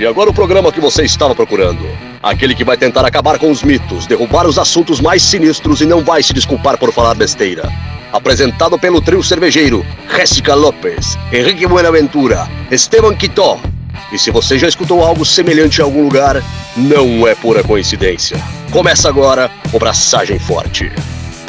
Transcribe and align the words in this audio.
E 0.00 0.06
agora 0.06 0.30
o 0.30 0.32
programa 0.32 0.72
que 0.72 0.80
você 0.80 1.02
estava 1.02 1.34
procurando. 1.34 1.86
Aquele 2.22 2.54
que 2.54 2.64
vai 2.64 2.74
tentar 2.74 3.04
acabar 3.04 3.38
com 3.38 3.50
os 3.50 3.62
mitos, 3.62 4.06
derrubar 4.06 4.46
os 4.46 4.58
assuntos 4.58 4.98
mais 4.98 5.22
sinistros 5.22 5.82
e 5.82 5.84
não 5.84 6.02
vai 6.02 6.22
se 6.22 6.32
desculpar 6.32 6.78
por 6.78 6.90
falar 6.90 7.14
besteira. 7.14 7.70
Apresentado 8.10 8.78
pelo 8.78 9.02
trio 9.02 9.22
cervejeiro 9.22 9.84
Jéssica 10.16 10.54
Lopes, 10.54 11.18
Henrique 11.30 11.66
Buenaventura, 11.66 12.48
Esteban 12.70 13.14
Quitó. 13.14 13.60
E 14.10 14.18
se 14.18 14.30
você 14.30 14.58
já 14.58 14.68
escutou 14.68 15.04
algo 15.04 15.22
semelhante 15.22 15.82
em 15.82 15.84
algum 15.84 16.02
lugar, 16.02 16.42
não 16.74 17.28
é 17.28 17.34
pura 17.34 17.62
coincidência. 17.62 18.42
Começa 18.72 19.06
agora 19.06 19.50
o 19.70 19.78
Braçagem 19.78 20.38
Forte. 20.38 20.90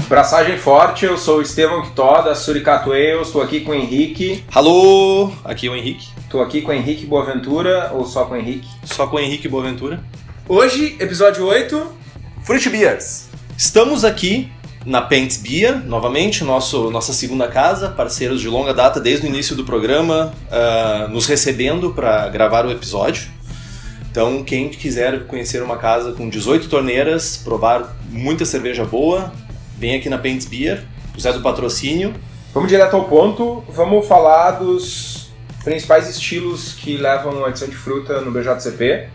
Braçagem 0.09 0.58
Forte, 0.58 1.05
eu 1.05 1.18
sou 1.18 1.38
o 1.38 1.41
Estevão 1.41 1.84
Quitó, 1.84 2.22
da 2.22 2.36
Suricato 2.36 2.94
Eu, 2.94 3.22
estou 3.22 3.41
aqui 3.41 3.62
com 3.62 3.72
o 3.72 3.76
Henrique. 3.76 4.44
Alô, 4.54 5.31
aqui 5.45 5.68
é 5.68 5.70
o 5.72 5.76
Henrique. 5.77 6.09
Estou 6.31 6.41
aqui 6.41 6.62
com 6.62 6.71
o 6.71 6.73
Henrique 6.73 7.05
Boaventura, 7.05 7.91
ou 7.94 8.05
só 8.05 8.23
com 8.23 8.35
o 8.35 8.38
Henrique? 8.38 8.66
Só 8.85 9.05
com 9.05 9.17
o 9.17 9.20
Henrique 9.20 9.49
Boaventura. 9.49 10.02
Hoje, 10.48 10.95
episódio 10.98 11.45
8. 11.45 11.91
Fruit 12.45 12.70
Beers. 12.70 13.27
Estamos 13.58 14.05
aqui 14.05 14.49
na 14.86 15.02
Paints 15.02 15.36
Beer, 15.36 15.86
novamente, 15.86 16.45
nosso, 16.45 16.89
nossa 16.89 17.12
segunda 17.12 17.49
casa, 17.49 17.89
parceiros 17.89 18.39
de 18.39 18.48
longa 18.48 18.73
data 18.73 18.98
desde 18.98 19.27
o 19.27 19.30
início 19.30 19.58
do 19.58 19.66
programa, 19.66 20.34
uh, 20.48 21.09
nos 21.09 21.27
recebendo 21.27 21.91
para 21.94 22.30
gravar 22.30 22.66
o 22.66 22.72
episódio. 22.72 23.23
Então, 24.09 24.41
quem 24.41 24.70
quiser 24.70 25.27
conhecer 25.27 25.61
uma 25.61 25.75
casa 25.75 26.13
com 26.13 26.30
18 26.30 26.70
torneiras, 26.70 27.36
provar 27.44 27.94
muita 28.09 28.45
cerveja 28.45 28.86
boa, 28.86 29.34
vem 29.77 29.95
aqui 29.95 30.08
na 30.08 30.17
Paints 30.17 30.45
Beer, 30.45 30.86
José 31.13 31.34
do 31.34 31.41
Patrocínio. 31.41 32.13
Vamos 32.53 32.70
direto 32.70 32.95
ao 32.95 33.03
ponto, 33.03 33.66
vamos 33.67 34.08
falar 34.08 34.52
dos 34.52 35.20
principais 35.64 36.10
estilos 36.10 36.74
que 36.74 36.98
levam 36.98 37.45
a 37.45 37.50
adição 37.50 37.67
de 37.67 37.76
fruta 37.76 38.22
no 38.22 38.31
BJCP. 38.31 39.08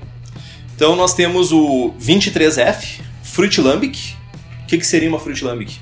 Então 0.75 0.95
nós 0.95 1.15
temos 1.15 1.53
o 1.53 1.95
23F, 2.01 3.01
Fruit 3.23 3.61
Lambic. 3.61 4.15
O 4.63 4.67
que, 4.67 4.79
que 4.79 4.87
seria 4.87 5.09
uma 5.09 5.19
Fruit 5.19 5.45
Lambic? 5.45 5.81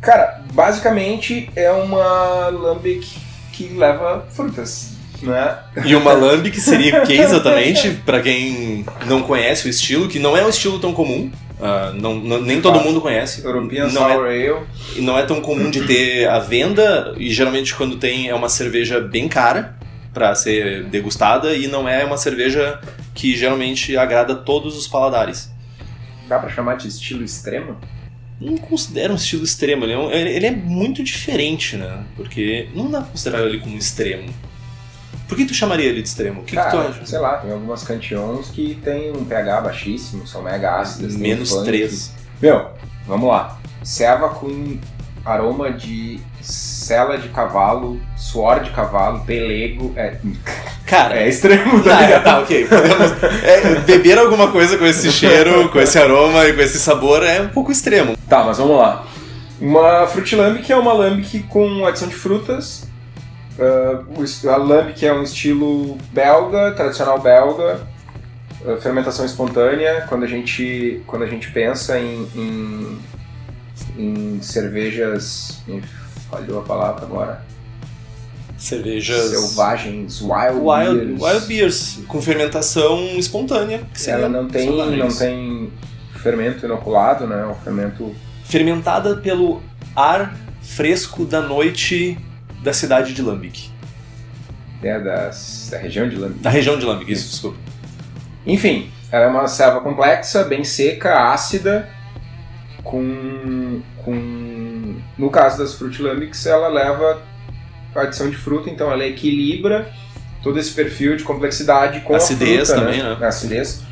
Cara, 0.00 0.42
basicamente 0.52 1.50
é 1.56 1.70
uma 1.70 2.48
lambic 2.48 3.06
que 3.52 3.68
leva 3.68 4.26
frutas, 4.30 4.92
né? 5.22 5.58
E 5.84 5.94
uma 5.94 6.12
lambic 6.16 6.60
seria 6.60 7.02
o 7.02 7.06
que 7.06 7.14
exatamente, 7.14 7.90
para 8.04 8.20
quem 8.20 8.84
não 9.06 9.22
conhece 9.22 9.66
o 9.66 9.70
estilo, 9.70 10.08
que 10.08 10.18
não 10.18 10.36
é 10.36 10.44
um 10.44 10.50
estilo 10.50 10.78
tão 10.78 10.92
comum. 10.92 11.30
Uh, 11.58 11.94
não, 11.94 12.14
não, 12.16 12.40
nem 12.40 12.60
todo 12.60 12.80
mundo 12.80 13.00
conhece. 13.00 13.44
European 13.44 13.84
não 13.84 13.92
Sour 13.92 14.26
é, 14.26 14.48
Ale. 14.48 14.66
Não 14.96 15.18
é 15.18 15.24
tão 15.24 15.40
comum 15.40 15.70
de 15.70 15.86
ter 15.86 16.28
à 16.28 16.38
venda, 16.38 17.14
e 17.16 17.32
geralmente 17.32 17.74
quando 17.74 17.96
tem 17.96 18.28
é 18.28 18.34
uma 18.34 18.48
cerveja 18.48 19.00
bem 19.00 19.28
cara 19.28 19.74
para 20.14 20.34
ser 20.34 20.84
degustada, 20.84 21.54
e 21.54 21.66
não 21.66 21.86
é 21.88 22.04
uma 22.04 22.16
cerveja 22.16 22.80
que 23.14 23.36
geralmente 23.36 23.96
agrada 23.96 24.34
todos 24.34 24.76
os 24.78 24.86
paladares. 24.88 25.50
Dá 26.28 26.38
pra 26.38 26.48
chamar 26.48 26.76
de 26.76 26.88
estilo 26.88 27.22
extremo? 27.22 27.76
Não 28.40 28.56
considero 28.56 29.12
um 29.12 29.16
estilo 29.16 29.44
extremo, 29.44 29.84
ele 29.84 29.92
é, 29.92 29.98
um- 29.98 30.10
ele 30.10 30.46
é 30.46 30.50
muito 30.50 31.02
diferente, 31.04 31.76
né? 31.76 32.04
Porque 32.16 32.68
não 32.74 32.90
dá 32.90 33.00
pra 33.00 33.10
considerar 33.10 33.42
ele 33.46 33.58
como 33.60 33.76
extremo. 33.76 34.28
Por 35.28 35.36
que 35.36 35.44
tu 35.46 35.54
chamaria 35.54 35.86
ele 35.86 36.02
de 36.02 36.08
extremo? 36.08 36.40
O 36.40 36.44
que, 36.44 36.56
que 36.56 36.62
tu 36.62 36.70
Cara, 36.70 36.88
acha? 36.88 37.06
sei 37.06 37.18
lá, 37.18 37.38
tem 37.38 37.50
algumas 37.52 37.82
cantions 37.82 38.48
que 38.50 38.74
tem 38.84 39.10
um 39.12 39.24
pH 39.24 39.60
baixíssimo, 39.62 40.26
são 40.26 40.42
mega 40.42 40.80
ácidas. 40.80 41.16
Menos 41.16 41.50
funk. 41.50 41.64
3. 41.64 42.12
Meu, 42.42 42.70
vamos 43.06 43.28
lá. 43.28 43.58
Serva 43.82 44.28
com 44.30 44.78
aroma 45.24 45.72
de 45.72 46.20
cela 46.84 47.16
de 47.18 47.28
cavalo, 47.30 48.00
suor 48.16 48.60
de 48.60 48.70
cavalo, 48.70 49.20
pelego. 49.20 49.92
É, 49.96 50.16
Cara, 50.86 51.16
é 51.16 51.28
extremo, 51.28 51.82
tá 51.82 51.96
Tá, 52.08 52.20
tá, 52.20 52.38
ok. 52.40 52.66
Podemos, 52.66 53.12
é, 53.42 53.80
beber 53.80 54.18
alguma 54.18 54.50
coisa 54.52 54.76
com 54.76 54.84
esse 54.86 55.10
cheiro, 55.10 55.68
com 55.70 55.80
esse 55.80 55.98
aroma 55.98 56.44
e 56.46 56.52
com 56.52 56.60
esse 56.60 56.78
sabor 56.78 57.22
é 57.22 57.40
um 57.40 57.48
pouco 57.48 57.72
extremo. 57.72 58.16
Tá, 58.28 58.44
mas 58.44 58.58
vamos 58.58 58.76
lá. 58.76 59.04
Uma 59.60 60.06
Fruit 60.06 60.34
Lambic 60.36 60.70
é 60.70 60.76
uma 60.76 60.92
Lambic 60.92 61.44
com 61.44 61.86
adição 61.86 62.06
de 62.08 62.14
frutas. 62.14 62.86
Est- 64.22 64.44
a 64.46 64.56
Lambic 64.56 65.06
é 65.06 65.12
um 65.12 65.22
estilo 65.22 65.96
belga, 66.12 66.72
tradicional 66.72 67.18
belga. 67.20 67.80
ah, 68.66 68.76
fermentação 68.80 69.24
espontânea. 69.24 70.04
Quando 70.08 70.24
a 70.24 70.26
gente, 70.26 71.00
quando 71.06 71.22
a 71.22 71.26
gente 71.26 71.50
pensa 71.50 71.98
em, 71.98 72.28
em, 72.34 72.98
em 73.96 74.42
cervejas. 74.42 75.62
me 75.66 75.82
Falhou 76.30 76.60
a 76.60 76.62
palavra 76.62 77.04
agora. 77.04 77.44
Cervejas. 78.56 79.30
Selvagens, 79.30 80.20
wild, 80.22 80.60
Wild, 80.60 81.06
beers. 81.06 81.20
wild 81.22 81.46
beers, 81.46 81.98
com 82.06 82.22
fermentação 82.22 82.98
espontânea. 83.18 83.82
Ela 84.06 84.28
não 84.28 84.46
tem, 84.48 84.68
selvagens. 84.68 84.98
não 84.98 85.08
tem 85.08 85.72
fermento 86.22 86.64
inoculado, 86.64 87.26
né? 87.26 87.44
O 87.46 87.54
fermento 87.56 88.14
Fermentada 88.44 89.16
pelo 89.16 89.62
ar 89.96 90.34
fresco 90.62 91.24
da 91.24 91.40
noite 91.40 92.16
da 92.62 92.72
cidade 92.72 93.12
de 93.12 93.20
Lambic. 93.22 93.70
né, 94.82 94.98
das, 95.00 95.68
da 95.70 95.78
região 95.78 96.08
de 96.08 96.16
Lambic. 96.16 96.40
Da 96.40 96.50
região 96.50 96.78
de 96.78 96.84
Lambic, 96.84 97.10
isso, 97.12 97.30
desculpa. 97.30 97.58
Enfim, 98.46 98.90
ela 99.10 99.24
é 99.24 99.28
uma 99.28 99.46
selva 99.48 99.80
complexa, 99.80 100.44
bem 100.44 100.62
seca, 100.64 101.32
ácida, 101.32 101.88
com, 102.82 103.80
com... 104.04 104.43
No 105.16 105.30
caso 105.30 105.58
das 105.58 105.74
Fruit 105.74 106.00
Lambics, 106.02 106.46
ela 106.46 106.68
leva 106.68 107.22
a 107.94 108.00
adição 108.02 108.28
de 108.28 108.36
fruta, 108.36 108.68
então 108.68 108.90
ela 108.90 109.06
equilibra 109.06 109.90
todo 110.42 110.58
esse 110.58 110.72
perfil 110.72 111.16
de 111.16 111.24
complexidade 111.24 112.00
com 112.00 112.14
Acidez 112.14 112.70
a 112.70 112.74
fruta, 112.74 112.86
também, 112.86 113.02
né? 113.02 113.26
Acidez. 113.26 113.82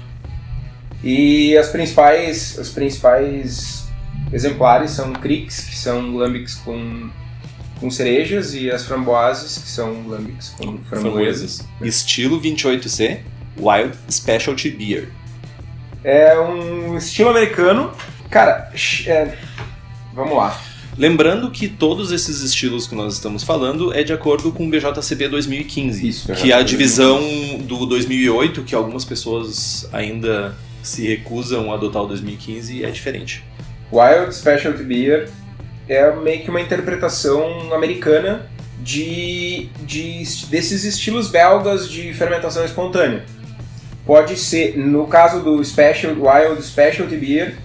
E 1.03 1.57
as 1.57 1.69
principais, 1.69 2.59
os 2.59 2.71
principais 2.71 3.87
exemplares 4.33 4.91
são 4.93 5.13
Crix, 5.13 5.61
que 5.61 5.77
são 5.77 6.15
lambics 6.15 6.55
com, 6.57 7.11
com 7.81 7.91
cerejas, 7.91 8.55
e 8.55 8.71
as 8.71 8.85
framboises, 8.85 9.59
que 9.59 9.69
são 9.69 10.07
lambics 10.07 10.51
com 10.51 10.79
framboesas. 10.79 11.67
Estilo 11.81 12.41
28C, 12.41 13.21
Wild 13.57 13.97
Specialty 14.11 14.71
Beer. 14.71 15.09
É 16.05 16.39
um 16.39 16.97
estilo 16.97 17.31
americano. 17.31 17.93
Cara, 18.31 18.73
é, 19.07 19.37
vamos 20.15 20.37
lá. 20.37 20.59
Lembrando 20.97 21.51
que 21.51 21.69
todos 21.69 22.13
esses 22.13 22.43
estilos 22.43 22.87
que 22.87 22.95
nós 22.95 23.15
estamos 23.15 23.43
falando 23.43 23.95
é 23.95 24.03
de 24.03 24.13
acordo 24.13 24.53
com 24.53 24.67
o 24.67 24.71
BJCP 24.71 25.29
2015, 25.29 26.07
Isso, 26.07 26.33
que 26.35 26.53
é 26.53 26.55
a 26.55 26.59
BJCP 26.59 26.63
divisão 26.63 27.21
do 27.61 27.87
2008, 27.87 28.63
que 28.63 28.75
algumas 28.75 29.05
pessoas 29.05 29.89
ainda 29.91 30.55
se 30.83 31.07
recusam 31.07 31.73
a 31.73 31.77
adotar 31.77 32.03
o 32.03 32.07
2015, 32.09 32.85
é 32.85 32.91
diferente. 32.91 33.43
Wild 33.91 34.35
Specialty 34.35 34.83
Beer 34.83 35.31
é 35.89 36.15
meio 36.17 36.43
que 36.43 36.51
uma 36.51 36.61
interpretação 36.61 37.73
americana 37.73 38.51
de, 38.81 39.69
de 39.83 40.25
desses 40.51 40.85
estilos 40.85 41.29
belgas 41.29 41.89
de 41.89 42.13
fermentação 42.13 42.65
espontânea. 42.65 43.25
Pode 44.05 44.37
ser, 44.37 44.77
no 44.77 45.07
caso 45.07 45.41
do 45.41 45.65
Special 45.65 46.15
Wild 46.15 46.63
Specialty 46.63 47.17
Beer, 47.17 47.57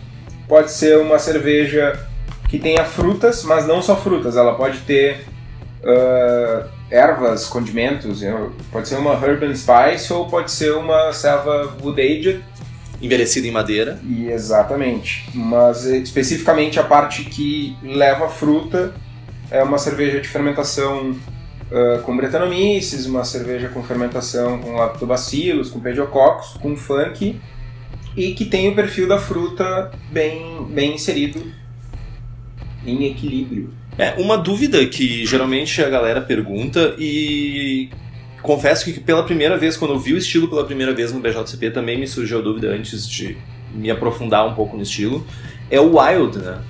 pode 0.47 0.71
ser 0.71 0.97
uma 0.99 1.19
cerveja 1.19 2.06
que 2.47 2.59
tenha 2.59 2.85
frutas, 2.85 3.43
mas 3.43 3.67
não 3.67 3.81
só 3.81 3.95
frutas. 3.95 4.37
Ela 4.37 4.55
pode 4.55 4.79
ter 4.79 5.25
ah, 5.83 6.67
ervas, 6.89 7.47
condimentos. 7.47 8.21
Pode 8.71 8.87
ser 8.87 8.95
uma 8.95 9.13
herb 9.13 9.45
and 9.45 9.55
spice 9.55 10.11
ou 10.11 10.27
pode 10.27 10.51
ser 10.51 10.73
uma 10.73 11.11
selva 11.13 11.75
wood 11.81 12.01
aged 12.01 12.43
Envelhecido 12.99 13.45
em 13.45 13.51
madeira, 13.51 13.99
e 14.03 14.27
exatamente. 14.27 15.29
Mas 15.33 15.85
eh, 15.85 15.97
especificamente 15.97 16.79
a 16.79 16.83
parte 16.83 17.25
que 17.25 17.77
leva 17.83 18.27
fruta 18.27 18.95
é 19.51 19.61
uma 19.61 19.77
cerveja 19.77 20.19
de 20.19 20.27
fermentação 20.27 21.15
ah, 21.71 21.99
com 22.01 22.17
Brettanomyces, 22.17 23.05
uma 23.05 23.23
cerveja 23.23 23.69
com 23.69 23.83
fermentação 23.83 24.59
com 24.59 24.75
lactobacilos, 24.75 25.69
com 25.69 25.79
pediococcus, 25.79 26.57
com 26.59 26.75
funk 26.75 27.39
e 28.15 28.33
que 28.33 28.45
tem 28.45 28.67
o 28.67 28.75
perfil 28.75 29.07
da 29.07 29.19
fruta 29.19 29.91
bem, 30.11 30.65
bem 30.67 30.95
inserido 30.95 31.39
em 32.87 33.05
equilíbrio. 33.05 33.69
É, 33.97 34.13
uma 34.17 34.37
dúvida 34.37 34.85
que 34.85 35.25
geralmente 35.25 35.81
a 35.81 35.89
galera 35.89 36.21
pergunta 36.21 36.95
e 36.97 37.89
confesso 38.41 38.85
que 38.85 38.99
pela 38.99 39.23
primeira 39.23 39.57
vez, 39.57 39.75
quando 39.75 39.93
eu 39.93 39.99
vi 39.99 40.13
o 40.13 40.17
estilo 40.17 40.47
pela 40.47 40.63
primeira 40.63 40.93
vez 40.93 41.11
no 41.11 41.19
BJCP, 41.19 41.71
também 41.71 41.99
me 41.99 42.07
surgiu 42.07 42.39
a 42.39 42.41
dúvida 42.41 42.69
antes 42.69 43.07
de 43.07 43.37
me 43.73 43.91
aprofundar 43.91 44.47
um 44.47 44.53
pouco 44.53 44.77
no 44.77 44.83
estilo, 44.83 45.25
é 45.69 45.79
o 45.79 45.97
wild, 45.99 46.37
né? 46.37 46.61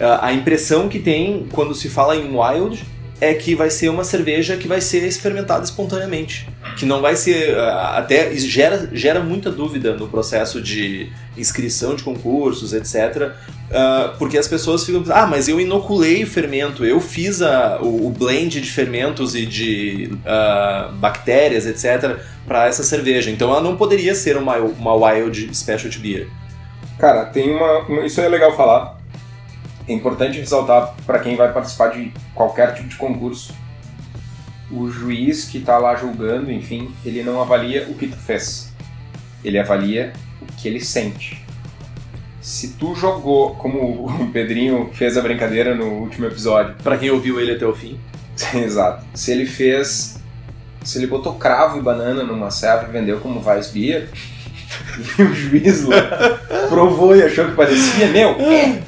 A 0.00 0.26
a 0.26 0.32
impressão 0.32 0.88
que 0.88 0.98
tem 0.98 1.46
quando 1.52 1.74
se 1.74 1.88
fala 1.88 2.16
em 2.16 2.36
wild 2.36 2.84
é 3.20 3.32
que 3.34 3.54
vai 3.54 3.70
ser 3.70 3.88
uma 3.88 4.04
cerveja 4.04 4.56
que 4.56 4.66
vai 4.68 4.80
ser 4.80 5.10
fermentada 5.12 5.64
espontaneamente. 5.64 6.48
Que 6.76 6.84
não 6.84 7.00
vai 7.00 7.14
ser. 7.16 7.56
ah, 7.56 7.98
Até 7.98 8.34
gera, 8.36 8.88
gera 8.92 9.20
muita 9.20 9.50
dúvida 9.50 9.94
no 9.94 10.08
processo 10.08 10.60
de 10.60 11.10
inscrição 11.36 11.94
de 11.94 12.02
concursos, 12.02 12.72
etc. 12.72 13.30
ah, 13.72 14.14
porque 14.18 14.36
as 14.36 14.48
pessoas 14.48 14.84
ficam 14.84 15.04
ah, 15.10 15.26
mas 15.26 15.48
eu 15.48 15.60
inoculei 15.60 16.24
o 16.24 16.26
fermento, 16.26 16.84
eu 16.84 17.00
fiz 17.00 17.40
a, 17.40 17.78
o, 17.80 18.06
o 18.08 18.10
blend 18.10 18.60
de 18.60 18.70
fermentos 18.70 19.34
e 19.34 19.46
de 19.46 20.10
ah, 20.26 20.90
bactérias, 20.94 21.66
etc., 21.66 22.16
para 22.46 22.66
essa 22.66 22.82
cerveja. 22.82 23.30
Então 23.30 23.50
ela 23.50 23.60
não 23.60 23.76
poderia 23.76 24.14
ser 24.14 24.36
uma, 24.36 24.56
uma 24.58 24.94
Wild 24.94 25.54
Specialty 25.56 25.98
Beer. 25.98 26.28
Cara, 26.98 27.24
tem 27.26 27.50
uma- 27.54 28.04
Isso 28.04 28.20
é 28.20 28.28
legal 28.28 28.56
falar. 28.56 28.93
É 29.86 29.92
importante 29.92 30.38
ressaltar 30.38 30.94
para 31.06 31.18
quem 31.18 31.36
vai 31.36 31.52
participar 31.52 31.88
de 31.88 32.12
qualquer 32.34 32.74
tipo 32.74 32.88
de 32.88 32.96
concurso. 32.96 33.54
O 34.70 34.88
juiz 34.88 35.44
que 35.44 35.60
tá 35.60 35.78
lá 35.78 35.94
julgando, 35.94 36.50
enfim, 36.50 36.90
ele 37.04 37.22
não 37.22 37.40
avalia 37.40 37.86
o 37.88 37.94
que 37.94 38.06
tu 38.06 38.16
fez. 38.16 38.72
Ele 39.44 39.58
avalia 39.58 40.12
o 40.40 40.46
que 40.46 40.66
ele 40.66 40.80
sente. 40.80 41.44
Se 42.40 42.74
tu 42.74 42.94
jogou, 42.94 43.54
como 43.54 44.06
o 44.06 44.28
Pedrinho 44.32 44.90
fez 44.92 45.16
a 45.16 45.22
brincadeira 45.22 45.74
no 45.74 45.86
último 45.86 46.26
episódio, 46.26 46.74
Para 46.82 46.98
quem 46.98 47.10
ouviu 47.10 47.40
ele 47.40 47.52
até 47.52 47.66
o 47.66 47.74
fim. 47.74 47.98
Exato. 48.54 49.04
Se 49.14 49.32
ele 49.32 49.46
fez. 49.46 50.18
Se 50.82 50.98
ele 50.98 51.06
botou 51.06 51.34
cravo 51.34 51.78
e 51.78 51.82
banana 51.82 52.22
numa 52.22 52.50
serva 52.50 52.86
e 52.88 52.92
vendeu 52.92 53.18
como 53.18 53.42
Weissbier, 53.42 54.10
e 55.18 55.22
o 55.22 55.34
juiz 55.34 55.82
lá 55.84 55.96
provou 56.68 57.16
e 57.16 57.22
achou 57.22 57.46
que 57.46 57.56
parecia, 57.56 58.08
meu, 58.08 58.32
é. 58.40 58.82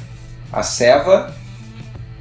A 0.51 0.63
ceva 0.63 1.33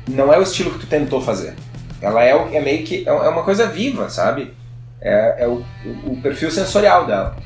não 0.09 0.33
é 0.33 0.39
o 0.39 0.43
estilo 0.43 0.71
que 0.73 0.81
tu 0.81 0.87
tentou 0.87 1.21
fazer. 1.21 1.55
Ela 2.01 2.25
é, 2.25 2.57
é 2.57 2.61
meio 2.61 2.85
que. 2.85 3.05
É 3.07 3.11
é 3.11 3.29
uma 3.29 3.43
coisa 3.43 3.67
viva, 3.67 4.09
sabe? 4.11 4.55
É, 5.01 5.45
é 5.45 5.49
o, 5.49 5.63
o- 6.07 6.13
o 6.13 6.21
perfil 6.23 6.51
sensorial 6.51 7.07
dela. 7.07 7.37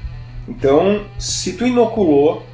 Então, 0.48 1.04
se 1.18 1.52
tu 1.54 1.66
inoculou, 1.66 2.44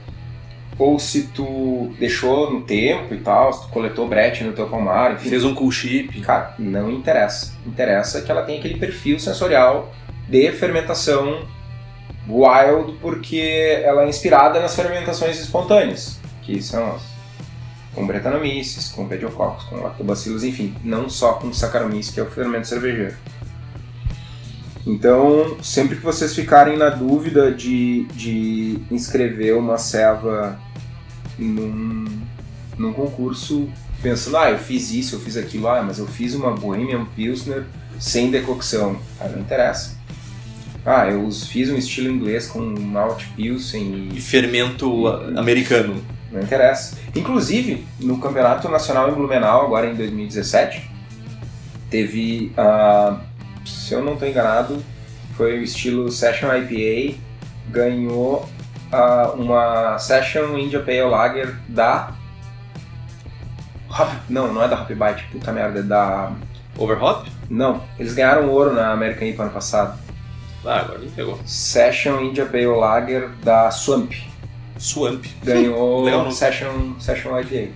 ou 0.78 0.98
se 0.98 1.28
tu 1.28 1.94
deixou 1.98 2.50
no 2.52 2.62
tempo 2.62 3.14
e 3.14 3.18
tal, 3.20 3.52
se 3.52 3.62
tu 3.62 3.68
coletou 3.68 4.06
brete 4.06 4.44
no 4.44 4.52
teu 4.52 4.68
palmar, 4.68 5.14
enfim, 5.14 5.30
Fez 5.30 5.44
um 5.44 5.54
cool 5.54 5.70
chip. 5.70 6.20
Cara, 6.20 6.54
não 6.58 6.90
interessa. 6.90 7.54
Interessa 7.66 8.20
que 8.20 8.30
ela 8.30 8.42
tem 8.42 8.58
aquele 8.58 8.76
perfil 8.78 9.18
sensorial 9.18 9.90
de 10.28 10.50
fermentação 10.52 11.42
wild, 12.28 12.98
porque 13.00 13.80
ela 13.84 14.04
é 14.04 14.08
inspirada 14.08 14.60
nas 14.60 14.74
fermentações 14.74 15.38
espontâneas, 15.40 16.18
que 16.42 16.60
são 16.60 16.94
as 16.96 17.02
com 17.96 18.06
Brettanomyces, 18.06 18.88
com 18.90 19.08
Pediococcus, 19.08 19.64
com 19.64 19.76
Lactobacillus, 19.76 20.44
enfim, 20.44 20.74
não 20.84 21.08
só 21.08 21.32
com 21.32 21.50
Saccharomyces, 21.52 22.12
que 22.12 22.20
é 22.20 22.22
o 22.22 22.30
fermento 22.30 22.68
cervejeiro. 22.68 23.16
Então, 24.86 25.56
sempre 25.62 25.96
que 25.96 26.02
vocês 26.02 26.34
ficarem 26.34 26.76
na 26.76 26.90
dúvida 26.90 27.50
de, 27.50 28.04
de 28.14 28.78
inscrever 28.90 29.56
uma 29.56 29.78
ceva 29.78 30.60
num, 31.38 32.04
num 32.78 32.92
concurso, 32.92 33.68
pensando, 34.02 34.36
ah, 34.36 34.50
eu 34.50 34.58
fiz 34.58 34.92
isso, 34.92 35.16
eu 35.16 35.20
fiz 35.20 35.36
aquilo, 35.36 35.66
ah, 35.66 35.82
mas 35.82 35.98
eu 35.98 36.06
fiz 36.06 36.34
uma 36.34 36.52
Bohemian 36.52 37.06
Pilsner 37.16 37.64
sem 37.98 38.30
decocção. 38.30 39.00
Ah, 39.18 39.26
não 39.26 39.40
interessa. 39.40 39.96
Ah, 40.84 41.08
eu 41.08 41.28
fiz 41.32 41.68
um 41.68 41.76
estilo 41.76 42.08
inglês 42.08 42.46
com 42.46 42.60
malt 42.60 43.24
Pilsen 43.34 44.10
E 44.12 44.18
e 44.18 44.20
fermento 44.20 45.08
americano. 45.36 46.00
Não 46.30 46.40
interessa. 46.40 46.98
Inclusive, 47.14 47.86
no 48.00 48.18
Campeonato 48.18 48.68
Nacional 48.68 49.10
em 49.10 49.14
Blumenau, 49.14 49.66
agora 49.66 49.86
em 49.86 49.94
2017, 49.94 50.90
teve, 51.90 52.52
ah, 52.56 53.20
se 53.64 53.94
eu 53.94 54.02
não 54.02 54.14
estou 54.14 54.28
enganado, 54.28 54.82
foi 55.36 55.58
o 55.58 55.62
estilo 55.62 56.10
Session 56.10 56.48
IPA, 56.52 57.18
ganhou 57.68 58.48
ah, 58.92 59.32
uma 59.36 59.98
Session 59.98 60.56
India 60.58 60.80
Pale 60.80 61.02
Lager 61.02 61.54
da... 61.68 62.12
Hop, 63.88 64.08
não, 64.28 64.52
não 64.52 64.62
é 64.62 64.68
da 64.68 64.80
Hop 64.80 64.90
Bite, 64.90 65.24
puta 65.30 65.52
merda, 65.52 65.80
é 65.80 65.82
da... 65.82 66.32
Overhop? 66.76 67.30
Não, 67.48 67.82
eles 67.98 68.12
ganharam 68.12 68.50
ouro 68.50 68.74
na 68.74 68.92
American 68.92 69.28
IPA 69.28 69.44
ano 69.44 69.52
passado. 69.52 69.98
Ah, 70.64 70.80
agora 70.80 70.98
me 70.98 71.08
pegou. 71.08 71.38
Session 71.46 72.20
India 72.20 72.44
Pale 72.44 72.66
Lager 72.66 73.30
da 73.42 73.70
Swamp. 73.70 74.12
Swamp. 74.78 75.24
Ganhou 75.44 76.04
Legal. 76.06 76.30
Session, 76.30 76.94
Session 76.98 77.38
IPA. 77.40 77.70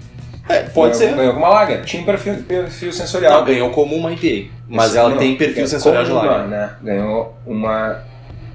É, 0.48 0.62
pode 0.64 0.98
ganhou, 0.98 1.10
ser. 1.10 1.16
Ganhou 1.16 1.32
como 1.34 1.46
uma 1.46 1.54
lager. 1.54 1.84
Tinha 1.84 2.02
um 2.02 2.06
perfil, 2.06 2.34
perfil 2.42 2.92
sensorial. 2.92 3.38
Não, 3.40 3.44
ganhou 3.46 3.70
como 3.70 3.94
uma 3.96 4.12
IPA. 4.12 4.50
Mas 4.68 4.88
Isso, 4.88 4.98
ela 4.98 5.10
não, 5.10 5.16
tem 5.18 5.36
perfil 5.36 5.66
sensorial 5.66 6.04
de 6.04 6.10
uma, 6.10 6.22
lager. 6.24 6.48
Né? 6.48 6.70
Ganhou 6.82 7.36
uma... 7.46 8.02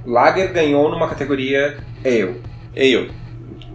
Lager 0.05 0.51
ganhou 0.53 0.89
numa 0.91 1.07
categoria 1.07 1.77
Ale. 2.03 2.41
Ale. 2.75 3.11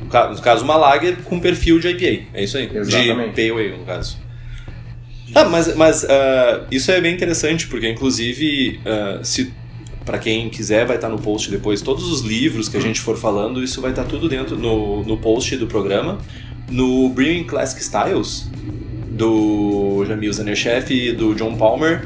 No 0.00 0.06
ca- 0.06 0.28
No 0.28 0.40
caso, 0.40 0.64
uma 0.64 0.76
lager 0.76 1.16
com 1.23 1.40
perfil 1.40 1.78
de 1.81 1.88
IPA. 1.88 2.26
É 2.34 2.44
isso 2.44 2.56
aí. 2.58 2.70
Exatamente. 2.73 3.34
De 3.34 3.49
Pale 3.50 3.50
Ale, 3.69 3.76
no 3.78 3.84
caso. 3.84 4.19
Ah, 5.34 5.44
mas, 5.44 5.75
mas 5.76 6.05
ah, 6.05 6.66
isso 6.70 6.90
é 6.90 7.00
bem 7.00 7.14
interessante, 7.14 7.69
porque 7.69 7.88
inclusive, 7.88 8.81
ah, 8.84 9.20
se 9.23 9.52
para 10.10 10.18
quem 10.18 10.50
quiser, 10.50 10.84
vai 10.84 10.96
estar 10.96 11.08
no 11.08 11.20
post 11.20 11.48
depois 11.52 11.80
todos 11.80 12.10
os 12.10 12.22
livros 12.22 12.68
que 12.68 12.76
a 12.76 12.80
gente 12.80 13.00
for 13.00 13.16
falando, 13.16 13.62
isso 13.62 13.80
vai 13.80 13.92
estar 13.92 14.02
tudo 14.02 14.28
dentro 14.28 14.58
no, 14.58 15.04
no 15.04 15.16
post 15.16 15.56
do 15.56 15.68
programa. 15.68 16.18
No 16.68 17.08
Brewing 17.10 17.44
Classic 17.44 17.80
Styles, 17.80 18.50
do 19.08 20.04
Jamil 20.08 20.32
Zanerchef 20.32 20.92
e 20.92 21.12
do 21.12 21.32
John 21.36 21.54
Palmer, 21.54 22.02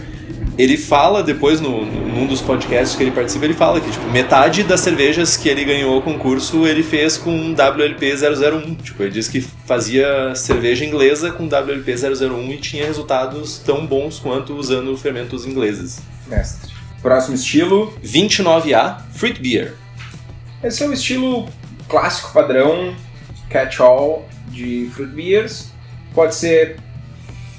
ele 0.59 0.77
fala 0.77 1.23
depois, 1.23 1.63
no, 1.63 1.83
num 1.87 2.27
dos 2.27 2.43
podcasts 2.43 2.95
que 2.95 3.03
ele 3.03 3.11
participa, 3.11 3.47
ele 3.47 3.55
fala 3.55 3.81
que 3.81 3.91
tipo, 3.91 4.07
metade 4.11 4.63
das 4.65 4.81
cervejas 4.81 5.35
que 5.35 5.49
ele 5.49 5.65
ganhou 5.65 5.97
o 5.97 6.03
concurso 6.03 6.67
ele 6.67 6.83
fez 6.83 7.17
com 7.17 7.55
WLP 7.55 8.13
001. 8.17 8.75
Tipo, 8.75 9.03
ele 9.05 9.13
disse 9.13 9.31
que 9.31 9.41
fazia 9.41 10.35
cerveja 10.35 10.85
inglesa 10.85 11.33
com 11.33 11.45
WLP 11.47 11.95
001 11.95 12.53
e 12.53 12.59
tinha 12.59 12.85
resultados 12.85 13.57
tão 13.65 13.87
bons 13.87 14.19
quanto 14.19 14.55
usando 14.55 14.95
fermentos 14.95 15.47
ingleses. 15.47 16.03
Mestre. 16.29 16.74
Próximo 17.05 17.35
estilo. 17.35 17.93
29A 18.03 19.03
Fruit 19.13 19.39
Beer. 19.39 19.75
Esse 20.63 20.83
é 20.83 20.89
o 20.89 20.93
estilo 20.95 21.47
clássico 21.87 22.33
padrão, 22.33 22.97
catch-all 23.51 24.27
de 24.49 24.89
fruit 24.95 25.13
beers. 25.13 25.71
Pode 26.15 26.35
ser 26.35 26.79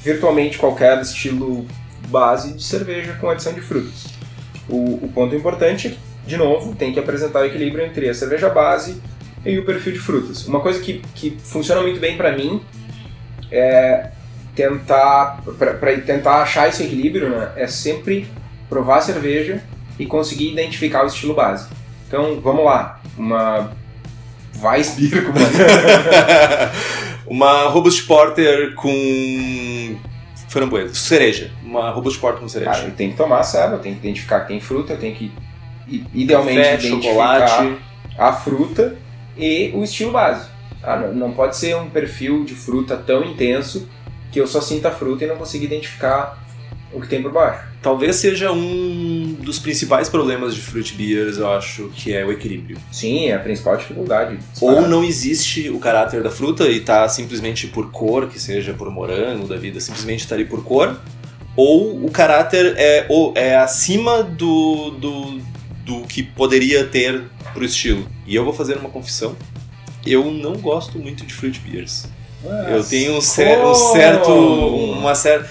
virtualmente 0.04 0.58
qualquer 0.58 1.00
estilo 1.00 1.68
base 2.08 2.54
de 2.54 2.64
cerveja 2.64 3.14
com 3.22 3.30
adição 3.30 3.54
de 3.54 3.62
frutas. 3.62 4.06
O, 4.68 5.06
o 5.06 5.12
ponto 5.14 5.36
importante 5.36 5.96
de 6.26 6.38
novo, 6.38 6.74
tem 6.74 6.92
que 6.92 7.00
apresentar 7.00 7.42
o 7.42 7.46
equilíbrio 7.46 7.86
entre 7.86 8.10
a 8.10 8.16
cerveja 8.16 8.50
base 8.50 9.00
e 9.46 9.60
o 9.60 9.64
perfil 9.64 9.94
de 9.94 10.00
frutas. 10.00 10.48
Uma 10.48 10.60
coisa 10.60 10.80
que, 10.80 11.04
que 11.14 11.38
funciona 11.40 11.84
muito 11.84 12.00
bem 12.00 12.18
para 12.18 12.36
mim 12.36 12.60
é 13.52 14.10
tentar 14.56 15.44
para 15.60 16.02
tentar 16.02 16.42
achar 16.42 16.68
esse 16.68 16.82
equilíbrio, 16.82 17.30
né, 17.30 17.52
é 17.56 17.68
sempre 17.68 18.28
provar 18.70 18.98
a 18.98 19.02
cerveja 19.02 19.64
e 19.98 20.06
conseguir 20.06 20.52
identificar 20.52 21.04
o 21.04 21.08
estilo 21.08 21.34
base. 21.34 21.68
Então, 22.08 22.40
vamos 22.42 22.66
lá, 22.66 23.02
uma 23.18 23.72
Weissbier 24.62 25.26
com 25.26 25.32
uma 25.32 25.48
uma 27.28 27.70
Robust 27.70 28.06
Porter 28.06 28.74
com 28.76 29.98
framboesa, 30.50 30.94
cereja. 30.94 31.52
Uma 31.64 31.90
Robust 31.90 32.20
Porter 32.20 32.42
com 32.42 32.48
cereja. 32.48 32.84
Eu 32.86 32.92
tenho 32.92 33.12
que 33.12 33.18
tomar 33.18 33.42
eu 33.42 33.80
tenho 33.80 33.96
que 33.96 34.02
identificar 34.02 34.42
que 34.42 34.48
tem 34.50 34.60
fruta, 34.60 34.94
eu 34.94 35.00
tenho 35.00 35.16
que 35.16 35.32
idealmente 36.14 36.60
Café, 36.60 36.88
identificar 36.88 37.48
chocolate. 37.48 37.78
a 38.18 38.34
fruta 38.34 38.98
e 39.38 39.72
o 39.74 39.84
estilo 39.84 40.12
base. 40.12 40.48
Ah, 40.82 40.98
não, 40.98 41.14
não 41.14 41.32
pode 41.32 41.58
ser 41.58 41.76
um 41.76 41.90
perfil 41.90 42.44
de 42.44 42.54
fruta 42.54 42.96
tão 42.96 43.24
intenso 43.24 43.90
que 44.32 44.40
eu 44.40 44.48
só 44.48 44.62
sinta 44.62 44.90
a 44.90 44.92
fruta 44.92 45.24
e 45.24 45.28
não 45.28 45.36
consiga 45.36 45.66
identificar 45.66 46.45
o 46.96 47.02
que 47.02 47.08
tem 47.08 47.22
por 47.22 47.32
baixo. 47.32 47.64
Talvez 47.82 48.16
seja 48.16 48.52
um 48.52 49.36
dos 49.42 49.60
principais 49.60 50.10
problemas 50.10 50.56
de 50.56 50.62
fruit 50.62 50.94
beers, 50.96 51.38
eu 51.38 51.52
acho, 51.52 51.90
que 51.96 52.14
é 52.14 52.26
o 52.26 52.32
equilíbrio. 52.32 52.78
Sim, 52.92 53.26
é 53.28 53.36
a 53.36 53.40
principal 53.40 53.78
dificuldade. 53.78 54.40
Ou 54.60 54.82
não 54.88 55.04
existe 55.04 55.70
o 55.70 55.78
caráter 55.80 56.24
da 56.24 56.32
fruta 56.32 56.68
e 56.70 56.80
tá 56.80 57.08
simplesmente 57.08 57.68
por 57.68 57.92
cor, 57.92 58.28
que 58.28 58.40
seja 58.40 58.74
por 58.74 58.90
morango 58.90 59.48
da 59.48 59.56
vida, 59.56 59.80
simplesmente 59.80 60.28
tá 60.28 60.34
ali 60.36 60.46
por 60.46 60.64
cor. 60.64 61.00
Ou 61.56 62.04
o 62.06 62.10
caráter 62.12 62.74
é, 62.78 63.06
ou 63.08 63.34
é 63.36 63.56
acima 63.56 64.24
do, 64.24 64.90
do, 64.92 65.40
do 65.86 66.02
que 66.08 66.24
poderia 66.24 66.86
ter 66.86 67.24
pro 67.54 67.64
estilo. 67.64 68.08
E 68.26 68.36
eu 68.36 68.44
vou 68.44 68.52
fazer 68.54 68.78
uma 68.78 68.90
confissão. 68.90 69.36
Eu 70.06 70.32
não 70.32 70.54
gosto 70.54 71.00
muito 71.00 71.26
de 71.26 71.34
fruit 71.34 71.60
beers. 71.60 72.06
Eu 72.70 72.84
tenho 72.84 73.16
um, 73.18 73.22
sé- 73.22 73.64
um 73.66 73.74
certo. 73.74 74.32
Uma 74.32 75.16
certa. 75.16 75.50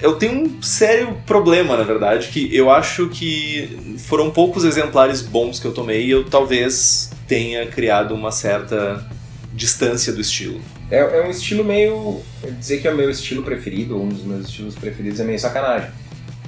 Eu 0.00 0.16
tenho 0.16 0.44
um 0.44 0.62
sério 0.62 1.16
problema, 1.26 1.76
na 1.76 1.82
verdade, 1.82 2.28
que 2.28 2.54
eu 2.54 2.70
acho 2.70 3.08
que 3.08 3.96
foram 4.06 4.30
poucos 4.30 4.64
exemplares 4.64 5.22
bons 5.22 5.58
que 5.58 5.66
eu 5.66 5.72
tomei 5.72 6.06
e 6.06 6.10
eu 6.10 6.24
talvez 6.24 7.10
tenha 7.26 7.66
criado 7.66 8.14
uma 8.14 8.30
certa 8.30 9.04
distância 9.52 10.12
do 10.12 10.20
estilo. 10.20 10.60
É, 10.90 10.98
é 10.98 11.26
um 11.26 11.30
estilo 11.30 11.64
meio. 11.64 12.20
Dizer 12.58 12.80
que 12.80 12.86
é 12.86 12.92
o 12.92 12.96
meu 12.96 13.10
estilo 13.10 13.42
preferido, 13.42 13.96
ou 13.96 14.04
um 14.04 14.08
dos 14.08 14.22
meus 14.22 14.46
estilos 14.46 14.74
preferidos, 14.74 15.18
é 15.18 15.24
meio 15.24 15.38
sacanagem. 15.38 15.90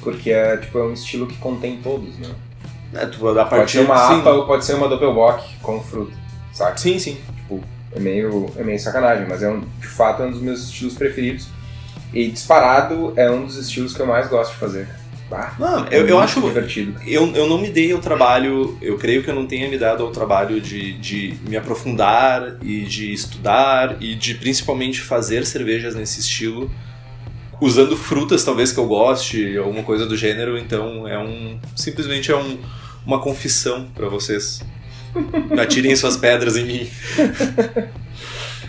Porque 0.01 0.31
é, 0.31 0.57
tipo, 0.59 0.79
é 0.79 0.85
um 0.85 0.93
estilo 0.93 1.27
que 1.27 1.37
contém 1.39 1.81
todos, 1.83 2.17
né? 2.19 2.29
É, 2.95 3.07
tu, 3.07 3.29
a 3.29 3.35
Pode 3.35 3.51
partir 3.51 3.73
ser 3.73 3.81
uma 3.81 4.09
sim. 4.09 4.21
APA 4.21 4.31
ou 4.31 4.47
pode 4.47 4.65
ser 4.65 4.75
uma 4.75 4.89
Doppelbock 4.89 5.57
com 5.61 5.81
fruta, 5.81 6.13
saca? 6.53 6.79
Sim, 6.79 6.99
sim. 6.99 7.19
Tipo, 7.37 7.63
é 7.93 8.01
meio, 8.01 8.47
é 8.57 8.63
meio 8.63 8.79
sacanagem, 8.79 9.27
mas 9.29 9.43
é 9.43 9.51
um, 9.51 9.61
de 9.61 9.87
fato 9.87 10.23
é 10.23 10.27
um 10.27 10.31
dos 10.31 10.41
meus 10.41 10.65
estilos 10.65 10.95
preferidos. 10.95 11.49
E 12.13 12.29
disparado 12.29 13.13
é 13.17 13.31
um 13.31 13.45
dos 13.45 13.57
estilos 13.57 13.95
que 13.95 14.01
eu 14.01 14.07
mais 14.07 14.29
gosto 14.29 14.53
de 14.53 14.59
fazer. 14.59 14.89
Bah, 15.31 15.55
Não, 15.59 15.85
é 15.91 15.99
eu, 15.99 16.07
eu 16.09 16.19
acho. 16.19 16.41
divertido. 16.41 16.99
Eu, 17.07 17.31
eu 17.35 17.47
não 17.47 17.59
me 17.59 17.71
dei 17.71 17.93
ao 17.93 17.99
trabalho, 17.99 18.79
eu 18.81 18.97
creio 18.97 19.23
que 19.23 19.29
eu 19.29 19.35
não 19.35 19.47
tenha 19.47 19.69
me 19.69 19.77
dado 19.77 20.03
ao 20.03 20.11
trabalho 20.11 20.59
de, 20.59 20.95
de 20.95 21.35
me 21.47 21.55
aprofundar 21.57 22.57
e 22.63 22.81
de 22.83 23.13
estudar 23.13 23.97
e 24.01 24.15
de 24.15 24.35
principalmente 24.35 25.03
fazer 25.03 25.45
cervejas 25.45 25.95
nesse 25.95 26.21
estilo, 26.21 26.71
usando 27.61 27.95
frutas 27.95 28.43
talvez 28.43 28.73
que 28.73 28.79
eu 28.81 28.87
goste, 28.87 29.59
alguma 29.59 29.83
coisa 29.83 30.07
do 30.07 30.17
gênero, 30.17 30.57
então 30.57 31.07
é 31.07 31.19
um. 31.19 31.59
simplesmente 31.77 32.33
é 32.33 32.37
um, 32.37 32.57
uma 33.05 33.21
confissão 33.21 33.87
para 33.95 34.09
vocês. 34.09 34.63
Atirem 35.61 35.95
suas 35.95 36.17
pedras 36.17 36.57
em 36.57 36.65
mim. 36.65 36.91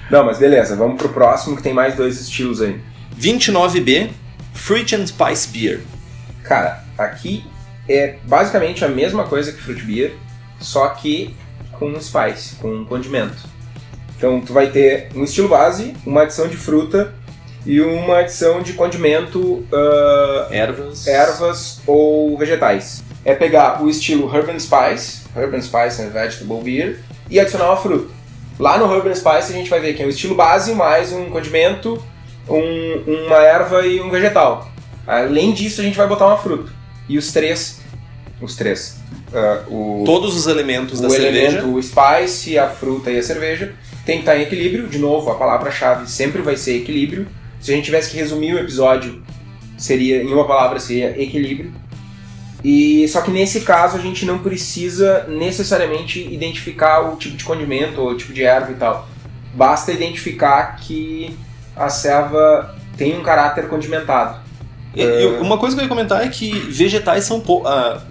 Não, 0.10 0.26
mas 0.26 0.40
beleza, 0.40 0.76
vamos 0.76 0.98
pro 0.98 1.10
próximo 1.10 1.56
que 1.56 1.64
tem 1.64 1.74
mais 1.74 1.96
dois 1.96 2.20
estilos 2.20 2.62
aí. 2.62 2.80
29B, 3.20 4.10
Fruit 4.54 4.96
and 4.96 5.06
Spice 5.08 5.50
Beer. 5.50 5.82
Cara, 6.44 6.84
aqui 6.98 7.44
é 7.88 8.16
basicamente 8.24 8.86
a 8.86 8.88
mesma 8.88 9.26
coisa 9.26 9.52
que 9.52 9.62
Fruit 9.62 9.84
Beer, 9.84 10.14
só 10.60 10.88
que 10.90 11.36
com 11.74 12.00
spice, 12.00 12.56
com 12.56 12.86
condimento. 12.86 13.38
Então 14.18 14.42
tu 14.42 14.54
vai 14.54 14.68
ter 14.68 15.10
um 15.16 15.24
estilo 15.24 15.48
base, 15.48 15.94
uma 16.06 16.24
adição 16.24 16.48
de 16.48 16.58
fruta 16.58 17.14
e 17.66 17.80
uma 17.82 18.20
adição 18.20 18.62
de 18.62 18.74
condimento, 18.74 19.66
ah, 19.72 20.48
Ervas. 20.52 21.08
ervas 21.08 21.82
ou 21.88 22.38
vegetais. 22.38 23.04
É 23.24 23.34
pegar 23.36 23.84
o 23.84 23.90
estilo 23.90 24.34
Herb 24.34 24.50
and 24.52 24.60
Spice, 24.60 25.24
Herb 25.36 25.56
and 25.56 25.62
Spice 25.62 26.02
and 26.02 26.10
Vegetable 26.10 26.62
Beer, 26.64 27.00
e 27.30 27.40
adicionar 27.40 27.68
uma 27.68 27.78
fruta. 27.78 28.14
Lá 28.58 28.78
no 28.78 28.94
Herb 28.94 29.10
and 29.10 29.16
Spice 29.16 29.52
a 29.52 29.56
gente 29.56 29.70
vai 29.70 29.80
ver 29.80 29.94
que 29.94 30.02
é 30.02 30.06
o 30.06 30.10
estilo 30.10 30.36
base 30.36 30.74
mais 30.74 31.12
um 31.14 31.30
condimento, 31.30 32.02
um- 32.58 33.26
uma 33.26 33.38
erva 33.38 33.86
e 33.86 34.02
um 34.02 34.10
vegetal. 34.10 34.70
Além 35.08 35.52
disso 35.52 35.82
a 35.82 35.84
gente 35.84 35.98
vai 35.98 36.08
botar 36.08 36.28
uma 36.28 36.38
fruta. 36.38 36.72
E 37.08 37.18
os 37.18 37.32
três, 37.32 37.82
os 38.42 38.56
três, 38.56 39.00
ah, 39.34 39.64
o, 39.68 40.04
Todos 40.06 40.36
os 40.36 40.48
elementos 40.48 41.00
da 41.02 41.08
o 41.08 41.12
cerveja. 41.12 41.58
elemento, 41.60 41.76
o 41.76 41.82
spice, 41.82 42.58
a 42.60 42.70
fruta 42.70 43.10
e 43.12 43.18
a 43.18 43.24
cerveja, 43.24 43.74
tem 44.06 44.18
que 44.18 44.22
estar 44.22 44.38
em 44.38 44.42
equilíbrio. 44.44 44.88
De 44.88 45.00
novo, 45.00 45.30
a 45.32 45.36
palavra-chave 45.36 46.10
sempre 46.10 46.42
vai 46.42 46.56
ser 46.56 46.78
equilíbrio. 46.78 47.28
Se 47.60 47.72
a 47.72 47.76
gente 47.76 47.86
tivesse 47.86 48.12
que 48.12 48.18
resumir 48.18 48.54
o 48.54 48.60
episódio, 48.60 49.22
seria 49.78 50.22
em 50.24 50.34
uma 50.34 50.46
palavra 50.46 50.80
seria 50.80 51.22
equilíbrio. 51.22 51.72
E 52.64 53.08
só 53.08 53.22
que 53.22 53.32
nesse 53.32 53.62
caso 53.62 53.98
a 53.98 54.02
gente 54.02 54.26
não 54.26 54.40
precisa 54.40 55.26
necessariamente 55.30 56.20
identificar 56.32 57.00
o 57.12 57.16
tipo 57.16 57.38
de 57.38 57.44
condimento 57.44 58.02
ou 58.02 58.10
o 58.12 58.16
tipo 58.18 58.34
de 58.34 58.44
erva 58.44 58.72
e 58.72 58.76
tal. 58.76 59.08
Basta 59.54 59.92
identificar 59.92 60.76
que 60.78 61.36
a 61.80 61.90
serva 61.90 62.76
tem 62.98 63.18
um 63.18 63.24
caráter 63.24 63.68
condimentado. 63.70 64.48
E 64.96 65.26
uma 65.40 65.58
coisa 65.58 65.76
que 65.76 65.82
eu 65.82 65.86
ia 65.86 65.90
comentar 65.90 66.26
é 66.26 66.30
que 66.30 66.52
vegetais 66.52 67.24
são 67.24 67.40
pou- 67.40 67.66
ah, 67.66 68.02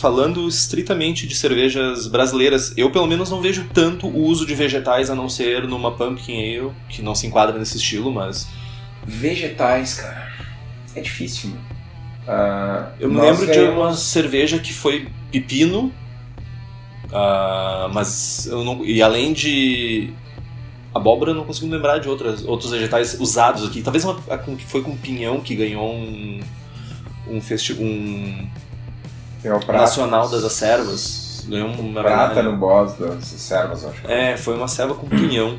falando 0.00 0.48
estritamente 0.48 1.26
de 1.26 1.34
cervejas 1.36 2.06
brasileiras, 2.06 2.72
eu 2.76 2.90
pelo 2.90 3.06
menos 3.06 3.30
não 3.30 3.40
vejo 3.42 3.66
tanto 3.72 4.06
o 4.06 4.24
uso 4.24 4.46
de 4.46 4.54
vegetais 4.54 5.10
a 5.10 5.14
não 5.14 5.28
ser 5.28 5.68
numa 5.68 5.92
pumpkin 5.92 6.58
ale, 6.58 6.72
que 6.88 7.02
não 7.02 7.14
se 7.14 7.26
enquadra 7.26 7.58
nesse 7.58 7.76
estilo, 7.76 8.10
mas 8.10 8.48
Vegetais, 9.06 9.94
cara, 9.94 10.32
é 10.96 11.00
difícil. 11.00 11.50
mano. 11.50 11.62
Ah, 12.26 12.88
eu 12.98 13.10
me 13.10 13.20
lembro 13.20 13.46
de 13.46 13.52
ganhamos- 13.52 13.76
uma 13.78 13.92
cerveja 13.94 14.58
que 14.58 14.72
foi 14.72 15.08
pepino, 15.30 15.92
ah, 17.12 17.90
mas 17.92 18.46
eu 18.46 18.64
não 18.64 18.84
e 18.84 19.02
além 19.02 19.32
de 19.32 20.10
abóbora 20.94 21.30
eu 21.30 21.34
não 21.34 21.44
consigo 21.44 21.70
lembrar 21.72 21.98
de 21.98 22.08
outras, 22.08 22.44
outros 22.44 22.70
vegetais 22.70 23.18
usados 23.20 23.66
aqui. 23.66 23.82
Talvez 23.82 24.04
uma 24.04 24.18
a 24.28 24.36
com- 24.38 24.58
foi 24.58 24.82
com 24.82 24.96
pinhão 24.96 25.40
que 25.40 25.54
ganhou 25.54 25.92
um 25.92 26.40
um, 27.28 27.40
festi 27.40 27.72
um 27.74 28.46
nacional 29.80 30.28
das 30.28 30.44
acervas. 30.44 31.46
Ganhou 31.48 31.68
uma 31.68 32.02
prata 32.02 32.42
no 32.42 32.56
boss 32.56 32.94
das 32.98 33.24
servas, 33.24 33.82
eu 33.82 33.90
acho. 33.90 34.06
É, 34.10 34.36
foi 34.36 34.56
uma 34.56 34.68
serva 34.68 34.94
com 34.94 35.08
pinhão. 35.08 35.58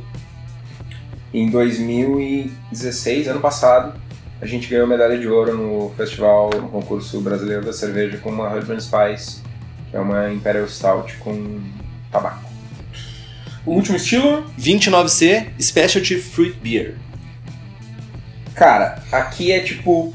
Em 1.33 1.49
2016, 1.49 3.27
ano 3.27 3.39
passado, 3.39 3.99
a 4.41 4.45
gente 4.45 4.67
ganhou 4.67 4.85
medalha 4.87 5.17
de 5.17 5.27
ouro 5.27 5.55
no 5.57 5.89
festival, 5.95 6.49
no 6.53 6.69
concurso 6.69 7.19
brasileiro 7.21 7.65
da 7.65 7.73
cerveja 7.73 8.17
com 8.17 8.29
uma 8.29 8.47
Herb 8.55 8.71
and 8.71 8.79
Spice, 8.79 9.41
que 9.89 9.97
é 9.97 9.99
uma 9.99 10.31
Imperial 10.31 10.67
Stout 10.67 11.17
com 11.17 11.59
tabaco. 12.11 12.52
O 13.65 13.71
último 13.71 13.95
estilo, 13.97 14.43
29C 14.59 15.47
Specialty 15.61 16.17
Fruit 16.17 16.57
Beer. 16.61 16.95
cara, 18.55 19.01
aqui 19.11 19.51
é 19.51 19.59
tipo 19.61 20.13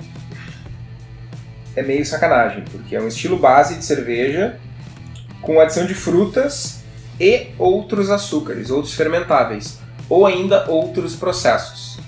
é 1.75 1.83
meio 1.83 2.05
sacanagem, 2.05 2.65
porque 2.71 2.95
é 2.97 3.01
um 3.01 3.07
estilo 3.09 3.39
base 3.39 3.77
de 3.77 3.85
cerveja 3.85 4.59
com 5.41 5.61
adição 5.61 5.87
de 5.87 5.95
frutas 5.95 6.81
e 7.21 7.49
outros 7.59 8.11
açúcares, 8.11 8.71
outros 8.71 8.95
fermentáveis, 8.95 9.79
ou 10.09 10.27
ainda 10.27 10.69
outros 10.69 11.15
processos. 11.15 11.99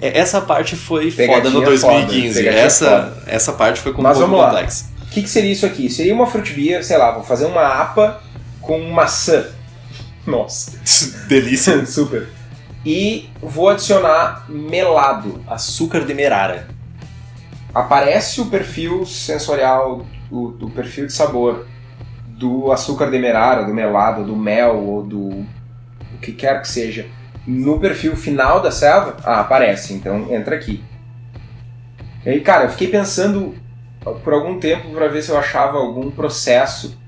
É, 0.00 0.18
Essa 0.18 0.40
parte 0.40 0.76
foi 0.76 1.10
Pegadinha 1.10 1.36
foda 1.36 1.50
no 1.50 1.56
foda, 1.60 1.66
2015. 2.06 2.38
pegadinha 2.38 2.62
essa, 2.62 3.22
essa 3.26 3.52
parte 3.52 3.80
foi 3.80 3.92
com 3.92 4.00
um 4.00 4.04
Mas 4.04 4.16
pouco 4.16 4.30
vamos 4.30 4.42
lá. 4.44 4.50
complexa. 4.50 4.86
O 5.02 5.10
que, 5.10 5.22
que 5.22 5.28
seria 5.28 5.52
isso 5.52 5.66
aqui? 5.66 5.90
Seria 5.90 6.14
uma 6.14 6.26
fruit 6.26 6.52
beer, 6.52 6.84
sei 6.84 6.96
lá, 6.96 7.10
vou 7.12 7.22
fazer 7.24 7.46
uma 7.46 7.66
APA 7.66 8.22
com 8.60 8.78
maçã. 8.90 9.46
Nossa, 10.28 10.78
Delícia. 11.26 11.84
super. 11.86 12.28
E 12.84 13.30
vou 13.42 13.68
adicionar 13.70 14.44
melado. 14.48 15.42
Açúcar 15.46 16.04
demerara. 16.04 16.68
Aparece 17.74 18.40
o 18.40 18.46
perfil 18.46 19.04
sensorial, 19.06 20.06
o, 20.30 20.48
o 20.60 20.70
perfil 20.70 21.06
de 21.06 21.12
sabor 21.12 21.66
do 22.26 22.70
açúcar 22.70 23.10
demerara, 23.10 23.64
do 23.64 23.74
melado, 23.74 24.24
do 24.24 24.36
mel 24.36 24.76
ou 24.76 25.02
do 25.02 25.28
o 26.14 26.18
que 26.20 26.32
quer 26.32 26.60
que 26.60 26.68
seja 26.68 27.06
no 27.46 27.80
perfil 27.80 28.14
final 28.14 28.60
da 28.60 28.70
selva? 28.70 29.16
Ah, 29.24 29.40
aparece, 29.40 29.94
então 29.94 30.32
entra 30.32 30.54
aqui. 30.54 30.84
E 32.24 32.30
aí, 32.30 32.40
cara, 32.40 32.64
eu 32.64 32.70
fiquei 32.70 32.88
pensando 32.88 33.54
por 34.22 34.32
algum 34.32 34.58
tempo 34.58 34.90
para 34.90 35.08
ver 35.08 35.22
se 35.22 35.30
eu 35.30 35.38
achava 35.38 35.78
algum 35.78 36.10
processo 36.10 36.98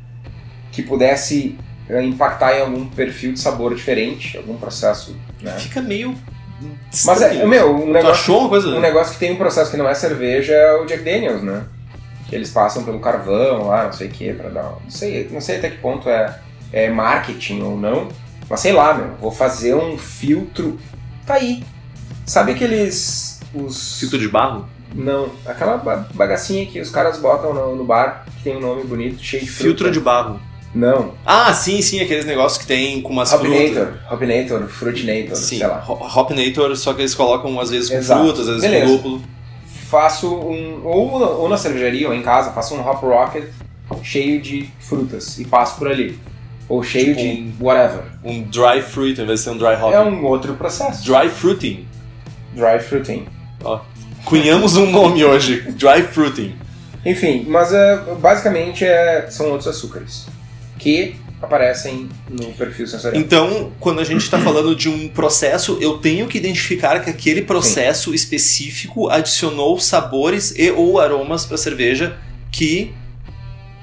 que 0.73 0.83
pudesse 0.83 1.59
impactar 2.02 2.56
em 2.56 2.61
algum 2.62 2.87
perfil 2.87 3.32
de 3.32 3.40
sabor 3.40 3.75
diferente, 3.75 4.37
algum 4.37 4.56
processo, 4.56 5.16
né? 5.40 5.52
Fica 5.59 5.80
meio. 5.80 6.14
Mas 7.06 7.23
é, 7.23 7.44
meu, 7.47 7.75
um 7.75 7.90
negócio 7.90 8.37
uma 8.37 8.49
coisa? 8.49 8.68
um 8.68 8.80
negócio 8.80 9.14
que 9.14 9.18
tem 9.18 9.32
um 9.32 9.37
processo 9.37 9.70
que 9.70 9.76
não 9.76 9.88
é 9.88 9.94
cerveja 9.94 10.52
é 10.52 10.75
o 10.75 10.85
Jack 10.85 11.02
Daniels, 11.02 11.42
né? 11.42 11.64
Que 12.28 12.35
eles 12.37 12.50
passam 12.50 12.85
pelo 12.85 13.00
carvão 13.00 13.68
lá, 13.68 13.85
não 13.87 13.92
sei 13.92 14.09
o 14.09 14.11
que, 14.11 14.32
pra 14.35 14.50
dar. 14.50 14.62
Não 14.62 14.90
sei, 14.90 15.28
não 15.30 15.40
sei 15.40 15.56
até 15.56 15.70
que 15.70 15.78
ponto 15.78 16.09
é, 16.09 16.38
é 16.73 16.90
marketing 16.90 17.62
ou 17.62 17.76
não. 17.78 18.09
Mas 18.49 18.61
sei 18.61 18.73
lá, 18.73 18.92
meu, 18.94 19.14
vou 19.20 19.30
fazer 19.30 19.75
um 19.75 19.97
filtro. 19.97 20.78
Tá 21.26 21.35
aí. 21.35 21.64
Sabe 22.26 22.52
aqueles. 22.52 23.40
Os. 23.54 23.99
Filtro 23.99 24.18
de 24.18 24.28
barro? 24.28 24.68
Não, 24.94 25.30
aquela 25.47 25.76
ba- 25.78 26.09
bagacinha 26.14 26.66
que 26.66 26.80
os 26.80 26.90
caras 26.90 27.18
botam 27.18 27.54
no, 27.54 27.75
no 27.76 27.85
bar, 27.85 28.25
que 28.37 28.42
tem 28.44 28.56
um 28.56 28.61
nome 28.61 28.85
bonito, 28.85 29.23
cheio 29.23 29.42
de 29.42 29.49
fruta. 29.49 29.62
Filtro 29.64 29.90
de 29.90 30.00
barro. 30.00 30.40
Não. 30.75 31.15
Ah, 31.27 31.53
sim, 31.53 31.83
sim, 31.83 32.00
aqueles 32.00 32.25
negócios 32.25 32.61
que 32.62 32.67
tem 32.67 33.03
com 33.03 33.09
umas 33.12 33.33
frutas. 33.33 33.50
Hopinator. 33.50 33.93
Hopinator, 34.11 34.69
Fruitinator, 34.69 35.37
Sim, 35.37 35.59
sei 35.59 35.67
lá. 35.67 35.85
Ho- 35.89 36.19
Hopinator, 36.21 36.77
só 36.77 36.93
que 36.95 37.00
eles 37.00 37.15
colocam 37.15 37.59
às 37.59 37.71
vezes 37.71 37.91
com 37.91 37.97
Exato. 37.97 38.23
frutas, 38.23 38.41
às 38.49 38.55
vezes 38.57 38.62
Beleza. 38.71 38.87
com 38.87 38.93
lúpulo. 38.93 39.23
faço 39.91 40.33
um. 40.33 40.81
Ou, 40.85 41.41
ou 41.41 41.49
na 41.49 41.57
cervejaria 41.57 42.07
ou 42.09 42.15
em 42.15 42.23
casa, 42.23 42.53
faço 42.53 42.75
um 42.77 42.81
hop 42.89 43.03
rocket 43.03 43.45
cheio 44.05 44.41
de 44.41 44.71
frutas 44.79 45.39
e 45.41 45.45
passo 45.45 45.77
por 45.77 45.89
ali. 45.91 46.17
Ou 46.69 46.85
cheio 46.85 47.17
Tipo 47.17 47.19
de 47.19 47.53
whatever. 47.61 48.05
Um 48.23 48.43
dry 48.45 48.81
fruit, 48.81 49.19
ao 49.19 49.25
invés 49.25 49.41
de 49.41 49.45
ser 49.45 49.50
um 49.50 49.57
dry 49.59 49.75
hop. 49.75 49.93
É 49.93 50.00
um 50.00 50.25
outro 50.25 50.55
processo. 50.55 51.05
Dry 51.05 51.29
fruiting. 51.29 51.85
Dry 52.55 52.79
fruiting. 52.79 53.27
Cunhamos 54.25 54.77
um 54.77 54.89
nome 54.91 55.25
hoje, 55.25 55.62
dry 55.73 56.03
fruiting. 56.03 56.55
Enfim, 57.05 57.45
mas 57.49 57.73
é, 57.73 57.97
basicamente 58.21 58.85
é, 58.85 59.27
são 59.31 59.47
outros 59.50 59.67
açúcares 59.67 60.27
que 60.81 61.15
aparecem 61.41 62.09
no 62.29 62.53
perfil 62.53 62.87
sensorial. 62.87 63.21
Então, 63.21 63.73
quando 63.79 64.01
a 64.01 64.05
gente 64.05 64.23
está 64.23 64.39
falando 64.39 64.75
de 64.75 64.89
um 64.89 65.09
processo, 65.09 65.79
eu 65.81 65.99
tenho 65.99 66.27
que 66.27 66.37
identificar 66.37 67.01
que 67.01 67.09
aquele 67.09 67.43
processo 67.43 68.15
específico 68.15 69.09
adicionou 69.09 69.79
sabores 69.79 70.55
e 70.59 70.71
ou 70.71 70.99
aromas 70.99 71.47
para 71.47 71.55
a 71.55 71.59
cerveja 71.59 72.19
que 72.51 72.93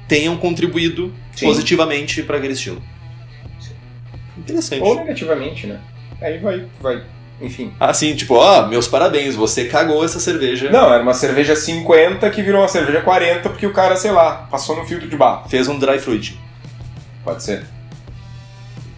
tenham 0.08 0.38
contribuído 0.38 1.14
Sim. 1.36 1.46
positivamente 1.46 2.22
para 2.24 2.38
aquele 2.38 2.54
estilo. 2.54 2.82
Interessante. 4.38 4.82
Ou 4.82 4.96
negativamente, 4.96 5.68
né? 5.68 5.80
Aí 6.22 6.38
vai, 6.38 6.66
vai, 6.80 7.04
enfim. 7.42 7.74
Assim, 7.80 8.16
tipo, 8.16 8.36
ó, 8.36 8.68
meus 8.68 8.88
parabéns, 8.88 9.36
você 9.36 9.66
cagou 9.66 10.06
essa 10.06 10.20
cerveja. 10.20 10.70
Não, 10.72 10.94
era 10.94 11.02
uma 11.02 11.14
cerveja 11.14 11.56
50 11.56 12.30
que 12.30 12.42
virou 12.42 12.62
uma 12.62 12.68
cerveja 12.68 13.02
40 13.02 13.50
porque 13.50 13.66
o 13.66 13.74
cara, 13.74 13.96
sei 13.96 14.12
lá, 14.12 14.48
passou 14.50 14.76
no 14.76 14.86
filtro 14.86 15.08
de 15.10 15.16
barro. 15.18 15.50
Fez 15.50 15.68
um 15.68 15.78
dry 15.78 16.00
fruit. 16.00 16.47
Pode 17.28 17.44
ser. 17.44 17.64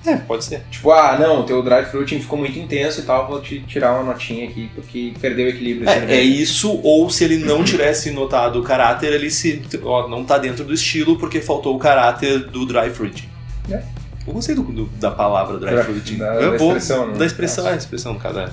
É, 0.06 0.16
pode 0.16 0.46
ser. 0.46 0.62
Tipo, 0.72 0.92
ah, 0.92 1.18
não, 1.20 1.42
o 1.42 1.44
teu 1.44 1.62
dry 1.64 1.84
fruiting 1.86 2.20
ficou 2.22 2.38
muito 2.38 2.58
intenso 2.58 3.02
e 3.02 3.04
tal, 3.04 3.28
vou 3.28 3.42
te 3.42 3.60
tirar 3.62 3.94
uma 3.96 4.04
notinha 4.04 4.48
aqui 4.48 4.70
porque 4.74 5.14
perdeu 5.20 5.48
o 5.48 5.50
equilíbrio. 5.50 5.86
da 5.86 5.92
É, 5.92 6.00
cerveja. 6.00 6.22
é 6.22 6.24
isso, 6.24 6.80
ou 6.84 7.10
se 7.10 7.24
ele 7.24 7.38
não 7.40 7.64
tivesse 7.64 8.12
notado 8.12 8.60
o 8.60 8.64
caráter, 8.64 9.12
ele 9.14 9.30
se. 9.32 9.62
Ó, 9.84 10.08
não 10.08 10.24
tá 10.24 10.38
dentro 10.38 10.64
do 10.64 10.74
estilo 10.74 11.18
porque 11.18 11.42
faltou 11.42 11.76
o 11.76 11.80
caráter 11.80 12.40
do 12.50 12.66
dry 12.66 12.90
fruit. 12.92 13.28
É. 13.70 13.82
Eu 14.28 14.34
gostei 14.34 14.54
do, 14.56 14.62
do- 14.64 14.86
da 15.00 15.10
palavra 15.12 15.58
dry, 15.58 15.72
Dry- 15.72 15.84
fruit. 15.84 16.16
da- 16.16 16.34
da 16.40 16.50
vou- 16.58 16.68
expressão, 16.68 17.08
né? 17.08 17.18
Da 17.18 17.26
expressão, 17.26 17.68
é, 17.68 17.74
a 17.74 17.76
expressão 17.76 18.14
no 18.14 18.20
caso 18.20 18.40
é. 18.40 18.50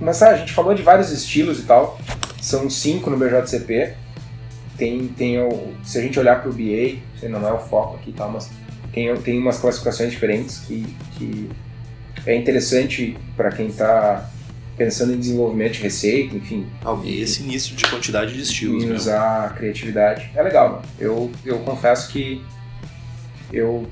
Mas 0.00 0.18
tá, 0.18 0.30
a 0.30 0.36
gente 0.36 0.52
falou 0.52 0.74
de 0.74 0.82
vários 0.82 1.10
estilos 1.12 1.60
e 1.60 1.62
tal. 1.62 1.98
São 2.40 2.68
cinco 2.68 3.08
no 3.10 3.16
BJCP. 3.16 3.94
Tem, 4.76 5.06
tem 5.08 5.40
o, 5.40 5.72
se 5.84 5.98
a 5.98 6.02
gente 6.02 6.18
olhar 6.18 6.42
pro 6.42 6.52
BA, 6.52 6.98
sei, 7.18 7.28
não 7.28 7.46
é 7.46 7.52
o 7.52 7.58
foco 7.58 7.96
aqui 7.96 8.12
tal, 8.12 8.30
mas 8.30 8.50
tem, 8.92 9.14
tem 9.18 9.38
umas 9.38 9.58
classificações 9.58 10.10
diferentes 10.10 10.58
que, 10.58 10.84
que 11.16 11.48
é 12.26 12.36
interessante 12.36 13.16
para 13.36 13.50
quem 13.50 13.70
tá 13.70 14.30
pensando 14.76 15.14
em 15.14 15.18
desenvolvimento 15.18 15.74
de 15.74 15.82
receita, 15.82 16.36
enfim, 16.36 16.66
E 17.04 17.20
esse 17.20 17.42
início 17.42 17.76
de 17.76 17.84
quantidade 17.86 18.32
de 18.34 18.42
estilos, 18.42 18.82
e 18.82 18.86
meu. 18.86 18.96
usar 18.96 19.46
a 19.46 19.50
criatividade. 19.50 20.30
É 20.34 20.42
legal, 20.42 20.70
mano. 20.70 20.82
Eu, 20.98 21.30
eu 21.44 21.60
confesso 21.60 22.10
que 22.10 22.42
eu 23.52 23.88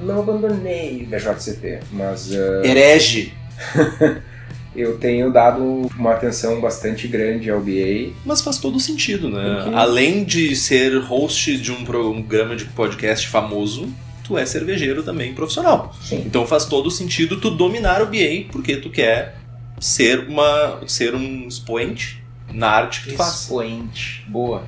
não 0.00 0.20
abandonei 0.20 1.02
o 1.02 1.06
BJCP, 1.06 1.80
mas 1.92 2.32
eh, 2.32 2.62
Herege. 2.64 3.34
eu 4.74 4.98
tenho 4.98 5.32
dado 5.32 5.62
uma 5.96 6.12
atenção 6.12 6.60
bastante 6.60 7.06
grande 7.08 7.50
ao 7.50 7.60
BA. 7.60 8.12
Mas 8.24 8.40
faz 8.40 8.58
todo 8.58 8.78
sentido, 8.80 9.28
né? 9.30 9.62
Porque- 9.62 9.76
Além 9.76 10.24
de 10.24 10.54
ser 10.56 10.96
host 10.98 11.56
de 11.58 11.70
um 11.72 11.84
programa 11.84 12.56
de 12.56 12.64
podcast 12.66 13.28
famoso, 13.28 13.88
tu 14.24 14.36
é 14.38 14.44
cervejeiro 14.46 15.02
também 15.02 15.34
profissional. 15.34 15.94
Sim. 16.02 16.22
Então 16.26 16.46
faz 16.46 16.64
todo 16.64 16.90
sentido 16.90 17.40
tu 17.40 17.50
dominar 17.50 18.02
o 18.02 18.06
BA 18.06 18.46
porque 18.50 18.76
tu 18.76 18.90
quer 18.90 19.36
ser 19.80 20.20
uma 20.28 20.80
ser 20.86 21.14
um 21.14 21.46
expoente 21.46 22.22
na 22.52 22.68
arte 22.68 23.02
que 23.02 23.10
tu 23.10 23.16
faz. 23.16 23.42
Expoente. 23.42 24.24
Boa. 24.28 24.64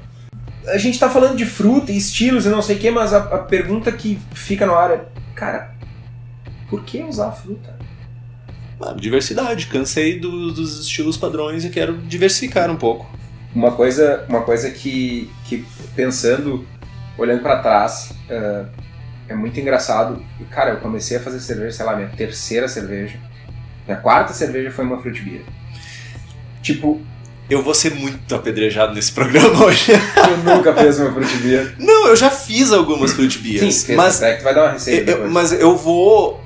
A 0.67 0.79
gente 0.79 0.99
tá 0.99 1.09
falando 1.09 1.37
de 1.37 1.47
fruta 1.47 1.93
e 1.93 1.97
estilos 1.97 2.45
e 2.45 2.49
não 2.49 2.61
sei 2.61 2.77
o 2.77 2.79
que, 2.79 2.91
mas 2.91 3.13
a, 3.15 3.19
a 3.19 3.39
pergunta 3.39 3.91
que 3.93 4.19
fica 4.35 4.67
no 4.67 4.75
ar 4.75 4.91
é, 4.91 5.05
cara, 5.35 5.75
por 6.69 6.83
que 6.85 7.03
usar 7.05 7.31
fruta? 7.31 7.76
Diversidade, 8.97 9.67
cansei 9.67 10.19
do- 10.21 10.53
dos 10.53 10.81
estilos 10.83 11.17
padrões 11.17 11.65
e 11.65 11.71
quero 11.71 11.97
diversificar 11.99 12.71
um 12.71 12.77
pouco. 12.77 13.09
Uma 13.55 13.73
coisa, 13.73 14.25
uma 14.29 14.43
coisa 14.43 14.71
que, 14.71 15.31
que 15.47 15.65
pensando, 15.95 16.67
olhando 17.17 17.41
pra 17.43 17.59
trás, 17.61 18.11
é, 18.29 18.65
é 19.31 19.35
muito 19.35 19.59
engraçado. 19.59 20.23
Cara, 20.51 20.73
eu 20.73 20.77
comecei 20.81 21.17
a 21.17 21.21
fazer 21.21 21.41
cerveja, 21.41 21.73
sei 21.79 21.87
lá, 21.87 21.97
minha 21.97 22.09
terceira 22.09 22.69
cerveja. 22.69 23.19
Minha 23.87 23.97
quarta 23.99 24.35
cerveja 24.35 24.71
foi 24.71 24.85
uma 24.85 25.01
fruit 25.01 25.23
beer. 25.23 25.43
Tipo, 26.63 27.01
Eu 27.49 27.63
vou 27.63 27.73
ser 27.75 27.95
muito 27.95 28.35
apedrejado 28.35 28.93
nesse 28.95 29.13
programa 29.13 29.65
hoje. 29.65 29.93
eu 29.93 30.57
nunca 30.57 30.75
fiz 30.75 30.99
uma 30.99 31.13
fruit 31.13 31.37
beer. 31.39 31.75
Não, 31.79 32.09
eu 32.09 32.17
já 32.17 32.29
fiz 32.29 32.73
algumas 32.73 33.13
fruit 33.13 33.39
beers, 33.39 33.75
Sim, 33.77 33.95
mas 33.95 34.17
até 34.23 34.33
que 34.33 34.39
tu 34.41 34.45
vai 34.45 34.55
dar 34.55 34.65
uma 34.65 34.73
receita 34.73 35.11
Eu- 35.11 35.17
depois. 35.17 35.33
mas 35.33 35.53
eu 35.53 35.77
vou. 35.77 36.45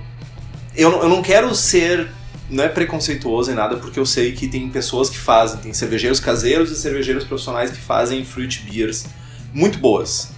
Eu, 0.77 0.93
eu 1.03 1.09
não 1.09 1.23
quero 1.23 1.53
ser. 1.57 2.07
Não 2.51 2.65
é 2.65 2.69
preconceituoso 2.69 3.51
em 3.51 3.55
nada, 3.55 3.77
porque 3.77 3.99
eu 3.99 4.05
sei 4.07 4.33
que 4.33 4.49
tem 4.49 4.69
pessoas 4.69 5.09
que 5.09 5.17
fazem, 5.17 5.61
tem 5.61 5.73
cervejeiros 5.73 6.19
caseiros 6.19 6.71
e 6.71 6.77
cervejeiros 6.77 7.25
profissionais 7.25 7.71
que 7.71 7.79
fazem 7.81 8.25
fruit 8.25 8.63
beers 8.69 9.05
muito 9.53 9.79
boas. 9.79 10.29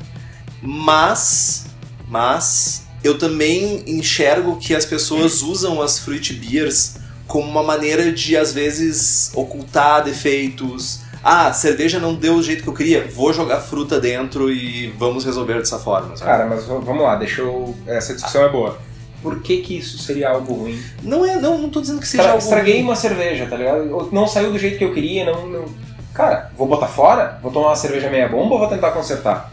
Mas. 0.60 1.66
Mas. 2.08 2.82
Eu 3.02 3.18
também 3.18 3.82
enxergo 3.86 4.56
que 4.58 4.76
as 4.76 4.84
pessoas 4.84 5.42
usam 5.42 5.82
as 5.82 5.98
fruit 5.98 6.32
beers 6.34 6.96
como 7.26 7.48
uma 7.48 7.62
maneira 7.62 8.12
de, 8.12 8.36
às 8.36 8.52
vezes, 8.52 9.32
ocultar 9.34 10.04
defeitos. 10.04 11.00
Ah, 11.24 11.52
cerveja 11.52 11.98
não 11.98 12.14
deu 12.14 12.34
o 12.34 12.42
jeito 12.42 12.62
que 12.62 12.68
eu 12.68 12.74
queria, 12.74 13.08
vou 13.08 13.32
jogar 13.32 13.60
fruta 13.60 13.98
dentro 14.00 14.52
e 14.52 14.88
vamos 14.98 15.24
resolver 15.24 15.54
dessa 15.54 15.78
forma. 15.78 16.16
sabe? 16.16 16.30
Cara, 16.30 16.46
mas 16.46 16.64
vamos 16.66 17.02
lá, 17.02 17.16
deixa 17.16 17.42
eu. 17.42 17.76
Essa 17.86 18.12
discussão 18.14 18.44
é 18.44 18.48
boa. 18.48 18.78
Por 19.22 19.40
que 19.40 19.58
que 19.58 19.78
isso 19.78 19.98
seria 19.98 20.30
algo 20.30 20.52
ruim? 20.54 20.82
Não 21.02 21.24
é, 21.24 21.36
não, 21.40 21.56
não 21.58 21.70
tô 21.70 21.80
dizendo 21.80 22.00
que 22.00 22.08
seja 22.08 22.22
Estra- 22.22 22.32
algo 22.32 22.42
Estraguei 22.44 22.74
ruim. 22.74 22.82
uma 22.84 22.96
cerveja, 22.96 23.46
tá 23.46 23.56
ligado? 23.56 24.08
Não 24.12 24.26
saiu 24.26 24.50
do 24.52 24.58
jeito 24.58 24.78
que 24.78 24.84
eu 24.84 24.92
queria, 24.92 25.24
não. 25.24 25.46
não- 25.48 25.64
Cara, 26.12 26.50
vou 26.58 26.66
botar 26.66 26.88
fora? 26.88 27.38
Vou 27.42 27.50
tomar 27.52 27.68
uma 27.68 27.76
cerveja 27.76 28.10
meia 28.10 28.28
bomba 28.28 28.54
ou 28.54 28.58
vou 28.58 28.68
tentar 28.68 28.90
consertar? 28.90 29.50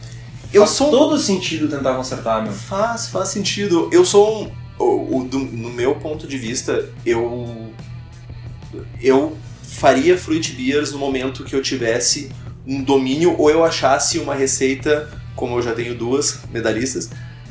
Eu 0.51 0.63
Faz 0.63 0.75
sou 0.75 0.89
todo 0.89 1.17
sentido 1.19 1.67
tentar 1.69 1.93
consertar, 1.93 2.41
meu. 2.43 2.51
Faz, 2.51 3.08
faz 3.08 3.29
sentido. 3.29 3.88
Eu 3.93 4.03
sou 4.03 4.43
um. 4.43 4.51
o- 4.79 5.19
o- 5.19 5.23
do- 5.25 5.39
no 5.39 5.69
meu 5.69 5.95
ponto 5.95 6.25
de 6.27 6.38
vista, 6.38 6.89
eu. 7.05 7.69
Eu 9.01 9.38
faria 9.63 10.17
fruit 10.17 10.53
beers 10.53 10.91
no 10.91 10.97
momento 10.97 11.43
que 11.43 11.55
eu 11.55 11.62
tivesse 11.62 12.29
um 12.67 12.82
domínio 12.84 13.36
ou 13.38 13.49
eu 13.49 13.63
achasse 13.63 14.19
uma 14.19 14.34
receita, 14.36 15.10
como 15.36 15.58
eu 15.58 15.62
já 15.62 15.73
tenho 15.73 15.95
duas 15.95 16.39
medalhistas, 16.51 17.10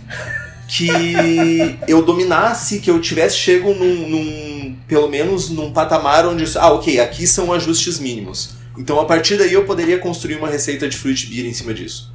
que 0.68 1.78
eu 1.88 2.02
dominasse, 2.02 2.78
que 2.81 2.90
eu 2.90 3.00
tivesse 3.00 3.37
chego 3.38 3.72
num, 3.74 4.09
num- 4.09 4.76
pelo 4.87 5.09
menos 5.09 5.48
num 5.50 5.72
patamar 5.72 6.26
onde 6.26 6.44
ah, 6.59 6.72
ok, 6.72 7.00
aqui 7.00 7.26
são 7.26 7.52
ajustes 7.52 7.98
mínimos. 7.98 8.50
Então 8.76 9.00
a 9.00 9.04
partir 9.07 9.37
daí 9.38 9.52
eu 9.54 9.64
poderia 9.64 9.98
construir 9.98 10.37
uma 10.37 10.48
receita 10.48 10.87
de 10.88 10.96
fruit 10.96 11.26
beer 11.26 11.46
em 11.46 11.52
cima 11.54 11.72
disso. 11.74 12.12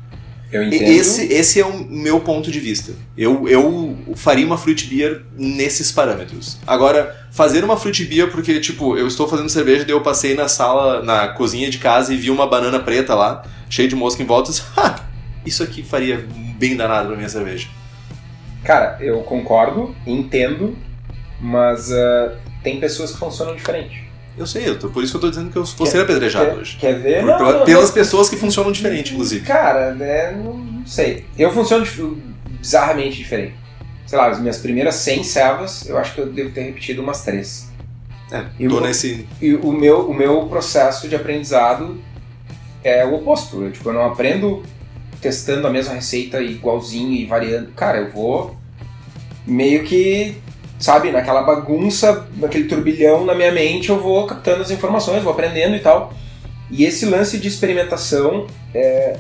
Eu 0.52 0.62
E- 0.64 0.68
entendo. 0.68 0.84
Esse, 0.92 1.34
esse 1.34 1.60
é 1.60 1.66
o 1.66 1.84
meu 1.84 2.20
ponto 2.20 2.52
de 2.52 2.60
vista. 2.60 2.94
Eu, 3.18 3.50
eu 3.50 3.98
faria 4.16 4.46
uma 4.46 4.56
fruit 4.58 4.86
beer 4.86 5.24
nesses 5.36 5.92
parâmetros. 5.92 6.58
Agora, 6.68 7.28
fazer 7.32 7.64
uma 7.64 7.76
fruit 7.76 8.06
beer 8.06 8.30
porque, 8.30 8.60
tipo, 8.60 8.96
eu 8.96 9.08
estou 9.08 9.28
fazendo 9.28 9.50
cerveja, 9.50 9.84
daí 9.84 9.94
eu 9.96 10.02
passei 10.02 10.36
na 10.36 10.48
sala, 10.48 11.02
na 11.02 11.30
cozinha 11.30 11.72
de 11.72 11.80
casa 11.80 12.14
e 12.14 12.18
vi 12.18 12.30
uma 12.30 12.46
banana 12.46 12.80
preta 12.80 13.16
lá, 13.16 13.44
cheia 13.68 13.88
de 13.88 13.96
mosca 13.96 14.22
em 14.22 14.28
volta, 14.28 14.52
e 14.52 14.54
disse, 14.54 14.64
"Ha, 14.78 15.00
isso 15.44 15.64
aqui 15.64 15.82
faria 15.82 16.24
bem 16.60 16.76
danado 16.78 17.08
pra 17.08 17.18
minha 17.18 17.28
cerveja. 17.30 17.68
Cara, 18.64 18.98
eu 19.02 19.20
concordo, 19.22 19.94
entendo, 20.08 20.76
mas 21.40 21.92
ah, 21.92 22.34
tem 22.64 22.80
pessoas 22.80 23.12
que 23.12 23.18
funcionam 23.18 23.56
diferente. 23.56 24.04
Eu 24.38 24.48
sei, 24.48 24.68
eu 24.68 24.80
tô, 24.80 24.90
por 24.90 25.04
isso 25.04 25.12
que 25.14 25.18
eu 25.18 25.22
tô 25.22 25.30
dizendo 25.30 25.52
que 25.52 25.58
eu 25.58 25.64
vou 25.64 25.86
Quer- 25.86 25.92
ser 25.92 26.02
apedrejado 26.02 26.46
Quer, 26.52 26.58
hoje. 26.58 26.78
quer 26.80 26.94
ver? 27.00 27.20
Por- 27.20 27.26
Não, 27.28 27.38
pela- 27.38 27.54
não, 27.60 27.66
pelas 27.66 27.88
não. 27.90 27.94
pessoas 27.94 28.30
que 28.30 28.36
funcionam 28.36 28.72
diferente, 28.72 29.14
inclusive. 29.14 29.46
Cara, 29.46 29.96
é, 30.04 30.32
não, 30.32 30.84
sei. 30.88 31.26
Eu 31.38 31.52
funciono 31.52 31.86
bizarramente 32.60 33.18
diferente. 33.18 33.54
Sei 34.08 34.18
lá, 34.18 34.28
as 34.30 34.40
minhas 34.40 34.58
primeiras 34.58 34.96
100 34.96 35.24
servas, 35.24 35.88
eu 35.88 35.98
acho 35.98 36.14
que 36.16 36.22
eu 36.22 36.26
devo 36.28 36.50
ter 36.52 36.62
repetido 36.62 37.02
umas 37.02 37.24
três. 37.24 37.72
É, 38.32 38.44
E 38.60 38.68
tô 38.68 38.78
o- 38.78 38.82
nesse. 38.82 39.28
E 39.42 39.54
o 39.54 39.72
meu, 39.72 40.10
o 40.10 40.14
meu 40.14 40.48
processo 40.48 41.08
de 41.08 41.16
aprendizado 41.16 42.00
é 42.84 43.06
o 43.06 43.14
oposto. 43.16 43.62
Eu, 43.64 43.72
tipo, 43.72 43.88
eu 43.90 43.94
não 43.94 44.06
aprendo 44.06 44.64
testando 45.24 45.66
a 45.66 45.70
mesma 45.70 45.94
receita 45.94 46.42
igualzinho 46.42 47.14
e 47.14 47.26
variando. 47.26 47.72
Cara, 47.72 48.00
eu 48.00 48.12
vou 48.12 48.58
meio 49.48 49.86
que, 49.86 50.36
sabe, 50.78 51.12
naquela 51.12 51.42
bagunça, 51.44 52.28
naquele 52.36 52.66
turbilhão 52.66 53.26
na 53.26 53.34
minha 53.34 53.52
mente, 53.52 53.90
eu 53.90 54.02
vou 54.02 54.28
captando 54.28 54.62
as 54.62 54.70
informações, 54.70 55.24
vou 55.24 55.32
aprendendo 55.32 55.78
e 55.78 55.80
tal. 55.80 56.14
E 56.70 56.84
esse 56.84 57.06
lance 57.06 57.38
de 57.38 57.48
experimentação 57.48 58.48
é. 58.74 59.18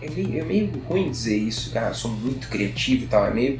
É 0.00 0.10
meio, 0.10 0.40
é 0.40 0.44
meio 0.44 0.70
ruim 0.88 1.10
dizer 1.10 1.36
isso, 1.36 1.72
cara. 1.72 1.88
Eu 1.88 1.94
sou 1.94 2.10
muito 2.10 2.48
criativo 2.48 3.04
e 3.04 3.06
tal, 3.06 3.26
é 3.26 3.34
meio. 3.34 3.58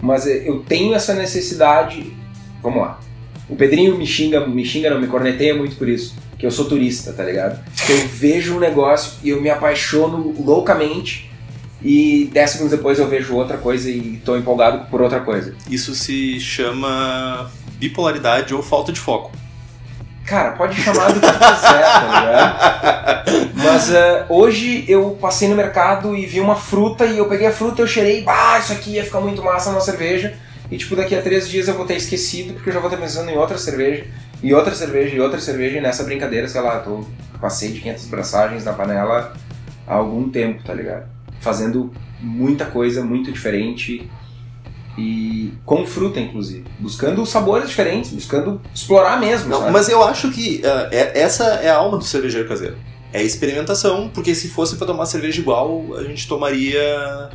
Mas 0.00 0.26
é, 0.26 0.48
eu 0.48 0.60
tenho 0.60 0.94
essa 0.94 1.14
necessidade. 1.14 2.12
Vamos 2.62 2.80
lá. 2.80 3.00
O 3.48 3.56
Pedrinho 3.56 3.96
me 3.96 4.06
xinga, 4.06 4.46
me 4.46 4.64
xinga, 4.64 4.90
não, 4.90 5.00
me 5.00 5.06
corneteia 5.06 5.54
muito 5.54 5.76
por 5.76 5.88
isso. 5.88 6.14
Que 6.38 6.46
eu 6.46 6.50
sou 6.50 6.66
turista, 6.66 7.12
tá 7.12 7.24
ligado? 7.24 7.58
Eu 7.88 8.08
vejo 8.08 8.56
um 8.56 8.58
negócio 8.58 9.14
e 9.22 9.30
eu 9.30 9.40
me 9.40 9.48
apaixono 9.48 10.34
loucamente. 10.38 11.30
E 11.82 12.30
10 12.32 12.50
segundos 12.50 12.76
depois 12.76 12.98
eu 12.98 13.08
vejo 13.08 13.34
outra 13.34 13.58
coisa 13.58 13.90
e 13.90 14.20
tô 14.24 14.36
empolgado 14.36 14.86
por 14.90 15.00
outra 15.00 15.20
coisa. 15.20 15.54
Isso 15.70 15.94
se 15.94 16.40
chama 16.40 17.50
bipolaridade 17.78 18.54
ou 18.54 18.62
falta 18.62 18.92
de 18.92 19.00
foco. 19.00 19.32
Cara, 20.26 20.52
pode 20.52 20.74
chamar 20.80 21.12
do 21.12 21.20
que 21.20 21.26
quiser, 21.26 21.84
tá 21.84 22.20
ligado? 22.20 23.52
Mas 23.54 23.90
eh, 23.92 24.26
hoje 24.28 24.84
eu 24.88 25.16
passei 25.20 25.48
no 25.48 25.54
mercado 25.54 26.16
e 26.16 26.26
vi 26.26 26.40
uma 26.40 26.56
fruta 26.56 27.06
e 27.06 27.18
eu 27.18 27.26
peguei 27.26 27.46
a 27.46 27.52
fruta, 27.52 27.80
eu 27.80 27.86
cheirei, 27.86 28.24
ah, 28.26 28.58
isso 28.58 28.72
aqui 28.72 28.94
ia 28.94 29.04
ficar 29.04 29.20
muito 29.20 29.42
massa 29.42 29.70
na 29.70 29.80
cerveja. 29.80 30.34
E 30.68 30.76
tipo, 30.76 30.96
daqui 30.96 31.14
a 31.14 31.22
três 31.22 31.48
dias 31.48 31.68
eu 31.68 31.74
vou 31.74 31.86
ter 31.86 31.96
esquecido 31.96 32.54
porque 32.54 32.70
eu 32.70 32.74
já 32.74 32.80
vou 32.80 32.90
estar 32.90 33.00
pensando 33.00 33.30
em 33.30 33.36
outra 33.36 33.56
cerveja, 33.56 34.04
e 34.42 34.52
outra 34.54 34.74
cerveja, 34.74 35.14
e 35.16 35.20
outra 35.20 35.40
cerveja, 35.40 35.78
e 35.78 35.80
nessa 35.80 36.04
brincadeira, 36.04 36.48
sei 36.48 36.60
lá, 36.60 36.78
tô, 36.80 37.04
passei 37.40 37.72
de 37.72 37.80
500 37.80 38.06
braçagens 38.06 38.64
na 38.64 38.72
panela 38.72 39.32
há 39.86 39.94
algum 39.94 40.28
tempo, 40.28 40.62
tá 40.64 40.74
ligado? 40.74 41.06
Fazendo 41.40 41.92
muita 42.20 42.66
coisa 42.66 43.02
muito 43.04 43.30
diferente. 43.32 44.08
E 44.98 45.52
com 45.66 45.84
fruta, 45.84 46.18
inclusive. 46.18 46.64
Buscando 46.78 47.24
sabores 47.26 47.68
diferentes, 47.68 48.10
buscando 48.12 48.60
explorar 48.74 49.20
mesmo. 49.20 49.50
Não, 49.50 49.70
mas 49.70 49.90
eu 49.90 50.02
acho 50.02 50.30
que 50.30 50.62
ah, 50.64 50.88
é- 50.90 51.20
essa 51.20 51.44
é 51.44 51.68
a 51.68 51.76
alma 51.76 51.98
do 51.98 52.04
cervejeiro 52.04 52.48
caseiro. 52.48 52.76
É 53.12 53.22
experimentação, 53.22 54.10
porque 54.12 54.34
se 54.34 54.48
fosse 54.48 54.76
pra 54.76 54.86
tomar 54.86 55.04
cerveja 55.06 55.38
igual, 55.40 55.94
a 55.96 56.02
gente 56.02 56.26
tomaria 56.26 56.80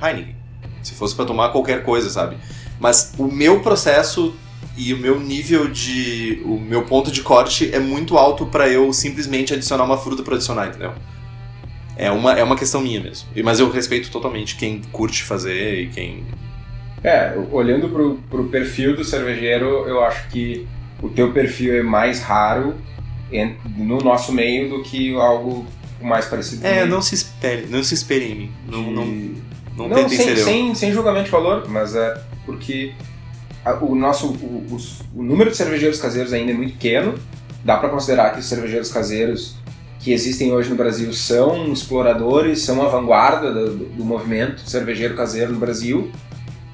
Heineken. 0.02 0.36
Se 0.82 0.94
fosse 0.96 1.16
pra 1.16 1.24
tomar 1.24 1.50
qualquer 1.50 1.84
coisa, 1.84 2.10
sabe? 2.10 2.36
Mas 2.80 3.14
o 3.20 3.26
meu 3.26 3.60
processo 3.62 4.34
e 4.78 4.94
o 4.94 4.98
meu 4.98 5.20
nível 5.20 5.68
de. 5.68 6.42
o 6.46 6.60
meu 6.60 6.84
ponto 6.84 7.12
de 7.12 7.22
corte 7.22 7.74
é 7.74 7.80
muito 7.80 8.18
alto 8.18 8.46
pra 8.46 8.70
eu 8.70 8.92
simplesmente 8.94 9.54
adicionar 9.54 9.84
uma 9.84 9.98
fruta 9.98 10.24
pra 10.24 10.36
adicionar, 10.36 10.68
entendeu? 10.68 10.94
É 11.98 12.10
uma, 12.10 12.34
é 12.34 12.44
uma 12.44 12.56
questão 12.56 12.82
minha 12.82 13.00
mesmo. 13.00 13.28
Mas 13.44 13.60
eu 13.60 13.70
respeito 13.70 14.10
totalmente 14.10 14.56
quem 14.56 14.82
curte 14.92 15.24
fazer 15.24 15.82
e 15.82 15.88
quem. 15.88 16.24
É, 17.04 17.34
olhando 17.52 17.90
pro, 17.90 18.20
pro 18.30 18.46
perfil 18.46 18.96
do 18.96 19.04
cervejeiro, 19.04 19.66
eu 19.88 20.04
acho 20.04 20.28
que 20.30 20.68
o 21.02 21.10
teu 21.10 21.32
perfil 21.32 21.76
é 21.76 21.84
mais 21.84 22.22
raro 22.22 22.76
no 23.78 23.98
nosso 24.00 24.32
meio 24.32 24.70
do 24.70 24.84
que 24.84 25.14
algo 25.16 25.66
mais 26.02 26.26
parecido 26.26 26.66
É, 26.66 26.86
não 26.86 27.02
se 27.02 27.16
espere, 27.16 27.66
não 27.70 27.84
se 27.84 27.94
espere 27.94 28.26
em 28.26 28.36
mim. 28.36 28.52
Não, 28.68 28.82
não, 28.92 29.06
não, 29.06 29.88
Não, 29.88 29.96
tentem 29.96 30.18
sem, 30.18 30.26
ser 30.28 30.38
eu. 30.38 30.44
sem, 30.46 30.76
sem 30.76 30.94
julgamento 30.94 31.26
de 31.26 31.32
valor, 31.32 31.68
mas 31.70 31.96
é 31.96 32.22
porque 32.46 32.94
o 33.82 33.96
nosso 33.96 34.28
o, 34.28 34.68
os- 34.72 35.02
o 35.16 35.22
número 35.24 35.50
de 35.52 35.58
cervejeiros 35.58 36.00
caseiros 36.00 36.34
ainda 36.34 36.52
é 36.52 36.56
muito 36.56 36.74
pequeno. 36.74 37.16
Dá 37.64 37.78
para 37.78 37.90
considerar 37.90 38.32
que 38.34 38.40
os 38.40 38.46
cervejeiros 38.46 38.92
caseiros 38.92 39.56
que 40.00 40.12
existem 40.12 40.52
hoje 40.52 40.68
no 40.70 40.76
Brasil 40.76 41.14
são 41.14 41.72
exploradores, 41.72 42.62
são 42.62 42.82
a 42.84 42.88
vanguarda 42.90 43.54
do, 43.54 43.76
do- 43.78 44.04
movimento 44.04 44.62
cervejeiro 44.68 45.16
caseiro 45.16 45.54
no 45.54 45.60
Brasil. 45.60 46.12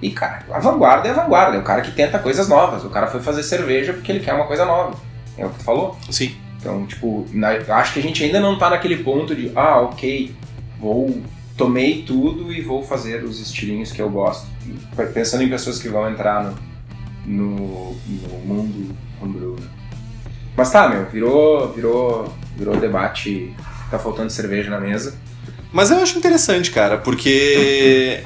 E, 0.02 0.12
cara, 0.12 0.46
a 0.52 0.60
vanguarda 0.60 1.08
é 1.10 1.12
a 1.12 1.16
vanguarda, 1.16 1.58
é 1.58 1.60
o 1.60 1.64
cara 1.64 1.82
que 1.82 1.92
tenta 1.92 2.20
coisas 2.20 2.48
novas. 2.48 2.86
O 2.86 2.90
cara 2.90 3.08
foi 3.08 3.20
fazer 3.20 3.44
cerveja 3.44 3.92
porque 3.94 4.12
ele 4.12 4.20
quer 4.22 4.34
uma 4.34 4.46
coisa 4.46 4.64
nova. 4.64 4.96
É 5.38 5.46
o 5.46 5.50
que 5.50 5.58
tu 5.60 5.64
falou. 5.66 5.98
Sim. 6.10 6.36
Então, 6.60 6.86
tipo, 6.86 7.26
na- 7.34 7.50
acho 7.76 7.94
que 7.94 8.00
a 8.00 8.02
gente 8.02 8.24
ainda 8.24 8.40
não 8.40 8.58
tá 8.58 8.70
naquele 8.70 8.98
ponto 9.04 9.36
de, 9.36 9.52
ah, 9.56 9.82
ok, 9.82 10.34
vou. 10.80 11.20
Tomei 11.58 12.04
tudo 12.04 12.54
e 12.54 12.62
vou 12.62 12.84
fazer 12.84 13.24
os 13.24 13.40
estilinhos 13.42 13.92
que 13.92 14.00
eu 14.02 14.10
gosto. 14.10 14.46
Pensando 15.14 15.44
em 15.44 15.50
pessoas 15.50 15.80
que 15.80 15.90
vão 15.90 16.08
entrar 16.10 16.44
no, 16.44 16.54
no, 17.28 17.94
no 18.08 18.40
mundo 18.46 18.96
homebrew. 19.22 19.56
né? 19.60 19.68
Mas 20.56 20.72
tá, 20.72 20.88
meu, 20.90 21.06
virou, 21.10 21.72
virou, 21.74 22.34
virou 22.56 22.76
debate. 22.78 23.54
Tá 23.92 24.00
faltando 24.00 24.30
cerveja 24.32 24.70
na 24.70 24.80
mesa. 24.80 25.16
Mas 25.72 25.92
eu 25.92 25.98
acho 26.00 26.18
interessante, 26.18 26.72
cara, 26.72 26.98
porque 26.98 28.24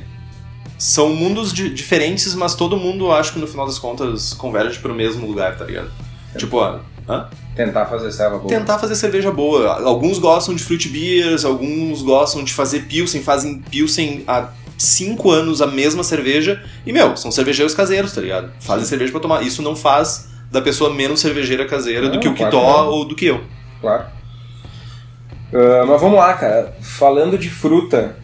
são 0.77 1.13
mundos 1.13 1.51
di- 1.53 1.73
diferentes, 1.73 2.33
mas 2.35 2.55
todo 2.55 2.77
mundo, 2.77 3.11
acho 3.11 3.33
que 3.33 3.39
no 3.39 3.45
final 3.47 3.65
das 3.65 3.77
contas, 3.77 4.33
converge 4.33 4.79
pro 4.79 4.93
mesmo 4.95 5.27
lugar, 5.27 5.57
tá 5.57 5.65
ligado? 5.65 5.91
Tipo, 6.37 6.57
ó, 6.57 6.79
hã? 7.07 7.27
Tentar 7.55 7.85
fazer 7.85 8.11
serva 8.11 8.37
boa. 8.37 8.47
tentar 8.47 8.79
fazer 8.79 8.95
cerveja 8.95 9.31
boa. 9.31 9.83
Alguns 9.83 10.17
gostam 10.17 10.55
de 10.55 10.63
fruit 10.63 10.87
beers, 10.87 11.43
alguns 11.43 12.01
gostam 12.01 12.43
de 12.43 12.53
fazer 12.53 12.81
pilsen, 12.87 13.21
fazem 13.21 13.59
pilsen 13.59 14.23
há 14.27 14.49
cinco 14.81 15.31
anos 15.31 15.61
a 15.61 15.67
mesma 15.67 16.03
cerveja. 16.03 16.63
E, 16.85 16.91
meu, 16.91 17.15
são 17.17 17.31
cervejeiros 17.31 17.73
caseiros, 17.73 18.13
tá 18.13 18.21
ligado? 18.21 18.51
Fazem 18.59 18.85
cerveja 18.85 19.11
pra 19.11 19.21
tomar. 19.21 19.41
Isso 19.43 19.61
não 19.61 19.75
faz 19.75 20.29
da 20.51 20.61
pessoa 20.61 20.93
menos 20.93 21.19
cervejeira 21.21 21.65
caseira 21.65 22.07
do 22.09 22.15
Não, 22.15 22.19
que 22.19 22.27
o 22.27 22.35
claro 22.35 22.51
Kitó 22.51 22.89
ou 22.89 23.05
do 23.05 23.15
que 23.15 23.25
eu. 23.25 23.43
Claro. 23.79 24.05
Ah, 25.53 25.85
mas 25.87 26.01
vamos 26.01 26.17
lá, 26.17 26.33
cara. 26.33 26.75
Falando 26.81 27.37
de 27.37 27.49
fruta, 27.49 28.15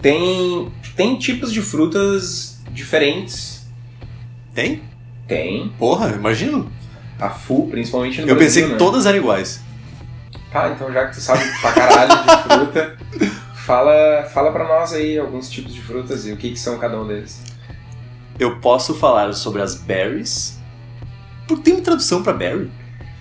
tem, 0.00 0.72
tem 0.96 1.16
tipos 1.16 1.52
de 1.52 1.60
frutas 1.60 2.60
diferentes. 2.70 3.66
Tem? 4.54 4.82
Tem. 5.26 5.68
Porra, 5.78 6.10
imagino. 6.10 6.70
A 7.18 7.30
FU, 7.30 7.68
principalmente 7.70 8.20
no 8.20 8.28
Eu 8.28 8.34
Brasil, 8.34 8.46
pensei 8.46 8.62
que 8.64 8.72
né? 8.72 8.76
todas 8.78 9.06
eram 9.06 9.18
iguais. 9.18 9.60
Tá, 10.52 10.70
então 10.70 10.92
já 10.92 11.06
que 11.06 11.14
tu 11.14 11.20
sabe 11.20 11.42
pra 11.60 11.72
caralho 11.72 12.10
de 12.10 12.42
fruta, 12.42 12.96
fala, 13.66 14.24
fala 14.32 14.52
pra 14.52 14.64
nós 14.66 14.92
aí 14.92 15.18
alguns 15.18 15.50
tipos 15.50 15.74
de 15.74 15.80
frutas 15.82 16.26
e 16.26 16.32
o 16.32 16.36
que, 16.36 16.50
que 16.52 16.58
são 16.58 16.78
cada 16.78 16.98
um 17.00 17.06
deles. 17.06 17.42
Eu 18.38 18.60
posso 18.60 18.94
falar 18.94 19.32
sobre 19.34 19.60
as 19.62 19.74
berries. 19.74 20.58
Por 21.48 21.58
tem 21.58 21.74
uma 21.74 21.82
tradução 21.82 22.22
pra 22.22 22.32
berry? 22.32 22.70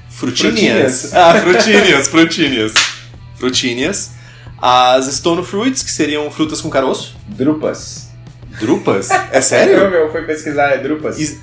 Frutinhas. 0.09 0.51
Frutinhas. 0.51 1.13
Ah, 1.13 1.33
frutinhas, 1.35 2.07
frutinhas. 2.07 2.73
Frutinhas. 3.35 4.11
As 4.61 5.05
stone 5.07 5.43
fruits, 5.43 5.83
que 5.83 5.91
seriam 5.91 6.29
frutas 6.31 6.61
com 6.61 6.69
caroço. 6.69 7.15
Drupas. 7.27 8.09
Drupas? 8.59 9.09
É 9.31 9.41
sério? 9.41 9.89
meu, 9.89 10.11
fui 10.11 10.21
pesquisar, 10.23 10.69
é 10.71 10.77
drupas. 10.77 11.37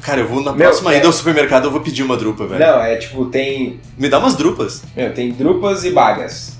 Cara, 0.00 0.20
eu 0.20 0.28
vou 0.28 0.42
na 0.42 0.52
Meu, 0.52 0.68
próxima 0.68 0.94
é- 0.94 0.98
ida 0.98 1.06
ao 1.06 1.12
supermercado, 1.12 1.64
eu 1.66 1.70
vou 1.70 1.80
pedir 1.80 2.02
uma 2.02 2.16
drupa, 2.16 2.46
velho. 2.46 2.60
Não, 2.64 2.80
é 2.82 2.96
tipo, 2.96 3.24
tem, 3.26 3.80
Me 3.98 4.08
dá 4.08 4.18
umas 4.18 4.34
drupas. 4.34 4.82
meu, 4.96 5.12
tem 5.14 5.32
drupas 5.32 5.84
e 5.84 5.90
bagas. 5.90 6.56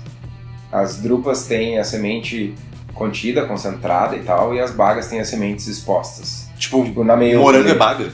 As 0.73 0.97
drupas 0.97 1.45
têm 1.45 1.77
a 1.77 1.83
semente 1.83 2.55
contida, 2.95 3.45
concentrada 3.45 4.15
e 4.15 4.19
tal, 4.23 4.55
e 4.55 4.59
as 4.59 4.71
bagas 4.71 5.07
têm 5.07 5.19
as 5.19 5.27
sementes 5.27 5.67
expostas. 5.67 6.47
Tipo, 6.57 6.83
Tipo, 6.83 7.03
na 7.03 7.15
meio. 7.15 7.39
morango 7.39 7.69
é 7.69 7.75
baga. 7.75 8.09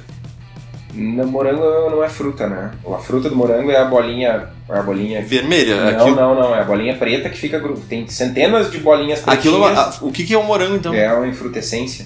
Na 0.94 1.24
morango 1.26 1.62
não 1.92 2.04
é 2.04 2.10
fruta, 2.10 2.48
né? 2.48 2.72
A 2.92 2.98
fruta 2.98 3.30
do 3.30 3.36
morango 3.36 3.70
é 3.72 3.78
a 3.78 3.86
bolinha. 3.86 4.50
É 4.68 4.78
a 4.78 4.82
bolinha. 4.82 5.22
Vermelha. 5.22 5.76
Não, 5.80 5.90
aquilo 6.02 6.16
não, 6.16 6.36
não. 6.36 6.56
É 6.56 6.60
a 6.62 6.64
bolinha 6.64 6.96
preta 6.98 7.30
que 7.30 7.38
fica. 7.38 7.62
Tem 7.88 8.08
centenas 8.08 8.72
de 8.72 8.80
bolinhas 8.80 9.20
pretinhas. 9.22 9.56
aquilo 9.56 9.68
é 9.70 9.74
a- 9.76 9.94
o 10.02 10.12
que, 10.12 10.26
que 10.26 10.34
é 10.34 10.38
um 10.38 10.44
morango, 10.44 10.76
então? 10.76 10.94
É 10.94 11.14
uma 11.14 11.28
infrutescência. 11.28 12.06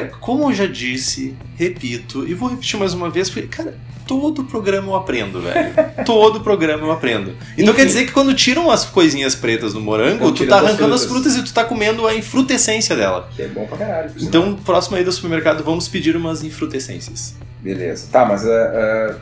Cara, 0.00 0.12
como 0.20 0.50
eu 0.50 0.54
já 0.54 0.66
disse, 0.66 1.34
repito, 1.56 2.26
e 2.26 2.34
vou 2.34 2.48
repetir 2.48 2.78
mais 2.78 2.94
uma 2.94 3.10
vez, 3.10 3.28
porque, 3.30 3.46
cara, 3.48 3.74
todo 4.06 4.44
programa 4.44 4.88
eu 4.88 4.94
aprendo, 4.96 5.40
velho. 5.40 5.72
todo 6.04 6.40
programa 6.40 6.84
eu 6.86 6.90
aprendo. 6.92 7.34
Então 7.52 7.66
Enfim. 7.66 7.74
quer 7.74 7.86
dizer 7.86 8.06
que 8.06 8.12
quando 8.12 8.34
tiram 8.34 8.70
as 8.70 8.84
coisinhas 8.84 9.34
pretas 9.34 9.72
do 9.72 9.80
morango, 9.80 10.24
Tão 10.26 10.34
tu 10.34 10.46
tá 10.46 10.58
as 10.58 10.64
arrancando 10.64 10.94
as 10.94 11.04
frutas. 11.04 11.22
frutas 11.34 11.36
e 11.36 11.44
tu 11.44 11.54
tá 11.54 11.64
comendo 11.64 12.06
a 12.06 12.14
infrutescência 12.14 12.96
dela. 12.96 13.28
Que 13.36 13.42
é 13.42 13.48
bom 13.48 13.66
pra 13.66 13.78
caralho. 13.78 14.10
por 14.10 14.20
sinal. 14.20 14.28
Então, 14.28 14.54
próximo 14.64 14.96
aí 14.96 15.04
do 15.04 15.12
supermercado, 15.12 15.62
vamos 15.62 15.88
pedir 15.88 16.16
umas 16.16 16.42
infrutescências. 16.42 17.34
Beleza. 17.60 18.08
Tá, 18.10 18.24
mas. 18.24 18.44
ah, 18.46 18.50
ah, 18.50 19.14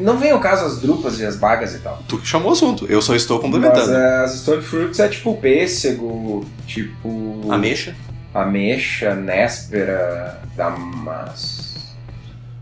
não 0.00 0.18
vem 0.18 0.30
ao 0.30 0.40
caso 0.40 0.64
as 0.64 0.80
drupas 0.80 1.18
e 1.20 1.24
as 1.24 1.36
bagas 1.36 1.74
e 1.74 1.78
tal. 1.78 2.02
Tu 2.08 2.18
que 2.18 2.26
chamou 2.26 2.50
o 2.50 2.52
assunto, 2.52 2.86
eu 2.88 3.00
só 3.02 3.14
estou 3.14 3.36
Mas 3.36 3.44
complementando. 3.44 3.92
ah, 3.92 4.22
as 4.24 4.32
stone 4.38 4.62
fruits 4.62 4.98
é 5.00 5.08
tipo 5.08 5.34
pêssego, 5.36 6.44
tipo. 6.66 7.46
Ameixa? 7.50 7.94
Ameixa, 8.42 9.14
néspera, 9.14 10.40
damas. 10.56 11.66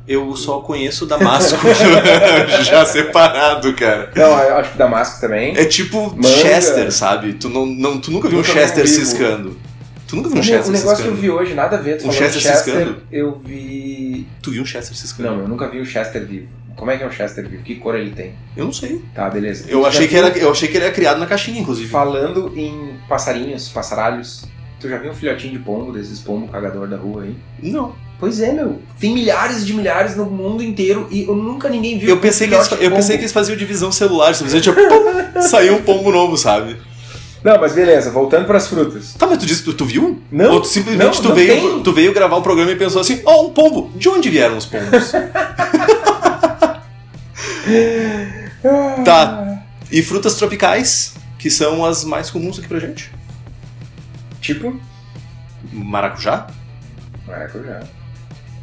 Eu 0.06 0.36
só 0.36 0.60
conheço 0.60 1.06
Damasco, 1.06 1.56
já 2.62 2.84
separado, 2.84 3.72
cara. 3.72 4.10
Não, 4.14 4.38
eu 4.38 4.56
acho 4.58 4.72
que 4.72 4.78
damasco 4.78 5.18
também. 5.18 5.56
É 5.56 5.64
tipo 5.64 6.10
Manga. 6.14 6.28
Chester, 6.28 6.92
sabe? 6.92 7.32
Tu, 7.32 7.48
não, 7.48 7.64
não, 7.64 7.98
tu 7.98 8.10
nunca 8.10 8.28
viu 8.28 8.38
um 8.40 8.44
Chester 8.44 8.84
um 8.84 8.86
ciscando. 8.86 9.56
Tu 10.06 10.14
nunca 10.16 10.28
viu 10.28 10.36
um 10.36 10.40
O 10.40 10.44
Chester 10.44 10.72
negócio 10.72 10.82
que 10.82 10.86
ciscando? 10.96 11.08
eu 11.08 11.16
vi 11.16 11.30
hoje, 11.30 11.54
nada 11.54 11.76
a 11.76 11.80
ver. 11.80 11.96
Tu 11.96 12.06
Um 12.06 12.12
falou 12.12 12.18
Chester 12.18 12.42
Chester, 12.42 12.74
ciscando? 12.74 13.02
eu 13.10 13.38
vi. 13.38 14.28
Tu 14.42 14.50
viu 14.50 14.62
um 14.62 14.66
Chester 14.66 14.94
ciscando? 14.94 15.30
Não, 15.30 15.40
eu 15.40 15.48
nunca 15.48 15.68
vi 15.70 15.80
o 15.80 15.86
Chester 15.86 16.22
vivo. 16.26 16.48
Como 16.76 16.90
é 16.90 16.98
que 16.98 17.02
é 17.02 17.06
um 17.06 17.10
Chester 17.10 17.48
vivo? 17.48 17.62
Que 17.62 17.76
cor 17.76 17.94
ele 17.94 18.10
tem? 18.10 18.34
Eu 18.54 18.66
não 18.66 18.72
sei. 18.74 19.02
Tá, 19.14 19.30
beleza. 19.30 19.64
Eu 19.68 19.86
achei, 19.86 20.06
que 20.06 20.14
era, 20.16 20.28
eu 20.36 20.50
achei 20.50 20.68
que 20.68 20.76
ele 20.76 20.84
era 20.84 20.92
criado 20.92 21.18
na 21.18 21.24
caixinha, 21.24 21.58
inclusive. 21.60 21.88
Falando 21.88 22.52
em 22.54 22.98
passarinhos, 23.08 23.68
passaralhos, 23.70 24.44
tu 24.84 24.90
já 24.90 24.98
viu 24.98 25.12
um 25.12 25.14
filhotinho 25.14 25.54
de 25.54 25.58
pombo, 25.58 25.92
desses 25.92 26.18
pombo 26.18 26.46
cagador 26.48 26.86
da 26.86 26.98
rua 26.98 27.22
aí? 27.22 27.34
Não. 27.62 27.94
Pois 28.20 28.38
é, 28.40 28.52
meu. 28.52 28.80
Tem 29.00 29.14
milhares 29.14 29.66
de 29.66 29.72
milhares 29.72 30.14
no 30.14 30.26
mundo 30.26 30.62
inteiro 30.62 31.08
e 31.10 31.24
eu 31.24 31.34
nunca 31.34 31.70
ninguém 31.70 31.98
viu. 31.98 32.10
Eu 32.10 32.18
pensei, 32.18 32.46
um 32.46 32.50
que 32.50 32.56
eles, 32.56 32.70
eu 32.72 32.90
pensei 32.90 33.16
que 33.16 33.22
eles 33.22 33.32
faziam 33.32 33.56
divisão 33.56 33.90
celular. 33.90 34.34
Simplesmente 34.34 34.64
tipo, 34.64 34.76
pum, 34.76 35.40
saiu 35.40 35.76
um 35.76 35.82
pombo 35.82 36.12
novo, 36.12 36.36
sabe? 36.36 36.76
Não, 37.42 37.58
mas 37.58 37.72
beleza, 37.72 38.10
voltando 38.10 38.46
pras 38.46 38.68
frutas. 38.68 39.14
Tá, 39.14 39.26
mas 39.26 39.38
tu 39.38 39.46
disse 39.46 39.62
tu, 39.62 39.72
tu 39.72 39.86
viu? 39.86 40.20
Não, 40.30 40.52
Ou 40.52 40.60
tu 40.60 40.68
simplesmente 40.68 41.16
não, 41.16 41.22
tu, 41.22 41.28
não 41.28 41.34
veio, 41.34 41.60
tem. 41.60 41.82
tu 41.82 41.92
veio 41.92 42.12
gravar 42.12 42.36
o 42.36 42.42
programa 42.42 42.70
e 42.70 42.76
pensou 42.76 43.00
assim: 43.00 43.22
ó, 43.24 43.46
um 43.46 43.50
pombo. 43.50 43.90
De 43.96 44.08
onde 44.08 44.28
vieram 44.28 44.58
os 44.58 44.66
pombos? 44.66 45.12
tá. 49.04 49.60
E 49.90 50.02
frutas 50.02 50.34
tropicais, 50.34 51.14
que 51.38 51.50
são 51.50 51.84
as 51.84 52.04
mais 52.04 52.30
comuns 52.30 52.58
aqui 52.58 52.68
pra 52.68 52.78
gente. 52.78 53.10
Tipo, 54.44 54.78
Maracujá. 55.72 56.46
maracujá. 57.26 57.80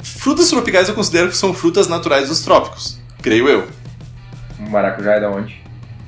Frutas 0.03 0.47
tropicais 0.47 0.87
eu 0.87 0.93
considero 0.93 1.27
que 1.27 1.35
são 1.35 1.55
frutas 1.55 1.87
naturais 1.87 2.27
dos 2.29 2.41
trópicos. 2.43 2.99
Creio 3.19 3.49
eu. 3.49 3.67
Maracujá 4.59 5.13
é 5.13 5.19
da 5.21 5.31
onde? 5.31 5.59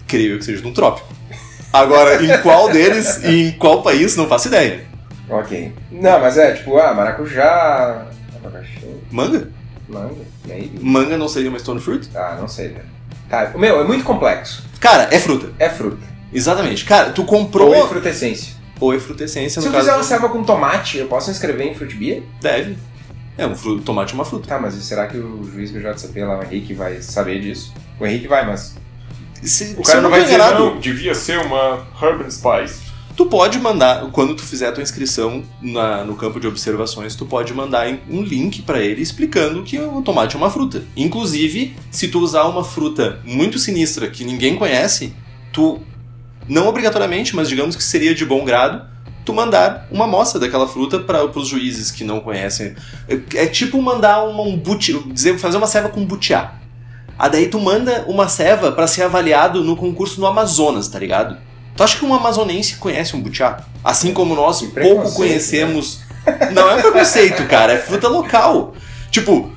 Creio 0.08 0.34
eu 0.34 0.38
que 0.38 0.46
seja 0.46 0.62
de 0.62 0.68
um 0.68 0.74
trópico. 0.74 1.08
Agora, 1.74 2.24
em 2.24 2.40
qual 2.44 2.70
deles 2.72 3.24
e 3.24 3.48
em 3.48 3.52
qual 3.54 3.82
país, 3.82 4.16
não 4.16 4.28
faço 4.28 4.48
ideia. 4.48 4.86
Ok. 5.28 5.74
Não, 5.92 6.20
mas 6.20 6.38
é 6.38 6.54
tipo, 6.54 6.78
ah, 6.78 6.94
maracujá. 6.94 8.06
Abacaxi, 8.36 8.78
Manga? 9.10 9.50
manga, 9.90 10.22
maybe. 10.46 10.80
Manga 10.86 11.18
não 11.18 11.28
seria 11.28 11.50
uma 11.50 11.58
stone 11.58 11.82
fruit? 11.82 12.08
Ah, 12.16 12.38
não 12.40 12.48
sei, 12.48 12.68
velho. 12.68 12.86
Tá, 13.28 13.52
meu, 13.56 13.80
é 13.82 13.84
muito 13.84 14.04
complexo. 14.04 14.64
Cara, 14.80 15.08
é 15.12 15.18
fruta. 15.20 15.52
É 15.58 15.68
fruta. 15.68 16.06
Exatamente. 16.32 16.86
Cara, 16.86 17.10
tu 17.10 17.26
comprou. 17.26 17.70
Ou 17.70 17.86
é 17.86 17.88
frutescência. 17.88 18.62
Ou 18.84 18.94
é 18.94 19.00
frutescência, 19.00 19.62
Se 19.62 19.68
eu 19.68 19.72
fizer 19.72 19.86
caso. 19.86 19.98
uma 20.00 20.04
selva 20.04 20.30
com 20.30 20.44
tomate, 20.44 20.98
eu 20.98 21.08
posso 21.08 21.32
inscrever 21.32 21.68
em 21.68 21.74
Fruit 21.74 21.96
Beer? 21.96 22.24
Deve. 22.42 22.76
É, 23.38 23.48
um 23.48 23.56
fru- 23.56 23.80
tomate 23.80 24.12
é 24.12 24.16
uma 24.16 24.26
fruta. 24.26 24.48
Tá, 24.48 24.60
mas 24.60 24.74
será 24.76 25.08
que 25.08 25.18
o 25.18 25.44
juiz 25.52 25.72
do 25.72 25.80
JCP 25.80 26.24
lá, 26.26 26.40
o 26.40 26.44
Henrique, 26.44 26.74
vai 26.74 27.02
saber 27.02 27.40
disso? 27.40 27.74
O 28.00 28.06
Henrique 28.06 28.28
vai, 28.28 28.46
mas. 28.46 28.76
Se, 29.42 29.76
O 29.78 29.84
cara 29.84 29.96
não 30.02 30.04
não 30.04 30.10
vai 30.12 30.24
dizer, 30.24 30.38
não, 30.38 30.80
devia 30.80 31.16
ser 31.16 31.40
uma 31.40 31.86
Herb 32.02 32.24
and 32.26 32.30
Spice. 32.30 32.82
Tu 33.16 33.26
pode 33.28 33.60
mandar, 33.60 34.10
quando 34.12 34.36
tu 34.36 34.42
fizer 34.44 34.68
a 34.68 34.72
tua 34.72 34.82
inscrição 34.84 35.44
na- 35.62 36.04
no 36.04 36.16
campo 36.16 36.40
de 36.40 36.48
observações, 36.48 37.16
tu 37.16 37.26
pode 37.26 37.54
mandar 37.54 37.88
um 38.10 38.22
link 38.24 38.62
pra 38.64 38.80
ele 38.82 39.02
explicando 39.02 39.62
que 39.64 39.80
o 39.80 40.02
tomate 40.02 40.36
é 40.36 40.38
uma 40.40 40.50
fruta. 40.50 40.84
Inclusive, 40.98 41.76
se 41.92 42.08
tu 42.08 42.20
usar 42.20 42.44
uma 42.46 42.64
fruta 42.64 43.20
muito 43.24 43.60
sinistra 43.60 44.10
que 44.10 44.24
ninguém 44.24 44.56
conhece, 44.56 45.14
tu, 45.52 45.80
não 46.48 46.68
obrigatoriamente, 46.68 47.36
mas 47.36 47.50
digamos 47.50 47.76
que 47.76 47.84
seria 47.84 48.14
de 48.14 48.26
bom 48.26 48.44
grado, 48.44 48.86
tu 49.26 49.34
mandar 49.34 49.88
uma 49.92 50.06
amostra 50.06 50.40
daquela 50.40 50.68
fruta 50.68 51.00
para 51.00 51.26
os 51.26 51.48
juízes 51.48 51.92
que 51.92 52.04
não 52.04 52.20
conhecem. 52.20 52.76
É, 53.08 53.44
é 53.44 53.48
tipo 53.48 53.82
mandar 53.82 54.24
uma, 54.24 54.44
um 54.44 54.58
buti, 54.58 54.94
dizer, 55.08 55.38
fazer 55.38 55.58
uma 55.58 55.68
ceva 55.68 55.90
com 55.90 56.06
butiá. 56.06 56.56
Ah, 57.18 57.28
daí 57.28 57.48
tu 57.48 57.60
manda 57.60 58.06
uma 58.08 58.28
ceva 58.28 58.72
pra 58.72 58.88
ser 58.88 59.04
avaliado 59.04 59.64
no 59.64 59.76
concurso 59.76 60.20
no 60.20 60.28
Amazonas, 60.28 60.88
tá 60.88 61.00
ligado? 61.00 61.38
Tu 61.76 61.84
acha 61.84 61.98
que 61.98 62.06
um 62.06 62.14
amazonense 62.14 62.76
conhece 62.76 63.16
um 63.16 63.22
butiá? 63.22 63.62
Assim 63.84 64.14
como 64.14 64.36
nós 64.36 64.60
pouco 64.60 64.74
preconceito, 64.74 65.16
conhecemos. 65.16 66.02
Não 66.52 66.70
é 66.70 66.76
um 66.76 66.82
preconceito, 66.82 67.46
cara, 67.48 67.74
é 67.74 67.78
fruta 67.78 68.08
local. 68.08 68.74
Tipo, 69.10 69.52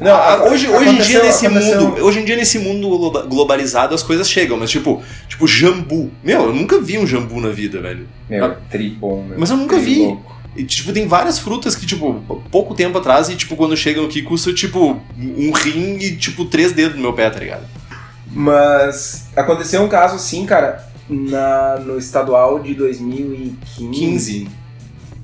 Não, 0.00 0.14
a- 0.16 0.44
hoje, 0.50 0.66
hoje 0.68 0.88
em 0.88 0.98
dia 1.02 1.22
nesse 1.22 1.46
aconteceu- 1.46 1.80
mundo, 1.82 2.04
hoje 2.04 2.18
em 2.20 2.24
dia 2.24 2.36
nesse 2.36 2.58
mundo 2.58 2.88
globa- 2.88 3.22
globalizado 3.26 3.94
as 3.94 4.02
coisas 4.02 4.28
chegam, 4.30 4.56
mas 4.56 4.70
tipo, 4.70 5.02
tipo 5.28 5.46
jambu. 5.46 6.10
Meu, 6.24 6.44
eu 6.46 6.52
nunca 6.54 6.80
vi 6.80 6.98
um 6.98 7.06
jambu 7.06 7.40
na 7.40 7.50
vida, 7.50 7.80
velho. 7.80 8.08
Meu, 8.28 8.56
tri 8.70 8.90
bom, 8.90 9.22
meu. 9.28 9.38
Mas 9.38 9.50
eu 9.50 9.56
nunca 9.56 9.78
vi. 9.78 9.98
louco. 10.06 10.40
E, 10.56 10.64
tipo, 10.64 10.92
tem 10.92 11.06
várias 11.06 11.38
frutas 11.38 11.76
que, 11.76 11.86
tipo, 11.86 12.14
pouco 12.50 12.74
tempo 12.74 12.98
atrás, 12.98 13.28
e, 13.28 13.36
tipo, 13.36 13.54
quando 13.54 13.76
chegam 13.76 14.04
aqui, 14.06 14.20
custa, 14.20 14.52
tipo, 14.52 15.00
um 15.16 15.52
rim 15.52 15.96
e, 16.00 16.16
tipo, 16.16 16.44
três 16.44 16.72
dedos 16.72 16.96
no 16.96 17.02
meu 17.02 17.12
pé, 17.12 17.30
tá 17.30 17.38
ligado? 17.38 17.62
Mas 18.32 19.28
aconteceu 19.36 19.82
um 19.82 19.88
caso 19.88 20.16
assim, 20.16 20.44
cara, 20.46 20.84
na, 21.08 21.78
no 21.84 21.98
estadual 21.98 22.58
de 22.60 22.74
2015. 22.74 23.90
15. 23.92 24.48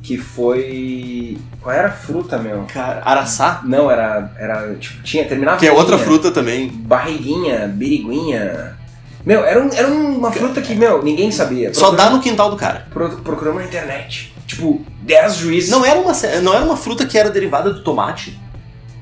Que 0.06 0.16
foi. 0.16 1.36
Qual 1.60 1.74
era 1.74 1.88
a 1.88 1.90
fruta, 1.90 2.38
meu? 2.38 2.64
Cara, 2.72 3.02
araçá, 3.04 3.60
Não, 3.64 3.90
era. 3.90 4.30
era 4.38 4.74
tipo, 4.76 5.02
tinha. 5.02 5.24
Terminava 5.24 5.58
que 5.58 5.66
é 5.66 5.72
outra 5.72 5.98
fruta 5.98 6.30
também. 6.30 6.68
Barriguinha, 6.68 7.66
biriguinha. 7.66 8.76
Meu, 9.24 9.44
era, 9.44 9.60
um, 9.60 9.68
era 9.72 9.88
uma 9.88 10.30
fruta 10.30 10.62
que, 10.62 10.76
meu, 10.76 11.02
ninguém 11.02 11.32
sabia. 11.32 11.74
Só 11.74 11.90
dá 11.90 12.08
no 12.10 12.20
quintal 12.20 12.50
do 12.50 12.56
cara. 12.56 12.86
pro- 12.92 13.08
Procuramos 13.16 13.60
na 13.62 13.66
internet. 13.66 14.32
Tipo, 14.46 14.80
10 15.02 15.34
juízes. 15.34 15.70
Não 15.70 15.84
era 15.84 15.98
uma, 15.98 16.12
não 16.40 16.54
era 16.54 16.64
uma 16.64 16.76
fruta 16.76 17.04
que 17.04 17.18
era 17.18 17.28
derivada 17.28 17.72
do 17.72 17.82
tomate. 17.82 18.38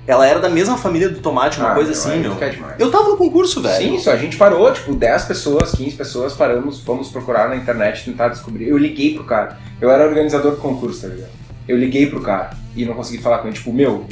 Ela 0.07 0.27
era 0.27 0.39
da 0.39 0.51
mesma 0.51 0.77
família 0.77 1.09
do 1.09 1.21
tomate, 1.21 1.59
uma 1.59 1.71
Ah, 1.73 1.75
coisa 1.75 1.91
meu, 1.91 1.99
assim, 1.99 2.11
aí 2.13 2.21
meu. 2.21 2.35
demais. 2.35 2.75
Eu 2.79 2.91
tava 2.91 3.09
no 3.09 3.17
concurso, 3.17 3.63
velho. 3.63 3.93
Sim, 3.93 3.99
só 3.99 4.13
a 4.13 4.17
gente 4.17 4.37
parou, 4.37 4.71
tipo, 4.73 4.95
10 4.95 5.25
pessoas, 5.25 5.73
15 5.73 5.97
pessoas, 5.97 6.33
paramos, 6.35 6.81
fomos 6.81 7.09
procurar 7.09 7.49
na 7.49 7.57
internet, 7.57 8.05
tentar 8.05 8.29
descobrir. 8.29 8.69
Eu 8.69 8.77
liguei 8.77 9.15
pro 9.15 9.25
cara. 9.25 9.59
Eu 9.81 9.91
era 9.91 10.05
organizador 10.07 10.53
do 10.53 10.57
concurso, 10.59 11.03
tá 11.03 11.09
ligado? 11.09 11.31
Eu 11.67 11.79
liguei 11.79 12.07
pro 12.07 12.21
cara 12.21 12.51
e 12.77 12.85
não 12.85 12.93
consegui 12.95 13.23
falar 13.23 13.39
com 13.39 13.49
ele. 13.49 13.57
Tipo, 13.57 13.73
meu, 13.73 14.05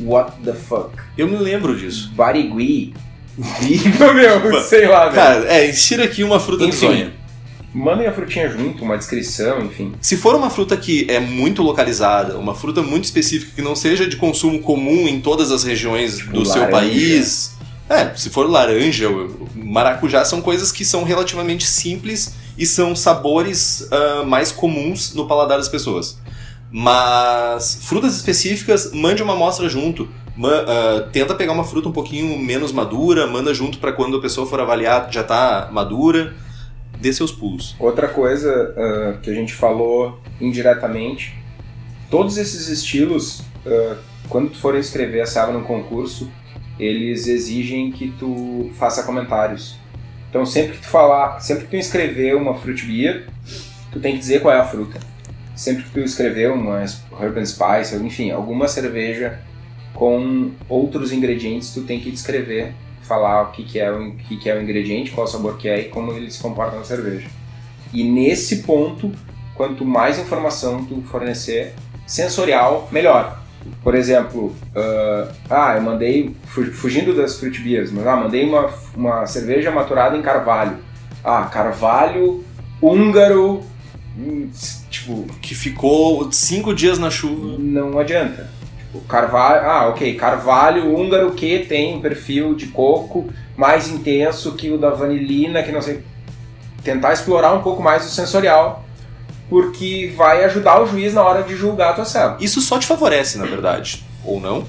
what 0.00 0.32
the 0.44 0.52
fuck? 0.52 0.90
Eu 1.16 1.28
me 1.28 1.36
lembro 1.36 1.76
disso. 1.76 2.10
Barigui? 2.14 2.92
Meu, 3.38 4.62
sei 4.62 4.88
lá, 4.88 5.10
velho. 5.10 5.14
Cara, 5.14 5.44
é, 5.52 5.68
insira 5.68 6.04
aqui 6.04 6.24
uma 6.24 6.40
fruta 6.40 6.64
Enfim. 6.64 6.88
bizonha. 6.88 7.12
Mandem 7.76 8.06
a 8.06 8.12
frutinha 8.12 8.48
junto, 8.48 8.82
uma 8.82 8.96
descrição, 8.96 9.60
enfim. 9.60 9.92
Se 10.00 10.16
for 10.16 10.34
uma 10.34 10.48
fruta 10.48 10.74
que 10.78 11.06
é 11.10 11.20
muito 11.20 11.62
localizada, 11.62 12.38
uma 12.38 12.54
fruta 12.54 12.80
muito 12.80 13.04
específica 13.04 13.52
que 13.54 13.60
não 13.60 13.76
seja 13.76 14.08
de 14.08 14.16
consumo 14.16 14.60
comum 14.62 15.06
em 15.06 15.20
todas 15.20 15.52
as 15.52 15.62
regiões 15.62 16.26
do 16.26 16.42
seu 16.46 16.62
laranja. 16.62 16.70
país. 16.70 17.54
É, 17.86 18.14
se 18.14 18.30
for 18.30 18.48
laranja, 18.48 19.10
maracujá 19.54 20.24
são 20.24 20.40
coisas 20.40 20.72
que 20.72 20.86
são 20.86 21.04
relativamente 21.04 21.66
simples 21.66 22.34
e 22.56 22.64
são 22.64 22.96
sabores 22.96 23.86
ah, 23.92 24.24
mais 24.24 24.50
comuns 24.50 25.12
no 25.12 25.26
paladar 25.26 25.58
das 25.58 25.68
pessoas. 25.68 26.18
Mas 26.72 27.80
frutas 27.82 28.16
específicas, 28.16 28.90
mande 28.94 29.22
uma 29.22 29.34
amostra 29.34 29.68
junto. 29.68 30.08
Ah, 30.42 31.08
tenta 31.12 31.34
pegar 31.34 31.52
uma 31.52 31.64
fruta 31.64 31.90
um 31.90 31.92
pouquinho 31.92 32.38
menos 32.38 32.72
madura, 32.72 33.26
manda 33.26 33.52
junto 33.52 33.76
para 33.76 33.92
quando 33.92 34.16
a 34.16 34.20
pessoa 34.22 34.46
for 34.46 34.60
avaliar 34.60 35.08
já 35.12 35.22
tá 35.22 35.68
madura. 35.70 36.45
Dê 37.00 37.12
seus 37.12 37.32
pulos. 37.32 37.76
Outra 37.78 38.08
coisa 38.08 38.74
ah, 38.76 39.18
que 39.22 39.30
a 39.30 39.34
gente 39.34 39.52
falou 39.52 40.20
indiretamente, 40.40 41.34
todos 42.10 42.38
esses 42.38 42.68
estilos, 42.68 43.42
ah, 43.66 43.96
quando 44.28 44.50
tu 44.50 44.58
for 44.58 44.76
inscrever 44.76 45.22
a 45.22 45.26
Saba 45.26 45.52
no 45.52 45.62
concurso, 45.62 46.30
eles 46.78 47.26
exigem 47.26 47.90
que 47.90 48.12
tu 48.18 48.70
faça 48.74 49.02
comentários. 49.02 49.76
Então 50.28 50.44
sempre 50.44 50.72
que 50.72 50.82
tu 50.82 50.88
falar, 50.88 51.40
sempre 51.40 51.64
que 51.64 51.70
tu 51.70 51.76
inscrever 51.76 52.36
uma 52.36 52.54
fruit 52.54 52.84
beer, 52.84 53.26
tu 53.90 54.00
tem 54.00 54.12
que 54.12 54.18
dizer 54.18 54.40
qual 54.40 54.54
é 54.54 54.58
a 54.58 54.64
fruta. 54.64 55.00
Sempre 55.54 55.84
que 55.84 55.90
tu 55.90 56.00
escrever 56.00 56.50
uma 56.50 56.84
Herb 57.18 57.38
and 57.38 57.46
Spice, 57.46 57.96
enfim, 57.96 58.30
alguma 58.30 58.68
cerveja 58.68 59.40
com 59.94 60.50
outros 60.68 61.12
ingredientes, 61.12 61.72
tu 61.72 61.82
tem 61.82 61.98
que 61.98 62.10
descrever, 62.10 62.74
falar 63.06 63.42
o 63.42 63.52
que, 63.52 63.62
que, 63.64 63.78
é, 63.78 63.90
o, 63.90 64.12
que, 64.12 64.36
que 64.36 64.48
é 64.50 64.56
o 64.56 64.62
ingrediente, 64.62 65.10
qual 65.10 65.26
o 65.26 65.30
sabor 65.30 65.56
que 65.56 65.68
é 65.68 65.80
e 65.80 65.84
como 65.88 66.12
ele 66.12 66.30
se 66.30 66.40
comporta 66.40 66.76
na 66.76 66.84
cerveja. 66.84 67.28
E 67.92 68.02
nesse 68.04 68.62
ponto, 68.62 69.10
quanto 69.54 69.84
mais 69.84 70.18
informação 70.18 70.84
tu 70.84 71.00
fornecer, 71.02 71.74
sensorial, 72.06 72.88
melhor. 72.92 73.40
Por 73.82 73.94
exemplo, 73.94 74.54
ah, 74.74 75.28
ah, 75.50 75.74
eu 75.76 75.82
mandei, 75.82 76.34
fu- 76.44 76.72
fugindo 76.72 77.14
das 77.14 77.38
fruit 77.38 77.60
beers, 77.60 77.90
mas 77.90 78.06
ah, 78.06 78.16
mandei 78.16 78.44
uma, 78.44 78.70
uma 78.94 79.26
cerveja 79.26 79.70
maturada 79.70 80.16
em 80.16 80.22
carvalho. 80.22 80.78
Ah, 81.24 81.44
carvalho 81.46 82.44
húngaro, 82.80 83.62
hum, 84.16 84.48
tipo, 84.90 85.24
Que 85.40 85.54
ficou 85.54 86.30
cinco 86.30 86.72
dias 86.74 86.98
na 86.98 87.10
chuva. 87.10 87.56
não 87.58 87.98
adianta. 87.98 88.48
Tipo, 88.96 89.00
carvalho, 89.06 89.68
ah, 89.68 89.88
ok, 89.88 90.14
carvalho 90.14 90.94
húngaro 90.94 91.32
que 91.32 91.60
tem 91.60 91.96
um 91.96 92.00
perfil 92.00 92.54
de 92.54 92.66
coco 92.66 93.28
mais 93.56 93.88
intenso 93.88 94.52
que 94.52 94.70
o 94.70 94.78
da 94.78 94.90
vanilina, 94.90 95.62
que 95.62 95.72
não 95.72 95.82
sei. 95.82 96.02
Tentar 96.82 97.12
explorar 97.12 97.52
um 97.52 97.62
pouco 97.62 97.82
mais 97.82 98.04
o 98.06 98.08
sensorial, 98.08 98.84
porque 99.48 100.12
vai 100.16 100.44
ajudar 100.44 100.80
o 100.80 100.86
juiz 100.86 101.14
na 101.14 101.22
hora 101.22 101.42
de 101.42 101.56
julgar 101.56 101.90
a 101.90 101.94
tua 101.94 102.04
ceva. 102.04 102.36
Isso 102.40 102.60
só 102.60 102.78
te 102.78 102.86
favorece, 102.86 103.38
na 103.38 103.46
verdade. 103.46 104.04
Ou 104.24 104.40
não. 104.40 104.64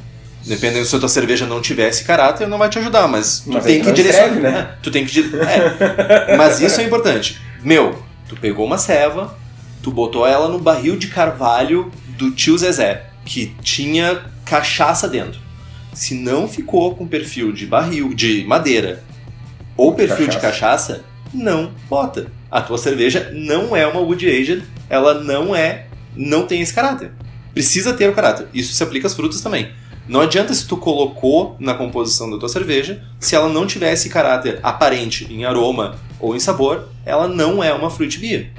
Dependendo 0.45 0.85
se 0.85 0.95
a 0.95 0.99
tua 0.99 1.09
cerveja 1.09 1.45
não 1.45 1.61
tivesse 1.61 2.05
caráter, 2.05 2.47
não 2.47 2.57
vai 2.57 2.69
te 2.69 2.79
ajudar, 2.79 3.07
mas 3.07 3.41
tu 3.41 3.51
Mas 3.51 3.65
tem 3.65 3.81
que 3.81 3.91
direcionar. 3.91 4.39
né? 4.39 4.69
Tu 4.81 4.89
tem 4.89 5.05
que. 5.05 5.19
É. 5.19 6.37
Mas 6.37 6.61
isso 6.61 6.79
é 6.79 6.83
importante. 6.85 7.39
Meu, 7.61 8.01
tu 8.29 8.35
pegou 8.37 8.65
uma 8.65 8.77
ceva, 8.77 9.35
tu 9.83 9.91
botou 9.91 10.25
ela 10.25 10.47
no 10.47 10.57
barril 10.57 10.95
de 10.95 11.07
carvalho 11.07 11.91
do 12.07 12.31
tio 12.31 12.57
Zezé, 12.57 13.07
que 13.27 13.53
tinha 13.61 14.23
cachaça 14.45 15.07
dentro. 15.07 15.39
Se 15.93 16.15
não 16.15 16.47
ficou 16.47 16.95
com 16.95 17.05
perfil 17.05 17.51
de 17.51 17.65
barril, 17.65 18.13
de 18.13 18.45
madeira, 18.45 19.03
ou 19.75 19.93
perfil 19.93 20.27
de 20.27 20.39
cachaça, 20.39 21.03
não 21.33 21.71
bota. 21.89 22.31
A 22.49 22.61
tua 22.61 22.77
cerveja 22.77 23.29
não 23.33 23.75
é 23.75 23.85
uma 23.85 23.99
wood 23.99 24.25
aged, 24.27 24.63
ela 24.89 25.21
não 25.21 25.53
é, 25.53 25.87
não 26.15 26.47
tem 26.47 26.61
esse 26.61 26.73
caráter. 26.73 27.11
Precisa 27.53 27.93
ter 27.93 28.09
o 28.09 28.13
caráter. 28.13 28.47
Isso 28.53 28.73
se 28.73 28.81
aplica 28.81 29.07
às 29.07 29.13
frutas 29.13 29.41
também. 29.41 29.69
Não 30.07 30.21
adianta 30.21 30.53
se 30.53 30.65
tu 30.65 30.77
colocou 30.77 31.57
na 31.59 31.73
composição 31.73 32.31
da 32.31 32.37
tua 32.37 32.47
cerveja, 32.47 33.03
se 33.19 33.35
ela 33.35 33.49
não 33.49 33.67
tiver 33.67 33.91
esse 33.91 34.07
caráter 34.07 34.59
aparente 34.63 35.27
em 35.29 35.43
aroma 35.43 35.97
ou 36.17 36.33
em 36.33 36.39
sabor, 36.39 36.87
ela 37.05 37.27
não 37.27 37.61
é 37.61 37.73
uma 37.73 37.89
fruit 37.89 38.17
beer. 38.17 38.51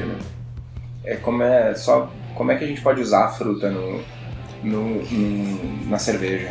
Né? 0.00 0.14
É 1.04 1.16
como 1.16 1.42
é 1.42 1.74
só 1.74 2.10
como 2.34 2.52
é 2.52 2.56
que 2.56 2.64
a 2.64 2.66
gente 2.66 2.80
pode 2.80 3.00
usar 3.00 3.24
a 3.24 3.28
fruta 3.28 3.68
no, 3.70 4.00
no- 4.62 5.02
no- 5.10 5.88
na 5.90 5.98
cerveja? 5.98 6.50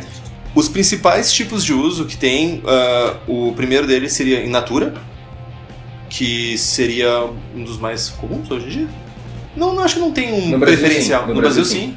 Os 0.54 0.68
principais 0.68 1.32
tipos 1.32 1.64
de 1.64 1.72
uso 1.72 2.04
que 2.04 2.16
tem, 2.16 2.62
ah, 2.66 3.16
o 3.26 3.52
primeiro 3.54 3.86
deles 3.86 4.12
seria 4.12 4.44
in 4.44 4.48
natura, 4.50 4.94
que 6.10 6.56
seria 6.58 7.28
um 7.54 7.62
dos 7.64 7.78
mais 7.78 8.08
comuns 8.10 8.50
hoje 8.50 8.66
em 8.66 8.70
dia. 8.70 8.88
Não, 9.56 9.74
não 9.74 9.82
acho 9.82 9.94
que 9.94 10.00
não 10.00 10.12
tem 10.12 10.32
um 10.32 10.48
No 10.50 10.58
Brasil, 10.58 10.78
preferencial. 10.78 11.22
sim. 11.22 11.28
No, 11.28 11.34
No 11.34 11.40
Brasil, 11.40 11.62
Brasil, 11.62 11.80
sim. 11.80 11.96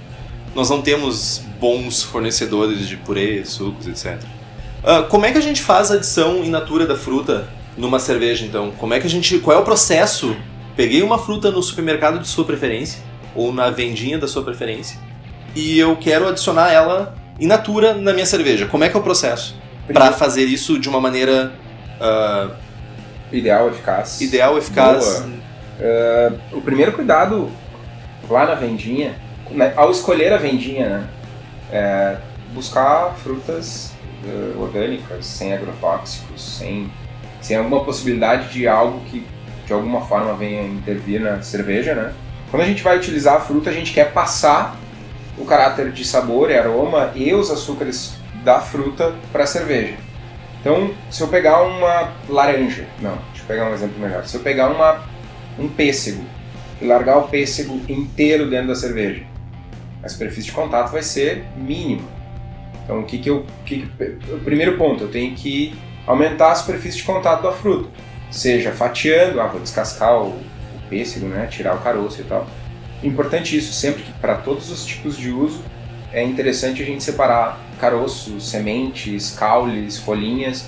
Nós 0.55 0.69
não 0.69 0.81
temos 0.81 1.41
bons 1.59 2.03
fornecedores 2.03 2.87
de 2.87 2.97
purê, 2.97 3.43
sucos, 3.45 3.87
etc. 3.87 4.17
Ah, 4.83 5.03
como 5.03 5.25
é 5.25 5.31
que 5.31 5.37
a 5.37 5.41
gente 5.41 5.61
faz 5.61 5.91
a 5.91 5.95
adição 5.95 6.43
in 6.43 6.49
natura 6.49 6.85
da 6.85 6.95
fruta 6.95 7.47
numa 7.77 7.99
cerveja, 7.99 8.45
então? 8.45 8.71
Como 8.71 8.93
é 8.93 8.99
que 8.99 9.07
a 9.07 9.09
gente. 9.09 9.39
Qual 9.39 9.55
é 9.57 9.59
o 9.59 9.63
processo? 9.63 10.35
Peguei 10.75 11.01
uma 11.01 11.17
fruta 11.17 11.51
no 11.51 11.61
supermercado 11.61 12.19
de 12.19 12.27
sua 12.27 12.45
preferência, 12.45 13.01
ou 13.35 13.53
na 13.53 13.69
vendinha 13.69 14.17
da 14.17 14.27
sua 14.27 14.43
preferência, 14.43 14.99
e 15.55 15.77
eu 15.77 15.95
quero 15.97 16.27
adicionar 16.27 16.71
ela 16.71 17.15
in 17.39 17.47
natura 17.47 17.93
na 17.93 18.13
minha 18.13 18.25
cerveja. 18.25 18.65
Como 18.65 18.83
é 18.83 18.89
que 18.89 18.95
é 18.95 18.99
o 18.99 19.03
processo? 19.03 19.55
Para 19.91 20.11
fazer 20.11 20.45
isso 20.45 20.79
de 20.79 20.87
uma 20.87 21.01
maneira 21.01 21.51
uh, 21.99 22.55
ideal, 23.31 23.69
eficaz. 23.69 24.21
Ideal, 24.21 24.57
eficaz. 24.57 25.19
Uh, 25.19 26.57
o 26.57 26.61
primeiro 26.61 26.91
cuidado 26.93 27.49
lá 28.29 28.45
na 28.45 28.55
vendinha, 28.55 29.15
né, 29.49 29.73
ao 29.75 29.91
escolher 29.91 30.31
a 30.31 30.37
vendinha, 30.37 30.89
né, 30.89 31.07
é 31.71 32.17
buscar 32.53 33.15
frutas 33.15 33.93
uh, 34.23 34.61
orgânicas, 34.61 35.25
sem 35.25 35.53
agrotóxicos, 35.53 36.57
sem, 36.59 36.91
sem 37.41 37.57
alguma 37.57 37.83
possibilidade 37.83 38.49
de 38.53 38.67
algo 38.67 39.01
que 39.09 39.25
de 39.71 39.75
alguma 39.75 40.01
forma 40.01 40.33
venha 40.33 40.63
intervir 40.63 41.21
na 41.21 41.41
cerveja, 41.41 41.95
né? 41.95 42.13
Quando 42.49 42.63
a 42.63 42.65
gente 42.65 42.83
vai 42.83 42.97
utilizar 42.97 43.35
a 43.35 43.39
fruta, 43.39 43.69
a 43.69 43.73
gente 43.73 43.93
quer 43.93 44.11
passar 44.11 44.77
o 45.37 45.45
caráter 45.45 45.93
de 45.93 46.03
sabor 46.03 46.51
e 46.51 46.57
aroma 46.57 47.13
e 47.15 47.33
os 47.33 47.49
açúcares 47.49 48.15
da 48.43 48.59
fruta 48.59 49.15
para 49.31 49.45
a 49.45 49.47
cerveja. 49.47 49.93
Então, 50.59 50.93
se 51.09 51.21
eu 51.23 51.29
pegar 51.29 51.61
uma 51.61 52.11
laranja, 52.27 52.85
não, 52.99 53.17
deixa 53.29 53.43
eu 53.43 53.47
pegar 53.47 53.69
um 53.69 53.73
exemplo 53.73 53.97
melhor. 53.97 54.25
Se 54.25 54.35
eu 54.35 54.41
pegar 54.41 54.67
uma, 54.67 55.01
um 55.57 55.69
pêssego 55.69 56.21
e 56.81 56.85
largar 56.85 57.19
o 57.19 57.29
pêssego 57.29 57.79
inteiro 57.87 58.49
dentro 58.49 58.67
da 58.67 58.75
cerveja, 58.75 59.23
a 60.03 60.09
superfície 60.09 60.47
de 60.47 60.51
contato 60.51 60.91
vai 60.91 61.01
ser 61.01 61.45
mínima. 61.55 62.03
Então, 62.83 62.99
o 62.99 63.05
que 63.05 63.19
que 63.19 63.29
eu, 63.29 63.45
que 63.65 63.87
que, 63.87 64.33
o 64.33 64.39
primeiro 64.39 64.77
ponto, 64.77 65.05
eu 65.05 65.09
tenho 65.09 65.33
que 65.33 65.73
aumentar 66.05 66.51
a 66.51 66.55
superfície 66.55 66.97
de 66.97 67.03
contato 67.03 67.41
da 67.41 67.53
fruta, 67.53 67.89
seja 68.31 68.71
fatiando, 68.71 69.41
ah, 69.41 69.47
vou 69.47 69.61
descascar 69.61 70.17
o, 70.21 70.29
o 70.29 70.89
pêssego, 70.89 71.27
né, 71.27 71.47
tirar 71.47 71.75
o 71.75 71.79
caroço 71.79 72.21
e 72.21 72.23
tal. 72.23 72.47
Importante 73.03 73.57
isso, 73.57 73.73
sempre 73.73 74.03
que 74.03 74.13
para 74.13 74.35
todos 74.35 74.71
os 74.71 74.85
tipos 74.85 75.17
de 75.17 75.29
uso 75.29 75.61
é 76.13 76.23
interessante 76.23 76.81
a 76.81 76.85
gente 76.85 77.03
separar 77.03 77.59
caroços, 77.79 78.49
sementes, 78.49 79.31
caules, 79.31 79.97
folhinhas, 79.97 80.65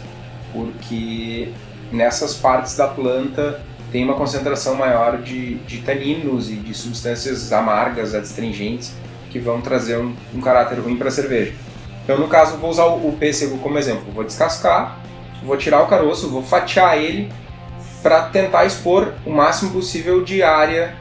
porque 0.52 1.50
nessas 1.92 2.36
partes 2.36 2.76
da 2.76 2.88
planta 2.88 3.62
tem 3.92 4.04
uma 4.04 4.16
concentração 4.16 4.76
maior 4.76 5.22
de, 5.22 5.56
de 5.56 5.80
taninos 5.80 6.50
e 6.50 6.56
de 6.56 6.74
substâncias 6.74 7.54
amargas, 7.54 8.16
adstringentes, 8.16 8.94
que 9.30 9.38
vão 9.38 9.62
trazer 9.62 9.98
um, 9.98 10.16
um 10.34 10.42
caráter 10.42 10.80
ruim 10.80 10.96
para 10.96 11.10
a 11.10 11.12
cerveja. 11.12 11.54
Então, 12.04 12.18
no 12.18 12.28
caso, 12.28 12.58
vou 12.58 12.70
usar 12.70 12.86
o, 12.86 13.10
o 13.10 13.18
pêssego 13.18 13.60
como 13.60 13.78
exemplo. 13.78 14.12
Vou 14.12 14.24
descascar, 14.24 15.00
vou 15.44 15.56
tirar 15.58 15.82
o 15.84 15.88
caroço, 15.88 16.30
vou 16.30 16.42
fatiar 16.42 16.98
ele 16.98 17.32
para 18.04 18.24
tentar 18.24 18.66
expor 18.66 19.14
o 19.26 19.32
máximo 19.32 19.72
possível 19.72 20.22
de 20.22 20.44
área 20.44 20.96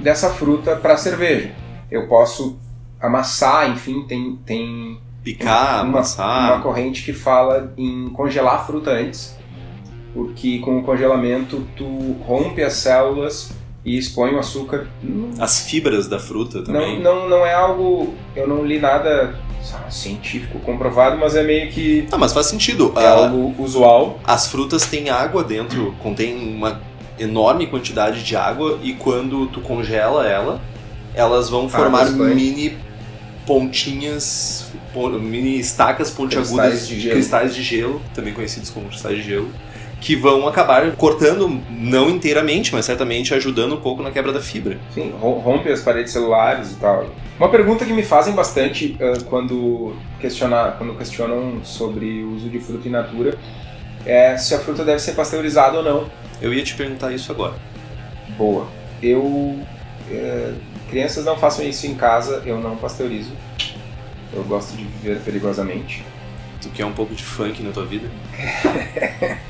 dessa 0.00 0.30
fruta 0.30 0.74
para 0.74 0.94
a 0.94 0.96
cerveja. 0.96 1.52
Eu 1.88 2.08
posso 2.08 2.58
amassar, 3.00 3.70
enfim, 3.70 4.04
tem, 4.06 4.36
tem 4.44 5.00
picar, 5.22 5.84
uma, 5.84 5.98
amassar. 5.98 6.52
uma 6.52 6.62
corrente 6.62 7.04
que 7.04 7.12
fala 7.12 7.72
em 7.76 8.10
congelar 8.10 8.56
a 8.56 8.58
fruta 8.58 8.90
antes, 8.90 9.36
porque 10.12 10.58
com 10.58 10.78
o 10.78 10.82
congelamento 10.82 11.66
tu 11.76 12.16
rompe 12.26 12.62
as 12.62 12.74
células 12.74 13.52
e 13.84 13.96
expõe 13.96 14.34
o 14.34 14.38
açúcar. 14.38 14.88
As 15.38 15.60
fibras 15.60 16.08
da 16.08 16.18
fruta 16.18 16.62
também. 16.62 17.00
Não, 17.00 17.20
não, 17.20 17.28
não 17.28 17.46
é 17.46 17.54
algo. 17.54 18.14
Eu 18.34 18.46
não 18.46 18.64
li 18.64 18.78
nada 18.78 19.38
científico 19.90 20.58
comprovado, 20.60 21.16
mas 21.18 21.34
é 21.36 21.42
meio 21.42 21.70
que. 21.70 22.06
Ah, 22.10 22.18
mas 22.18 22.32
faz 22.32 22.46
sentido. 22.46 22.92
É 22.96 23.06
algo 23.06 23.54
usual. 23.58 24.18
As 24.24 24.46
frutas 24.46 24.86
têm 24.86 25.10
água 25.10 25.44
dentro, 25.44 25.94
contém 26.02 26.36
uma 26.36 26.80
enorme 27.18 27.66
quantidade 27.66 28.22
de 28.22 28.34
água 28.34 28.78
e 28.82 28.94
quando 28.94 29.46
tu 29.48 29.60
congela 29.60 30.26
ela, 30.26 30.60
elas 31.14 31.50
vão 31.50 31.68
formar 31.68 32.10
mini 32.10 32.76
pontinhas, 33.46 34.66
mini 35.20 35.58
estacas 35.58 36.10
pontiagudas, 36.10 36.86
cristais 36.86 36.88
de, 36.88 37.10
cristais 37.10 37.54
de 37.54 37.62
gelo, 37.62 38.00
também 38.14 38.32
conhecidos 38.32 38.70
como 38.70 38.88
cristais 38.88 39.16
de 39.16 39.22
gelo, 39.22 39.50
que 40.00 40.16
vão 40.16 40.48
acabar 40.48 40.90
cortando, 40.96 41.60
não 41.68 42.08
inteiramente, 42.08 42.72
mas 42.72 42.86
certamente 42.86 43.34
ajudando 43.34 43.74
um 43.74 43.80
pouco 43.80 44.02
na 44.02 44.10
quebra 44.10 44.32
da 44.32 44.40
fibra. 44.40 44.78
Sim, 44.94 45.12
rompe 45.20 45.70
as 45.70 45.82
paredes 45.82 46.12
celulares 46.12 46.72
e 46.72 46.76
tal. 46.76 47.06
Uma 47.38 47.50
pergunta 47.50 47.84
que 47.84 47.92
me 47.92 48.02
fazem 48.02 48.34
bastante 48.34 48.96
uh, 48.98 49.24
quando, 49.24 49.94
questionar, 50.18 50.76
quando 50.78 50.94
questionam 50.96 51.62
sobre 51.62 52.22
o 52.22 52.34
uso 52.34 52.48
de 52.48 52.58
fruta 52.58 52.88
in 52.88 52.92
natura 52.92 53.38
é 54.06 54.36
se 54.38 54.54
a 54.54 54.58
fruta 54.58 54.84
deve 54.84 54.98
ser 54.98 55.12
pasteurizada 55.12 55.76
ou 55.78 55.84
não. 55.84 56.10
Eu 56.40 56.54
ia 56.54 56.62
te 56.62 56.74
perguntar 56.74 57.12
isso 57.12 57.30
agora. 57.30 57.54
Boa. 58.36 58.66
Eu. 59.02 59.22
Uh, 59.22 60.54
crianças 60.88 61.24
não 61.24 61.36
façam 61.36 61.64
isso 61.64 61.86
em 61.86 61.94
casa, 61.94 62.42
eu 62.46 62.58
não 62.58 62.76
pasteurizo. 62.76 63.32
Eu 64.32 64.42
gosto 64.44 64.76
de 64.76 64.84
viver 64.84 65.20
perigosamente. 65.20 66.02
Tu 66.62 66.68
quer 66.70 66.84
um 66.84 66.92
pouco 66.92 67.14
de 67.14 67.22
funk 67.22 67.62
na 67.62 67.70
tua 67.70 67.84
vida? 67.84 68.08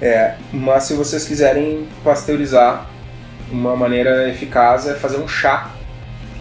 é, 0.00 0.34
mas 0.52 0.84
se 0.84 0.94
vocês 0.94 1.26
quiserem 1.26 1.86
pasteurizar, 2.02 2.86
uma 3.50 3.76
maneira 3.76 4.28
eficaz 4.28 4.86
é 4.86 4.94
fazer 4.94 5.18
um 5.18 5.28
chá. 5.28 5.70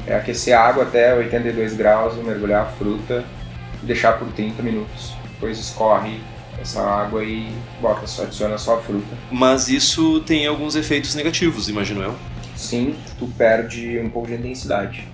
É 0.08 0.16
aquecer 0.16 0.58
a 0.58 0.62
água 0.62 0.84
até 0.84 1.14
82 1.14 1.76
graus, 1.76 2.16
mergulhar 2.16 2.64
a 2.64 2.66
fruta 2.66 3.24
e 3.84 3.86
deixar 3.86 4.14
por 4.14 4.28
30 4.30 4.64
minutos. 4.64 5.14
Depois 5.34 5.60
escorre 5.60 6.20
essa 6.60 6.82
água 6.82 7.24
e 7.24 7.52
bota, 7.82 8.08
só 8.08 8.24
adiciona 8.24 8.58
só 8.58 8.76
a 8.76 8.82
fruta. 8.82 9.16
Mas 9.32 9.68
isso 9.68 10.22
tem 10.22 10.48
alguns 10.48 10.76
efeitos 10.76 11.14
negativos, 11.16 11.70
imagino 11.70 12.02
eu. 12.02 12.16
Sim, 12.56 12.96
tu 13.18 13.28
perde 13.38 14.00
um 14.00 14.10
pouco 14.10 14.28
de 14.28 14.34
intensidade. 14.34 15.08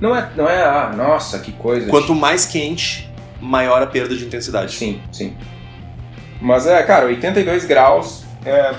Não 0.00 0.14
é, 0.14 0.30
não 0.36 0.48
é, 0.48 0.62
ah, 0.64 0.92
nossa, 0.96 1.38
que 1.38 1.52
coisa. 1.52 1.88
Quanto 1.88 2.14
mais 2.14 2.44
quente, 2.44 3.08
maior 3.40 3.82
a 3.82 3.86
perda 3.86 4.14
de 4.16 4.24
intensidade. 4.24 4.74
Sim, 4.74 5.00
sim. 5.10 5.34
Mas 6.42 6.66
é, 6.66 6.82
cara, 6.82 7.06
82 7.06 7.64
graus 7.66 8.24
é, 8.44 8.74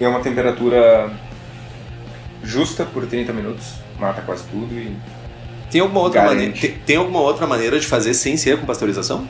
é 0.00 0.08
uma 0.08 0.20
temperatura 0.20 1.10
justa 2.42 2.86
por 2.86 3.06
30 3.06 3.34
minutos, 3.34 3.74
mata 4.00 4.22
quase 4.22 4.44
tudo 4.44 4.74
e. 4.74 4.96
Tem 5.70 5.82
alguma 5.82 6.00
outra, 6.00 6.24
maneira, 6.24 6.52
tem, 6.52 6.70
tem 6.70 6.96
alguma 6.96 7.20
outra 7.20 7.46
maneira 7.46 7.78
de 7.78 7.86
fazer 7.86 8.14
sem 8.14 8.36
ser 8.38 8.58
com 8.58 8.66
pasteurização? 8.66 9.28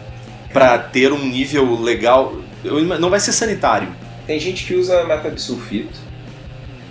Para 0.52 0.78
ter 0.78 1.12
um 1.12 1.24
nível 1.24 1.80
legal. 1.80 2.36
Não 3.00 3.10
vai 3.10 3.18
ser 3.18 3.32
sanitário. 3.32 3.88
Tem 4.26 4.38
gente 4.38 4.64
que 4.64 4.74
usa 4.74 5.04
metabisulfito 5.04 5.98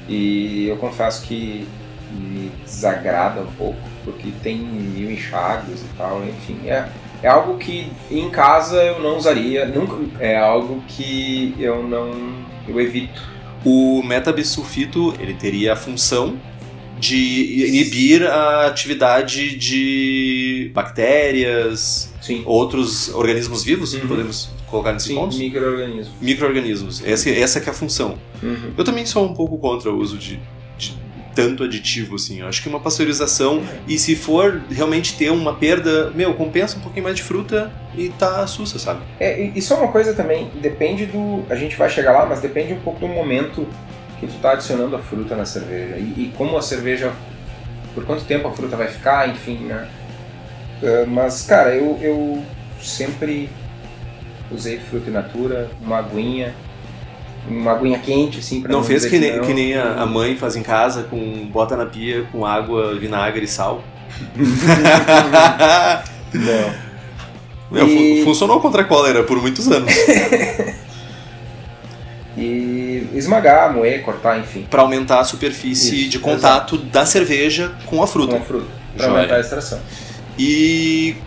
e 0.08 0.68
eu 0.68 0.76
confesso 0.78 1.24
que 1.24 1.68
me 2.12 2.52
desagrada 2.66 3.42
um 3.42 3.52
pouco, 3.54 3.80
porque 4.04 4.32
tem 4.44 4.58
mil 4.58 5.10
enxágues 5.10 5.82
e 5.82 5.98
tal, 5.98 6.24
enfim. 6.26 6.68
É, 6.68 6.88
é 7.24 7.28
algo 7.28 7.58
que 7.58 7.92
em 8.10 8.30
casa 8.30 8.84
eu 8.84 9.00
não 9.02 9.18
usaria, 9.18 9.66
nunca, 9.66 9.96
é 10.20 10.38
algo 10.38 10.82
que 10.88 11.56
eu 11.60 11.84
não 11.84 12.12
eu 12.68 12.80
evito. 12.80 13.22
O 13.66 14.02
metabisulfito 14.04 15.14
ele 15.20 15.34
teria 15.34 15.74
a 15.74 15.76
função 15.76 16.38
de 17.00 17.66
inibir 17.68 18.24
a 18.26 18.68
atividade 18.68 19.56
de 19.56 20.72
bactérias, 20.74 22.14
Sim. 22.22 22.44
outros 22.46 23.14
organismos 23.14 23.64
vivos, 23.64 23.94
Uhum. 23.94 24.08
podemos 24.08 24.50
colocar 24.68 24.94
nesse 24.94 25.08
Sim, 25.08 25.16
ponto? 25.16 25.36
micro-organismos. 25.36 26.10
Micro-organismos. 26.22 27.04
Essa, 27.04 27.30
essa 27.32 27.60
é 27.60 27.70
a 27.70 27.74
função. 27.74 28.18
Uhum. 28.42 28.74
Eu 28.78 28.84
também 28.84 29.06
sou 29.06 29.26
um 29.26 29.34
pouco 29.34 29.58
contra 29.58 29.92
o 29.92 29.98
uso 29.98 30.18
de 30.18 30.40
tanto 31.36 31.64
aditivo, 31.64 32.16
assim. 32.16 32.40
Eu 32.42 32.48
acho 32.48 32.62
que 32.62 32.70
uma 32.70 32.80
pasteurização, 32.80 33.64
e 33.88 33.98
se 33.98 34.16
for 34.16 34.62
realmente 34.70 35.16
ter 35.18 35.32
uma 35.32 35.54
perda, 35.54 36.12
meu, 36.12 36.34
compensa 36.34 36.78
um 36.78 36.82
pouquinho 36.82 37.04
mais 37.04 37.16
de 37.16 37.24
fruta 37.24 37.72
e 37.96 38.10
tá 38.10 38.46
sussa, 38.48 38.78
sabe? 38.80 39.02
É, 39.20 39.42
e- 39.46 39.54
é 39.58 39.74
uma 39.74 39.92
coisa 39.92 40.14
também, 40.14 40.50
depende 40.62 41.06
do. 41.06 41.44
A 41.50 41.56
gente 41.56 41.76
vai 41.78 41.90
chegar 41.90 42.12
lá, 42.12 42.26
mas 42.26 42.40
depende 42.42 42.74
um 42.74 42.80
pouco 42.80 43.00
do 43.00 43.08
momento 43.08 43.68
que 44.20 44.28
tu 44.28 44.34
tá 44.42 44.52
adicionando 44.52 44.96
a 44.96 45.00
fruta 45.00 45.36
na 45.36 45.46
cerveja. 45.46 45.96
E, 45.98 46.26
e 46.26 46.34
como 46.38 46.58
a 46.58 46.62
cerveja. 46.62 47.12
Por 47.94 48.06
quanto 48.06 48.24
tempo 48.24 48.48
a 48.48 48.52
fruta 48.54 48.78
vai 48.78 48.88
ficar, 48.88 49.28
enfim, 49.28 49.58
né? 49.66 49.88
Ah, 50.84 51.06
mas, 51.08 51.44
cara, 51.44 51.76
eu, 51.76 51.98
eu 52.02 52.44
sempre 52.82 53.50
usei 54.52 54.80
fruta 54.80 55.10
in 55.10 55.14
natura, 55.14 55.70
uma 55.82 56.00
aguinha, 56.00 56.54
uma 57.48 57.72
aguinha 57.72 58.00
quente, 58.00 58.40
assim, 58.40 58.62
pra 58.62 58.72
Não 58.72 58.84
fez 58.84 59.02
dizer 59.04 59.10
que 59.16 59.20
nem, 59.20 59.38
não. 59.38 59.44
que 59.46 59.54
nem 59.54 59.74
a, 59.76 60.02
a 60.02 60.06
mãe 60.06 60.36
faz 60.38 60.56
em 60.56 60.64
casa, 60.64 61.04
com 61.04 61.48
bota 61.52 61.76
na 61.76 61.86
pia 61.86 62.24
com 62.32 62.46
água, 62.46 62.96
vinagre 62.96 63.46
e 63.46 63.48
sal. 63.48 63.84
Não. 66.34 66.74
Meu, 67.72 67.88
E- 67.88 68.22
funcionou 68.26 68.60
contra 68.60 68.82
a 68.82 68.86
cólera 68.86 69.24
por 69.24 69.42
muitos 69.42 69.68
anos. 69.70 69.92
E 72.38 73.10
esmagar, 73.14 73.74
moer, 73.74 74.04
cortar, 74.04 74.40
enfim, 74.40 74.66
Pra 74.70 74.82
aumentar 74.84 75.20
a 75.20 75.24
superfície 75.26 76.04
Isso, 76.04 76.10
de 76.12 76.18
contato 76.20 76.78
da 76.78 77.06
cerveja 77.06 77.74
com 77.86 78.02
a 78.02 78.08
fruta. 78.08 78.36
com 78.38 78.42
a 78.42 78.46
fruta, 78.46 78.68
pra 78.96 79.06
Joia. 79.06 79.18
aumentar 79.18 79.36
a 79.36 79.40
extração. 79.42 79.80
E 80.40 81.18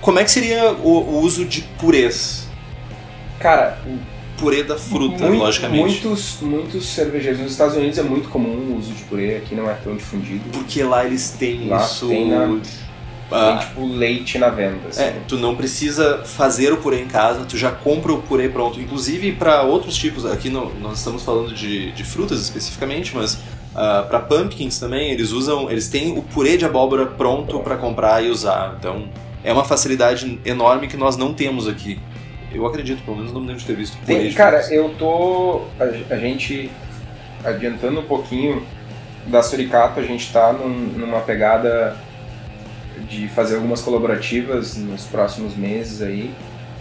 como 0.00 0.20
é 0.20 0.24
que 0.24 0.30
seria 0.30 0.70
o, 0.72 0.88
o 1.00 1.20
uso 1.20 1.44
de 1.44 1.62
purês? 1.80 2.46
Cara, 3.40 3.76
Purê 4.42 4.64
da 4.64 4.76
fruta, 4.76 5.24
Muito- 5.26 5.38
logicamente. 5.40 5.80
Muitos, 6.04 6.38
muitos 6.42 6.86
cervejeiros 6.86 7.40
nos 7.40 7.52
Estados 7.52 7.76
Unidos 7.76 7.96
é 7.96 8.02
muito 8.02 8.28
comum 8.28 8.72
o 8.72 8.76
uso 8.78 8.92
de 8.92 9.04
purê, 9.04 9.36
aqui 9.36 9.54
não 9.54 9.70
é 9.70 9.74
tão 9.74 9.96
difundido. 9.96 10.42
Porque 10.52 10.82
lá 10.82 11.04
eles 11.06 11.30
têm 11.38 11.68
Lá 11.68 11.80
isso. 11.84 12.08
tem 12.08 12.28
na- 12.28 12.60
Tem 13.30 13.58
tipo 13.60 13.86
leite 13.86 14.36
na 14.38 14.48
venda. 14.50 14.88
Assim. 14.90 15.00
É, 15.04 15.16
tu 15.26 15.38
não 15.38 15.54
precisa 15.56 16.22
fazer 16.24 16.70
o 16.72 16.76
purê 16.78 17.00
em 17.00 17.06
casa, 17.06 17.44
tu 17.46 17.56
já 17.56 17.70
compra 17.70 18.12
o 18.12 18.20
purê 18.20 18.48
pronto. 18.48 18.78
Inclusive 18.80 19.32
para 19.32 19.62
outros 19.62 19.96
tipos, 19.96 20.26
aqui 20.26 20.50
nós 20.50 20.98
estamos 20.98 21.22
falando 21.22 21.54
de, 21.54 21.92
de 21.92 22.04
frutas 22.04 22.42
especificamente, 22.42 23.12
mas 23.14 23.34
uh, 23.34 24.06
para 24.08 24.18
pumpkins 24.20 24.78
também 24.78 25.12
eles 25.12 25.30
usam, 25.30 25.70
eles 25.70 25.88
têm 25.88 26.18
o 26.18 26.22
purê 26.22 26.56
de 26.58 26.66
abóbora 26.66 27.06
pronto 27.06 27.58
para 27.60 27.76
comprar 27.76 28.22
e 28.22 28.28
usar. 28.28 28.74
Então 28.78 29.04
é 29.42 29.50
uma 29.52 29.64
facilidade 29.64 30.38
enorme 30.44 30.86
que 30.86 30.96
nós 30.98 31.16
não 31.16 31.32
temos 31.32 31.66
aqui. 31.66 31.98
Eu 32.54 32.66
acredito, 32.66 33.02
pelo 33.04 33.16
menos 33.16 33.32
não 33.32 33.40
me 33.40 33.46
lembro 33.48 33.60
de 33.60 33.66
ter 33.66 33.74
visto. 33.76 33.96
Tem, 34.04 34.32
cara, 34.32 34.60
eu 34.72 34.90
tô. 34.98 35.62
A, 35.80 36.14
a 36.14 36.18
gente 36.18 36.70
adiantando 37.44 38.00
um 38.00 38.04
pouquinho 38.04 38.64
da 39.26 39.42
Suricato, 39.42 40.00
a 40.00 40.02
gente 40.02 40.32
tá 40.32 40.52
num- 40.52 40.68
numa 40.98 41.20
pegada 41.20 41.96
de 43.08 43.28
fazer 43.28 43.56
algumas 43.56 43.80
colaborativas 43.80 44.76
nos 44.76 45.04
próximos 45.04 45.56
meses 45.56 46.02
aí. 46.02 46.30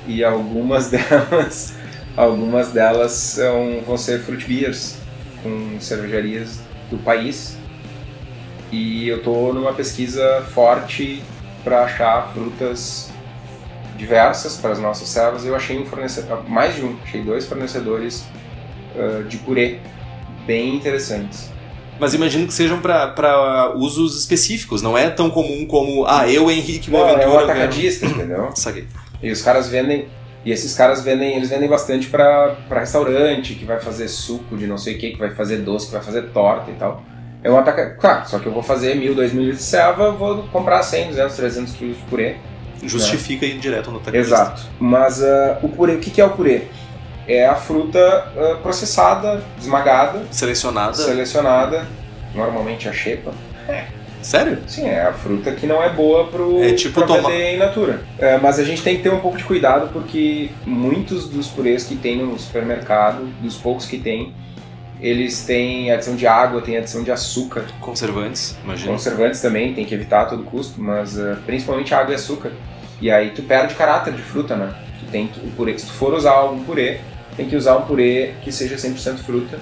E 0.07 0.23
algumas 0.23 0.89
delas. 0.91 1.73
Algumas 2.17 2.71
delas 2.71 3.11
são, 3.13 3.81
vão 3.85 3.97
ser 3.97 4.19
fruit 4.19 4.45
beers 4.45 4.97
com 5.41 5.79
cervejarias 5.79 6.59
do 6.89 6.97
país. 6.97 7.55
E 8.71 9.07
eu 9.07 9.21
tô 9.23 9.53
numa 9.53 9.73
pesquisa 9.73 10.41
forte 10.53 11.21
para 11.63 11.83
achar 11.83 12.31
frutas 12.33 13.10
diversas 14.01 14.57
para 14.57 14.71
as 14.71 14.79
nossas 14.79 15.07
servas. 15.07 15.45
Eu 15.45 15.55
achei 15.55 15.77
um 15.77 15.85
fornecedor, 15.85 16.43
mais 16.49 16.75
de 16.75 16.83
um, 16.83 16.97
achei 17.03 17.21
dois 17.21 17.45
fornecedores 17.45 18.25
ah, 18.97 19.23
de 19.27 19.37
purê 19.37 19.77
bem 20.45 20.75
interessantes. 20.75 21.51
Mas 21.99 22.15
imagino 22.15 22.47
que 22.47 22.53
sejam 22.53 22.81
para 22.81 23.73
usos 23.75 24.19
específicos, 24.19 24.81
não 24.81 24.97
é 24.97 25.07
tão 25.09 25.29
comum 25.29 25.67
como, 25.67 26.03
ah, 26.07 26.27
eu, 26.27 26.49
Henrique 26.49 26.89
Não, 26.89 27.07
é 27.07 27.27
um 27.27 27.37
atacadista, 27.37 28.07
entendeu? 28.09 28.49
Saquei. 28.55 28.87
E 29.21 29.31
os 29.31 29.43
caras 29.43 29.69
vendem, 29.69 30.07
e 30.43 30.51
esses 30.51 30.73
caras 30.73 31.03
vendem, 31.03 31.35
eles 31.35 31.49
vendem 31.49 31.69
bastante 31.69 32.07
para 32.07 32.57
restaurante, 32.71 33.53
que 33.53 33.65
vai 33.65 33.79
fazer 33.79 34.07
suco 34.07 34.57
de 34.57 34.65
não 34.65 34.79
sei 34.79 34.95
o 34.95 34.97
que, 34.97 35.11
que 35.11 35.19
vai 35.19 35.29
fazer 35.29 35.57
doce, 35.57 35.85
que 35.85 35.93
vai 35.93 36.01
fazer 36.01 36.23
torta 36.29 36.71
e 36.71 36.73
tal. 36.73 37.03
É 37.43 37.51
um 37.51 37.57
ataca... 37.57 37.91
Claro, 37.99 38.27
só 38.27 38.39
que 38.39 38.47
eu 38.47 38.51
vou 38.51 38.63
fazer 38.63 38.95
mil, 38.95 39.13
dois 39.13 39.31
mil 39.31 39.43
litros 39.43 39.61
de 39.61 39.65
selva, 39.65 40.11
vou 40.11 40.43
comprar 40.47 40.81
100, 40.81 41.09
200, 41.09 41.35
300 41.35 41.73
quilos 41.73 41.97
de 41.97 42.03
purê. 42.03 42.37
Justifica 42.83 43.45
ir 43.45 43.57
direto 43.59 43.91
no 43.91 43.97
atacadista. 43.97 44.33
Exato. 44.35 44.61
Mas 44.79 45.21
ah, 45.23 45.59
o 45.61 45.69
purê, 45.69 45.93
o 45.95 45.99
que, 45.99 46.09
que 46.11 46.19
é 46.21 46.25
o 46.25 46.31
purê? 46.31 46.63
É 47.27 47.45
a 47.45 47.55
fruta 47.55 47.99
ah, 48.35 48.57
processada, 48.61 49.43
esmagada, 49.59 50.23
Selecionada. 50.31 50.93
selecionada, 50.95 51.85
normalmente 52.33 52.89
a 52.89 52.93
xepa. 52.93 53.31
Sério? 54.21 54.59
Sim, 54.67 54.87
é 54.87 55.01
a 55.01 55.13
fruta 55.13 55.51
que 55.51 55.65
não 55.65 55.81
é 55.81 55.89
boa 55.89 56.27
pro, 56.27 56.61
É 56.61 56.73
tipo 56.73 56.93
pra 56.99 57.07
toma- 57.07 57.29
vender 57.29 57.55
in 57.55 57.57
natura. 57.57 58.01
É, 58.19 58.37
mas 58.37 58.59
a 58.59 58.63
gente 58.63 58.83
tem 58.83 58.97
que 58.97 59.01
ter 59.03 59.09
um 59.11 59.19
pouco 59.19 59.35
de 59.37 59.43
cuidado 59.43 59.89
porque 59.91 60.49
muitos 60.63 61.27
dos 61.27 61.47
purês 61.47 61.83
que 61.85 61.95
tem 61.95 62.17
no 62.17 62.37
supermercado, 62.37 63.25
dos 63.41 63.57
poucos 63.57 63.87
que 63.87 63.97
tem, 63.97 64.31
eles 65.01 65.43
têm 65.43 65.91
adição 65.91 66.15
de 66.15 66.27
água, 66.27 66.61
tem 66.61 66.77
adição 66.77 67.03
de 67.03 67.11
açúcar. 67.11 67.65
Conservantes, 67.79 68.55
imagino. 68.63 68.91
Conservantes 68.91 69.41
também, 69.41 69.73
tem 69.73 69.83
que 69.83 69.95
evitar 69.95 70.21
a 70.21 70.25
todo 70.25 70.43
custo, 70.43 70.79
mas 70.79 71.19
ah, 71.19 71.37
principalmente 71.45 71.93
água 71.93 72.11
e 72.11 72.15
açúcar. 72.15 72.51
E 73.01 73.09
aí 73.09 73.31
tu 73.31 73.41
perde 73.41 73.73
caráter 73.73 74.13
de 74.13 74.21
fruta, 74.21 74.55
né? 74.55 74.73
Tu 74.99 75.11
tem 75.11 75.27
que, 75.27 75.39
o 75.39 75.49
purê, 75.51 75.77
se 75.77 75.87
tu 75.87 75.93
for 75.93 76.13
usar 76.13 76.31
algum 76.31 76.63
purê, 76.63 76.99
tem 77.35 77.49
que 77.49 77.55
usar 77.55 77.77
um 77.77 77.81
purê 77.81 78.33
que 78.43 78.51
seja 78.51 78.75
100% 78.75 79.17
fruta, 79.17 79.59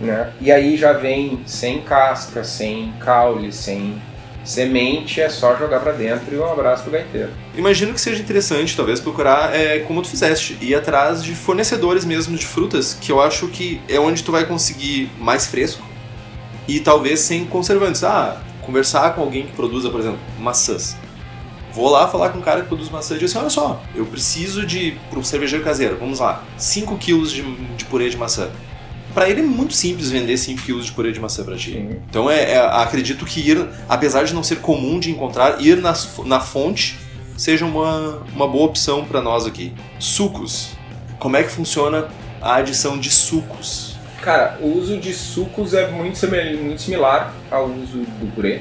né? 0.00 0.32
E 0.40 0.50
aí 0.50 0.76
já 0.76 0.94
vem 0.94 1.42
sem 1.44 1.82
casca, 1.82 2.42
sem 2.42 2.94
caule, 2.98 3.52
sem 3.52 4.00
semente, 4.44 5.20
é 5.20 5.28
só 5.28 5.56
jogar 5.56 5.80
pra 5.80 5.92
dentro 5.92 6.34
e 6.34 6.38
um 6.38 6.50
abraço 6.50 6.82
pro 6.82 6.92
gaiteiro. 6.92 7.30
Imagino 7.56 7.94
que 7.94 8.00
seja 8.00 8.20
interessante, 8.20 8.76
talvez, 8.76 9.00
procurar, 9.00 9.54
é, 9.54 9.80
como 9.80 10.02
tu 10.02 10.08
fizeste, 10.08 10.58
ir 10.60 10.74
atrás 10.74 11.22
de 11.22 11.34
fornecedores 11.34 12.04
mesmo 12.04 12.36
de 12.36 12.46
frutas, 12.46 12.96
que 13.00 13.10
eu 13.10 13.20
acho 13.20 13.48
que 13.48 13.80
é 13.88 13.98
onde 13.98 14.22
tu 14.22 14.32
vai 14.32 14.44
conseguir 14.44 15.10
mais 15.18 15.46
fresco 15.46 15.86
e 16.66 16.80
talvez 16.80 17.20
sem 17.20 17.44
conservantes. 17.44 18.02
Ah, 18.04 18.40
conversar 18.62 19.14
com 19.14 19.22
alguém 19.22 19.46
que 19.46 19.52
produza, 19.52 19.90
por 19.90 20.00
exemplo, 20.00 20.20
maçãs. 20.38 20.96
Vou 21.72 21.88
lá 21.88 22.06
falar 22.06 22.30
com 22.30 22.38
um 22.38 22.42
cara 22.42 22.60
que 22.60 22.68
produz 22.68 22.90
maçã 22.90 23.14
e 23.14 23.18
dizer 23.18 23.30
assim, 23.30 23.38
olha 23.38 23.50
só, 23.50 23.82
eu 23.94 24.04
preciso 24.04 24.66
de, 24.66 24.92
para 25.08 25.18
um 25.18 25.24
cervejeiro 25.24 25.64
caseiro, 25.64 25.96
vamos 25.98 26.20
lá, 26.20 26.44
5 26.58 26.96
quilos 26.98 27.32
de, 27.32 27.42
de 27.42 27.84
purê 27.86 28.10
de 28.10 28.16
maçã. 28.16 28.50
Para 29.14 29.28
ele 29.28 29.40
é 29.40 29.44
muito 29.44 29.74
simples 29.74 30.10
vender 30.10 30.36
5 30.38 30.62
quilos 30.62 30.86
de 30.86 30.92
purê 30.92 31.12
de 31.12 31.20
maçã 31.20 31.44
para 31.44 31.56
ti. 31.56 31.72
Sim. 31.72 31.96
Então 32.08 32.30
é, 32.30 32.52
é- 32.52 32.58
acredito 32.58 33.24
que 33.26 33.40
ir, 33.40 33.68
apesar 33.88 34.24
de 34.24 34.32
não 34.34 34.42
ser 34.42 34.56
comum 34.60 34.98
de 34.98 35.10
encontrar, 35.10 35.60
ir 35.60 35.76
nas- 35.76 36.18
na 36.24 36.40
fonte 36.40 36.98
seja 37.36 37.64
uma, 37.66 38.22
uma 38.34 38.46
boa 38.48 38.64
opção 38.66 39.04
para 39.04 39.20
nós 39.20 39.46
aqui. 39.46 39.72
Sucos. 39.98 40.70
Como 41.18 41.36
é 41.36 41.42
que 41.42 41.50
funciona 41.50 42.08
a 42.40 42.56
adição 42.56 42.98
de 42.98 43.10
sucos? 43.10 43.96
Cara, 44.22 44.56
o 44.60 44.78
uso 44.78 44.98
de 44.98 45.12
sucos 45.12 45.74
é 45.74 45.90
muito, 45.90 46.16
simil- 46.18 46.62
muito 46.62 46.80
similar 46.80 47.34
ao 47.50 47.66
uso 47.66 47.98
do 47.98 48.32
purê. 48.34 48.60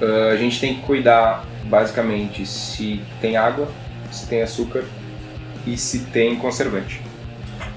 Ah, 0.00 0.30
a 0.32 0.36
gente 0.36 0.58
tem 0.60 0.74
que 0.76 0.80
cuidar, 0.82 1.44
basicamente, 1.64 2.44
se 2.46 3.00
tem 3.20 3.36
água, 3.36 3.68
se 4.10 4.26
tem 4.26 4.42
açúcar 4.42 4.82
e 5.66 5.76
se 5.76 6.00
tem 6.06 6.36
conservante. 6.36 7.00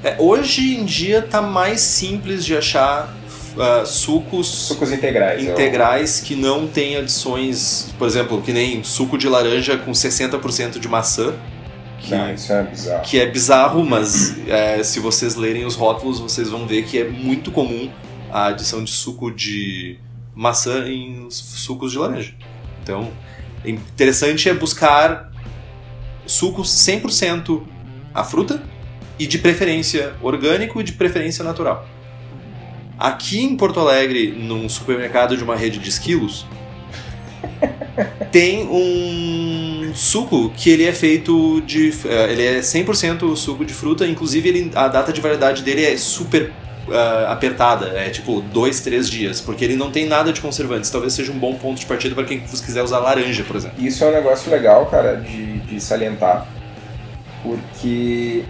É, 0.03 0.15
hoje 0.19 0.75
em 0.75 0.85
dia 0.85 1.21
tá 1.21 1.41
mais 1.41 1.81
simples 1.81 2.45
de 2.45 2.55
achar 2.55 3.13
ah, 3.59 3.83
sucos 3.85 4.47
Sucos 4.47 4.91
integrais. 4.91 5.43
integrais 5.43 6.19
que 6.19 6.35
não 6.35 6.67
têm 6.67 6.97
adições, 6.97 7.93
por 7.97 8.07
exemplo, 8.07 8.41
que 8.41 8.53
nem 8.53 8.83
suco 8.83 9.17
de 9.17 9.27
laranja 9.27 9.77
com 9.77 9.91
60% 9.91 10.79
de 10.79 10.87
maçã. 10.87 11.33
Que, 11.99 12.11
Não, 12.11 12.31
isso 12.31 12.53
é 12.53 12.63
bizarro. 12.63 13.01
que 13.01 13.19
é 13.19 13.25
bizarro, 13.25 13.83
mas 13.83 14.35
é, 14.47 14.83
se 14.83 14.99
vocês 14.99 15.35
lerem 15.35 15.65
os 15.65 15.73
rótulos, 15.73 16.19
vocês 16.19 16.47
vão 16.49 16.67
ver 16.67 16.83
que 16.83 16.99
é 16.99 17.09
muito 17.09 17.51
comum 17.51 17.89
a 18.31 18.47
adição 18.47 18.83
de 18.83 18.91
suco 18.91 19.31
de 19.31 19.97
maçã 20.35 20.87
em 20.87 21.27
sucos 21.31 21.91
de 21.91 21.97
laranja. 21.97 22.35
Então, 22.83 23.11
é 23.65 23.71
interessante 23.71 24.47
é 24.47 24.53
buscar 24.53 25.31
sucos 26.27 26.69
100% 26.69 27.63
a 28.13 28.23
fruta 28.23 28.61
e 29.19 29.25
de 29.27 29.37
preferência 29.37 30.13
orgânico 30.21 30.79
e 30.81 30.83
de 30.83 30.93
preferência 30.93 31.43
natural. 31.43 31.87
Aqui 32.97 33.43
em 33.43 33.55
Porto 33.55 33.79
Alegre, 33.79 34.31
num 34.31 34.67
supermercado 34.67 35.37
de 35.37 35.43
uma 35.43 35.55
rede 35.55 35.77
de 35.77 35.89
esquilos, 35.89 36.45
tem 38.31 38.67
um 38.67 39.91
suco 39.93 40.51
que 40.55 40.69
ele 40.69 40.83
é 40.83 40.91
feito 40.91 41.61
de. 41.61 41.93
eh, 42.05 42.31
Ele 42.31 42.43
é 42.43 42.59
100% 42.59 43.35
suco 43.35 43.63
de 43.63 43.73
fruta, 43.73 44.05
inclusive 44.05 44.49
ele, 44.49 44.71
a 44.75 44.87
data 44.87 45.13
de 45.13 45.21
validade 45.21 45.61
dele 45.63 45.85
é 45.85 45.95
super 45.97 46.51
ah, 46.91 47.31
apertada, 47.31 47.87
é 47.95 48.09
tipo 48.09 48.41
dois, 48.41 48.79
três 48.81 49.09
dias, 49.09 49.41
porque 49.41 49.63
ele 49.63 49.75
não 49.75 49.91
tem 49.91 50.05
nada 50.07 50.31
de 50.33 50.41
conservantes. 50.41 50.89
Talvez 50.89 51.13
seja 51.13 51.31
um 51.31 51.37
bom 51.37 51.53
ponto 51.55 51.79
de 51.79 51.85
partida 51.85 52.15
para 52.15 52.23
quem 52.25 52.39
quiser 52.39 52.81
usar 52.81 52.99
laranja, 52.99 53.43
por 53.43 53.55
exemplo. 53.55 53.83
Isso 53.85 54.03
é 54.03 54.07
um 54.07 54.11
negócio 54.13 54.49
legal, 54.51 54.85
cara, 54.87 55.15
de, 55.15 55.59
de 55.59 55.79
salientar, 55.81 56.47
porque 57.43 58.43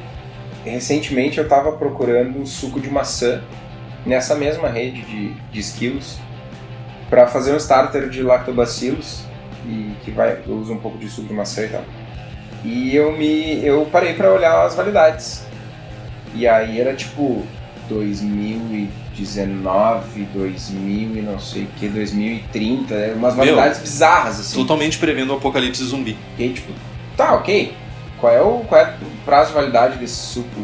recentemente 0.68 1.38
eu 1.38 1.44
estava 1.44 1.72
procurando 1.74 2.46
suco 2.46 2.80
de 2.80 2.90
maçã 2.90 3.42
nessa 4.06 4.36
mesma 4.36 4.70
rede 4.70 5.02
de, 5.02 5.34
de 5.52 5.60
esquilos 5.60 6.18
para 7.10 7.28
fazer 7.28 7.54
um 7.54 7.58
starter 7.58 8.10
de 8.10 8.22
lactobacillus 8.22 9.24
e 9.66 9.92
que 10.04 10.12
vai 10.12 10.38
eu 10.48 10.56
uso 10.56 10.74
um 10.74 10.78
pouco 10.78 10.98
de 10.98 11.10
suco 11.10 11.28
de 11.28 11.34
maçã 11.34 11.66
e 11.66 11.70
tal. 11.70 11.84
E 12.64 12.96
eu 12.96 13.16
me 13.16 13.64
eu 13.64 13.88
parei 13.92 14.14
para 14.14 14.34
olhar 14.34 14.66
as 14.66 14.76
validades. 14.76 15.46
E 16.34 16.48
aí 16.48 16.80
era 16.80 16.94
tipo 16.94 17.46
2019, 17.90 20.24
2000 20.34 21.18
e 21.18 21.22
não 21.22 21.40
sei 21.40 21.64
o 21.64 21.68
que, 21.78 21.88
2030, 21.88 22.96
né? 22.96 23.14
umas 23.16 23.36
Meu, 23.36 23.46
validades 23.46 23.80
bizarras 23.80 24.40
assim. 24.40 24.56
Totalmente 24.56 24.98
prevendo 24.98 25.32
o 25.32 25.38
apocalipse 25.38 25.84
zumbi. 25.84 26.18
E 26.38 26.44
aí, 26.44 26.54
tipo, 26.54 26.72
tá, 27.16 27.34
ok. 27.36 27.74
Qual 28.20 28.34
é 28.34 28.42
o, 28.42 28.60
qual 28.68 28.82
é 28.82 28.96
o 29.02 29.26
prazo 29.26 29.50
de 29.50 29.56
validade 29.56 29.98
desse 29.98 30.16
suco 30.16 30.62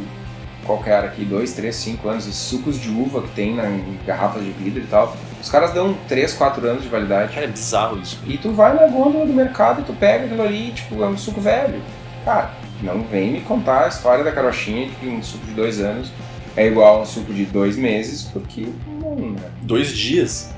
qualquer 0.66 1.04
aqui? 1.04 1.24
Dois, 1.24 1.54
três, 1.54 1.76
cinco 1.76 2.08
anos. 2.10 2.28
Esses 2.28 2.40
sucos 2.42 2.80
de 2.80 2.90
uva 2.90 3.22
que 3.22 3.30
tem 3.30 3.56
na, 3.56 3.68
em 3.70 4.00
garrafas 4.06 4.44
de 4.44 4.52
vidro 4.52 4.82
e 4.82 4.88
tal. 4.88 5.16
Os 5.42 5.50
caras 5.50 5.74
dão 5.74 5.96
três, 6.08 6.34
quatro 6.34 6.66
anos 6.68 6.84
de 6.84 6.90
validade. 6.90 7.34
Cara, 7.34 7.46
é 7.46 7.50
bizarro 7.50 8.00
isso. 8.00 8.20
E 8.26 8.38
tu 8.38 8.52
vai 8.52 8.74
na 8.74 8.88
gôndola 8.88 9.26
do 9.26 9.34
mercado 9.34 9.82
e 9.82 9.84
tu 9.84 9.94
pega 9.94 10.26
aquilo 10.26 10.42
ali, 10.42 10.72
tipo, 10.72 11.04
é 11.04 11.08
um 11.08 11.18
suco 11.18 11.42
velho. 11.42 11.82
Cara, 12.26 12.52
não 12.82 13.04
vem 13.04 13.32
me 13.34 13.42
contar 13.42 13.86
a 13.86 13.88
história 13.90 14.24
da 14.24 14.32
carochinha 14.32 14.88
de 14.88 14.96
que 14.96 15.08
um 15.08 15.22
suco 15.22 15.46
de 15.46 15.52
dois 15.52 15.80
anos 15.80 16.12
é 16.56 16.68
igual 16.68 17.00
a 17.00 17.02
um 17.02 17.06
suco 17.06 17.34
de 17.34 17.46
dois 17.46 17.76
meses, 17.76 18.24
porque 18.24 18.68
não, 19.02 19.16
né? 19.16 19.40
Dois 19.64 19.92
dias. 19.92 20.54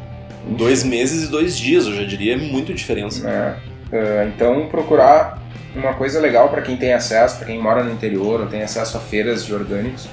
Dois 0.47 0.83
meses 0.83 1.23
e 1.23 1.31
dois 1.31 1.57
dias, 1.57 1.87
eu 1.87 1.95
já 1.95 2.03
diria, 2.03 2.33
é 2.35 2.37
muito 2.37 2.71
diferença. 2.73 3.23
né? 3.23 3.57
Ah, 3.91 4.25
então 4.27 4.67
procurar 4.67 5.41
uma 5.76 5.93
coisa 5.93 6.19
legal 6.19 6.49
para 6.49 6.61
quem 6.61 6.78
tem 6.78 6.93
acesso, 6.93 7.38
para 7.38 7.47
quem 7.47 7.59
mora 7.59 7.84
no 7.84 7.91
interior 7.91 8.41
ou 8.41 8.47
tem 8.47 8.63
acesso 8.63 8.97
a 8.97 8.99
feiras 8.99 9.45
de 9.45 9.53
orgânicos. 9.53 10.07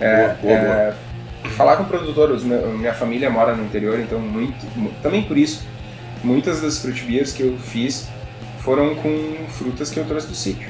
É, 0.00 0.16
Boa, 0.16 0.34
boa, 0.42 0.58
boa. 0.58 0.74
é, 0.74 0.94
falar 1.56 1.76
com 1.76 1.82
o 1.84 1.86
produtor, 1.86 2.36
minha 2.40 2.94
família 2.94 3.28
mora 3.30 3.54
no 3.54 3.64
interior, 3.64 3.98
então 4.00 4.18
muito, 4.18 4.64
mu- 4.76 4.90
também 5.02 5.22
por 5.22 5.36
isso 5.38 5.64
muitas 6.24 6.60
das 6.60 6.78
fruit 6.78 7.02
beers 7.04 7.32
que 7.32 7.42
eu 7.42 7.56
fiz 7.58 8.08
foram 8.60 8.94
com 8.94 9.34
frutas 9.48 9.90
que 9.90 9.98
eu 9.98 10.04
trouxe 10.04 10.28
do 10.28 10.34
sítio. 10.34 10.68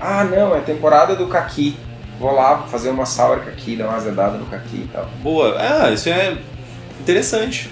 Ah, 0.00 0.24
não, 0.24 0.54
é 0.56 0.60
temporada 0.60 1.14
do 1.14 1.26
caqui. 1.28 1.76
Vou 2.18 2.32
lá 2.34 2.54
vou 2.54 2.68
fazer 2.68 2.88
uma 2.90 3.04
sour 3.04 3.40
caqui, 3.40 3.76
dar 3.76 3.88
uma 3.88 3.96
azedada 3.96 4.38
no 4.38 4.46
caqui 4.46 4.76
e 4.84 4.90
tal. 4.92 5.06
Boa. 5.22 5.54
Ah, 5.58 5.90
isso 5.90 6.08
é 6.08 6.36
interessante. 6.98 7.70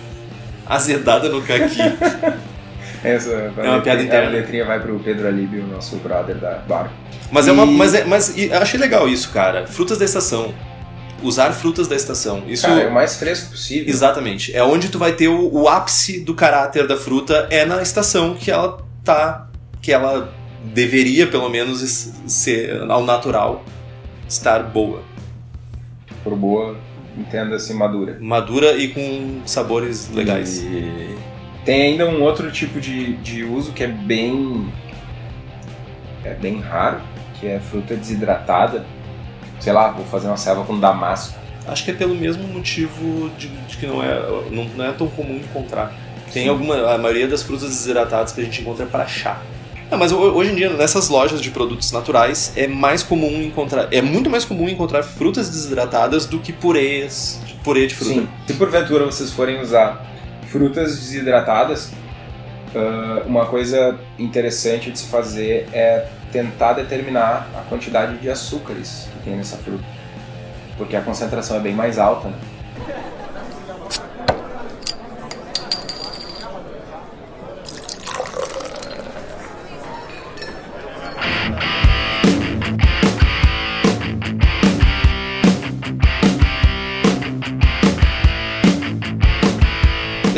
Azedada 0.66 1.28
no 1.30 1.40
caqui. 1.42 1.78
Essa 3.04 3.52
É 3.56 3.68
uma 3.68 3.80
piada 3.80 4.02
interna. 4.02 4.28
A 4.28 4.30
letrinha 4.30 4.64
vai 4.64 4.80
pro 4.80 4.98
Pedro 4.98 5.28
Alíbio, 5.28 5.62
o 5.64 5.66
nosso 5.66 5.96
brother 5.96 6.36
da 6.36 6.54
barca. 6.66 6.90
Mas 7.30 7.46
é 7.46 7.52
uma. 7.52 7.64
E- 7.64 7.76
Mas, 7.76 7.94
é, 7.94 8.04
mas 8.04 8.36
e 8.36 8.52
achei 8.52 8.80
legal 8.80 9.08
isso, 9.08 9.30
cara. 9.30 9.66
Frutas 9.66 9.98
da 9.98 10.04
estação. 10.04 10.54
Usar 11.22 11.52
frutas 11.52 11.86
da 11.88 11.96
estação. 11.96 12.42
Isso. 12.46 12.66
Cara, 12.66 12.82
é 12.82 12.86
o 12.86 12.92
mais 12.92 13.16
fresco 13.16 13.50
possível. 13.52 13.88
Exatamente. 13.88 14.54
É 14.54 14.62
onde 14.62 14.88
tu 14.88 14.98
vai 14.98 15.12
ter 15.12 15.28
o, 15.28 15.52
o 15.52 15.68
ápice 15.68 16.20
do 16.20 16.34
caráter 16.34 16.86
da 16.86 16.96
fruta 16.96 17.46
é 17.50 17.64
na 17.64 17.80
estação 17.82 18.34
que 18.34 18.50
ela 18.50 18.78
tá. 19.04 19.48
Que 19.80 19.92
ela 19.92 20.32
deveria, 20.62 21.26
pelo 21.26 21.48
menos, 21.48 21.80
ser 22.26 22.82
ao 22.90 23.04
natural 23.04 23.64
estar 24.28 24.60
boa. 24.62 25.02
Por 26.22 26.34
boa, 26.34 26.76
entenda-se 27.16 27.72
madura. 27.74 28.16
Madura 28.20 28.72
e 28.76 28.88
com 28.88 29.40
sabores 29.46 30.10
legais. 30.10 30.62
E 30.62 31.14
tem 31.64 31.82
ainda 31.82 32.06
um 32.06 32.22
outro 32.22 32.50
tipo 32.50 32.80
de, 32.80 33.14
de 33.16 33.44
uso 33.44 33.72
que 33.72 33.82
é 33.82 33.88
bem. 33.88 34.72
é 36.24 36.34
bem 36.34 36.60
raro, 36.60 37.00
que 37.40 37.46
é 37.46 37.58
fruta 37.60 37.94
desidratada. 37.94 38.84
Sei 39.60 39.72
lá, 39.72 39.88
vou 39.90 40.04
fazer 40.06 40.26
uma 40.26 40.36
selva 40.36 40.64
com 40.64 40.78
damasco. 40.78 41.38
Acho 41.66 41.84
que 41.84 41.90
é 41.90 41.94
pelo 41.94 42.14
mesmo 42.14 42.46
motivo 42.48 43.30
de, 43.38 43.48
de 43.48 43.76
que 43.78 43.86
não 43.86 44.02
é, 44.02 44.20
não, 44.50 44.64
não 44.76 44.84
é 44.84 44.92
tão 44.92 45.08
comum 45.08 45.36
encontrar. 45.36 45.92
Tem 46.32 46.44
Sim. 46.44 46.48
alguma. 46.48 46.76
A 46.92 46.98
maioria 46.98 47.26
das 47.28 47.42
frutas 47.42 47.68
desidratadas 47.70 48.32
que 48.32 48.40
a 48.40 48.44
gente 48.44 48.60
encontra 48.60 48.84
é 48.84 48.88
para 48.88 49.06
chá. 49.06 49.40
Ah, 49.90 49.96
mas 49.96 50.12
ho- 50.12 50.18
hoje 50.18 50.50
em 50.50 50.54
dia, 50.56 50.70
nessas 50.70 51.08
lojas 51.08 51.40
de 51.40 51.50
produtos 51.50 51.92
naturais, 51.92 52.52
é 52.56 52.66
mais 52.66 53.02
comum 53.02 53.40
encontrar. 53.42 53.88
É 53.92 54.02
muito 54.02 54.28
mais 54.28 54.44
comum 54.44 54.68
encontrar 54.68 55.02
frutas 55.02 55.48
desidratadas 55.48 56.26
do 56.26 56.38
que 56.38 56.52
purês, 56.52 57.40
purê 57.62 57.86
de 57.86 57.94
fruta. 57.94 58.12
Sim, 58.14 58.28
se 58.46 58.54
porventura 58.54 59.04
vocês 59.06 59.30
forem 59.30 59.60
usar 59.60 60.04
frutas 60.54 60.94
desidratadas, 61.00 61.90
ah, 62.76 63.24
uma 63.26 63.46
coisa 63.46 63.98
interessante 64.16 64.88
de 64.88 65.00
se 65.00 65.06
fazer 65.06 65.66
é 65.72 66.06
tentar 66.30 66.74
determinar 66.74 67.48
a 67.56 67.62
quantidade 67.68 68.18
de 68.18 68.30
açúcares 68.30 69.08
que 69.12 69.24
tem 69.24 69.36
nessa 69.36 69.56
fruta. 69.56 69.82
Porque 70.78 70.94
a 70.94 71.00
concentração 71.00 71.56
é 71.56 71.60
bem 71.60 71.74
mais 71.74 71.98
alta, 71.98 72.28
né? 72.28 72.36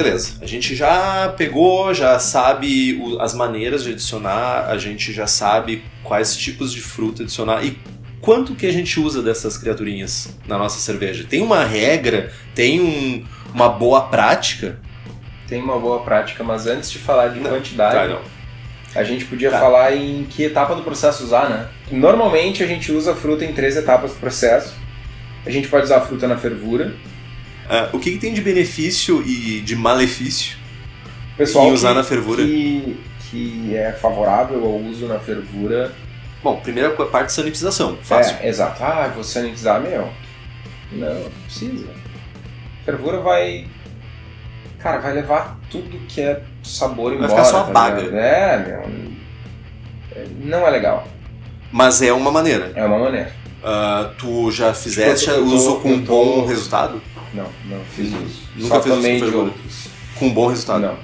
Beleza. 0.07 0.39
A 0.41 0.47
gente 0.47 0.75
já 0.75 1.33
pegou, 1.37 1.93
já 1.95 2.19
sabe 2.19 2.99
o- 3.03 3.21
as 3.21 3.35
maneiras 3.35 3.85
de 3.85 3.91
adicionar, 3.93 4.67
a 4.69 4.79
gente 4.79 5.13
já 5.13 5.27
sabe 5.27 5.83
quais 6.03 6.37
tipos 6.37 6.73
de 6.73 6.81
fruta 6.81 7.23
adicionar 7.23 7.65
e 7.65 7.79
quanto 8.21 8.55
que 8.55 8.67
a 8.67 8.73
gente 8.73 8.99
usa 8.99 9.23
dessas 9.23 9.57
criaturinhas 9.59 10.37
na 10.47 10.59
nossa 10.59 10.79
cerveja. 10.81 11.25
Tem 11.29 11.41
uma 11.43 11.65
regra, 11.65 12.33
tem 12.55 12.81
um- 12.81 13.25
uma 13.55 13.69
boa 13.69 14.03
prática. 14.09 14.79
Tem 15.49 15.63
uma 15.63 15.79
boa 15.79 16.01
prática, 16.03 16.43
mas 16.43 16.67
antes 16.67 16.91
de 16.91 16.99
falar 16.99 17.29
de 17.29 17.41
Não. 17.41 17.51
quantidade, 17.51 18.15
Tá, 18.15 19.01
a 19.01 19.05
gente 19.05 19.25
podia 19.27 19.51
Tá. 19.51 19.61
falar 19.61 19.95
em 19.95 20.25
que 20.25 20.43
etapa 20.43 20.75
do 20.75 20.83
processo 20.83 21.23
usar, 21.23 21.49
né? 21.51 21.69
Normalmente 21.91 22.63
a 22.63 22.67
gente 22.67 22.91
usa 22.91 23.13
a 23.13 23.15
fruta 23.15 23.45
em 23.45 23.53
três 23.53 23.77
etapas 23.77 24.13
do 24.13 24.17
processo. 24.19 24.75
A 25.45 25.51
gente 25.51 25.69
pode 25.69 25.85
usar 25.85 25.99
a 25.99 26.01
fruta 26.01 26.27
na 26.27 26.37
fervura. 26.37 26.95
Ah, 27.69 27.89
o 27.93 27.99
que, 27.99 28.13
que 28.13 28.19
tem 28.19 28.33
de 28.33 28.41
benefício 28.41 29.23
e 29.27 29.61
de 29.61 29.75
malefício 29.77 30.57
pessoal 31.37 31.67
em 31.69 31.73
usar 31.73 31.91
que, 31.91 31.95
na 31.97 32.05
fervura? 32.05 32.43
que, 32.45 33.01
que 33.31 33.77
é 33.77 33.93
favorável 33.93 34.65
ao 34.65 34.77
uso 34.77 35.07
na 35.07 35.19
fervura. 35.19 35.93
Bom, 36.43 36.57
primeira 36.61 36.91
co- 36.91 37.07
parte 37.07 37.33
sanitização, 37.33 37.99
fácil. 38.03 38.37
É, 38.41 38.49
exato. 38.49 38.83
Ah, 38.83 39.11
vou 39.15 39.25
sanitizar, 39.25 39.81
meu. 39.81 40.09
Não, 40.93 41.15
não 41.15 41.31
precisa. 41.45 41.87
Fervura 42.85 43.19
vai. 43.21 43.67
Cara, 44.79 44.99
vai 44.99 45.15
levar 45.15 45.59
tudo 45.71 45.99
que 46.07 46.21
é 46.21 46.41
sabor 46.63 47.17
Vai 47.17 47.25
embora. 47.27 47.31
ficar 47.31 47.45
só 47.45 47.61
a 47.63 47.65
tá 47.65 47.73
baga. 47.73 48.01
ligado? 48.03 48.17
É, 48.19 48.59
meu. 48.67 48.81
é, 50.15 50.27
Não 50.45 50.67
é 50.67 50.71
legal. 50.71 51.09
Mas 51.73 52.01
é 52.03 52.13
uma 52.13 52.31
maneira. 52.31 52.71
É 52.77 52.85
uma 52.85 52.99
maneira. 52.99 53.33
Ah, 53.65 54.13
tu 54.17 54.49
já 54.53 54.73
fizeste 54.73 55.29
Eu 55.29 55.37
tô- 55.45 55.45
uso 55.53 55.77
com 55.81 56.01
tô- 56.05 56.13
bom 56.25 56.47
resultado? 56.47 57.03
Não, 57.37 57.51
não 57.67 57.85
fiz 57.95 58.09
isso. 58.09 58.49
Nunca 58.57 58.77
Só 58.77 58.83
fez 58.83 58.95
tomei 58.95 59.21
de 59.21 59.27
outros. 59.37 59.89
Com 60.19 60.33
bom 60.33 60.47
resultado? 60.49 60.81
Não. 60.83 60.99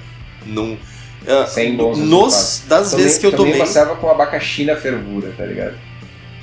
Não. 0.47 0.79
Ah, 1.27 1.47
Sem 1.47 1.77
bons 1.77 1.99
nos, 1.99 2.35
resultados. 2.35 2.63
das 2.69 2.91
Tomei- 2.91 3.05
vezes 3.05 3.19
que 3.19 3.27
eu 3.27 3.33
tomei, 3.33 3.55
uma 3.55 3.67
ceva 3.67 3.95
com 3.95 4.09
abacaxi 4.11 4.65
na 4.65 4.75
fervura, 4.75 5.33
tá 5.37 5.45
ligado? 5.47 5.77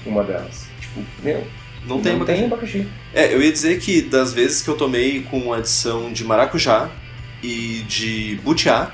Uma 0.06 0.24
delas. 0.24 0.68
Tipo, 0.80 1.02
meu, 1.22 1.46
não 1.86 2.00
tem 2.00 2.14
não 2.14 2.22
abacaxi. 2.22 2.40
tem 2.42 2.46
abacaxi. 2.48 2.88
É, 3.14 3.34
eu 3.34 3.42
ia 3.42 3.52
dizer 3.52 3.80
que 3.82 4.02
das 4.02 4.32
vezes 4.32 4.62
que 4.62 4.70
eu 4.70 4.78
tomei 4.78 5.24
com 5.24 5.52
adição 5.52 6.14
de 6.14 6.24
maracujá 6.24 6.90
e 7.44 7.84
de 7.90 8.40
butiá, 8.44 8.92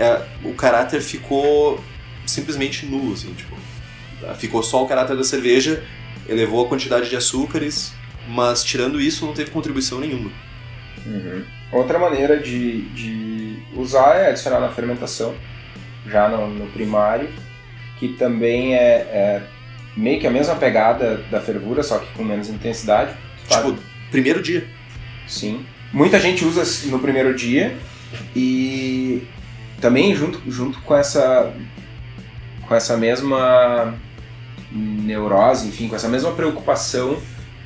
é, 0.00 0.22
o 0.42 0.54
caráter 0.54 1.00
ficou 1.00 1.78
simplesmente 2.26 2.84
nulo, 2.86 3.12
assim, 3.12 3.32
tipo. 3.34 3.56
Ficou 4.36 4.64
só 4.64 4.82
o 4.82 4.88
caráter 4.88 5.16
da 5.16 5.22
cerveja, 5.22 5.84
elevou 6.28 6.64
a 6.66 6.68
quantidade 6.68 7.08
de 7.08 7.14
açúcares, 7.16 7.92
mas 8.28 8.62
tirando 8.62 9.00
isso 9.00 9.26
não 9.26 9.32
teve 9.32 9.50
contribuição 9.50 9.98
nenhuma. 9.98 10.30
Uhum. 11.06 11.42
Outra 11.72 11.98
maneira 11.98 12.38
de, 12.38 12.82
de 12.90 13.58
usar 13.74 14.16
é 14.16 14.28
adicionar 14.28 14.60
na 14.60 14.70
fermentação, 14.70 15.34
já 16.06 16.28
no, 16.28 16.48
no 16.48 16.66
primário, 16.66 17.28
que 17.98 18.08
também 18.08 18.74
é, 18.74 18.78
é 18.78 19.42
meio 19.96 20.20
que 20.20 20.26
a 20.26 20.30
mesma 20.30 20.54
pegada 20.56 21.16
da 21.30 21.40
fervura, 21.40 21.82
só 21.82 21.98
que 21.98 22.12
com 22.14 22.22
menos 22.22 22.48
intensidade. 22.48 23.14
Tá? 23.48 23.56
Tipo, 23.56 23.76
primeiro 24.10 24.42
dia. 24.42 24.66
Sim. 25.26 25.64
Muita 25.92 26.20
gente 26.20 26.44
usa 26.44 26.62
no 26.88 26.98
primeiro 26.98 27.34
dia 27.34 27.76
e 28.36 29.26
também 29.80 30.14
junto, 30.14 30.40
junto 30.50 30.80
com 30.82 30.94
essa 30.94 31.52
com 32.66 32.74
essa 32.74 32.96
mesma 32.98 33.94
neurose, 34.70 35.68
enfim, 35.68 35.88
com 35.88 35.96
essa 35.96 36.08
mesma 36.08 36.32
preocupação 36.32 37.18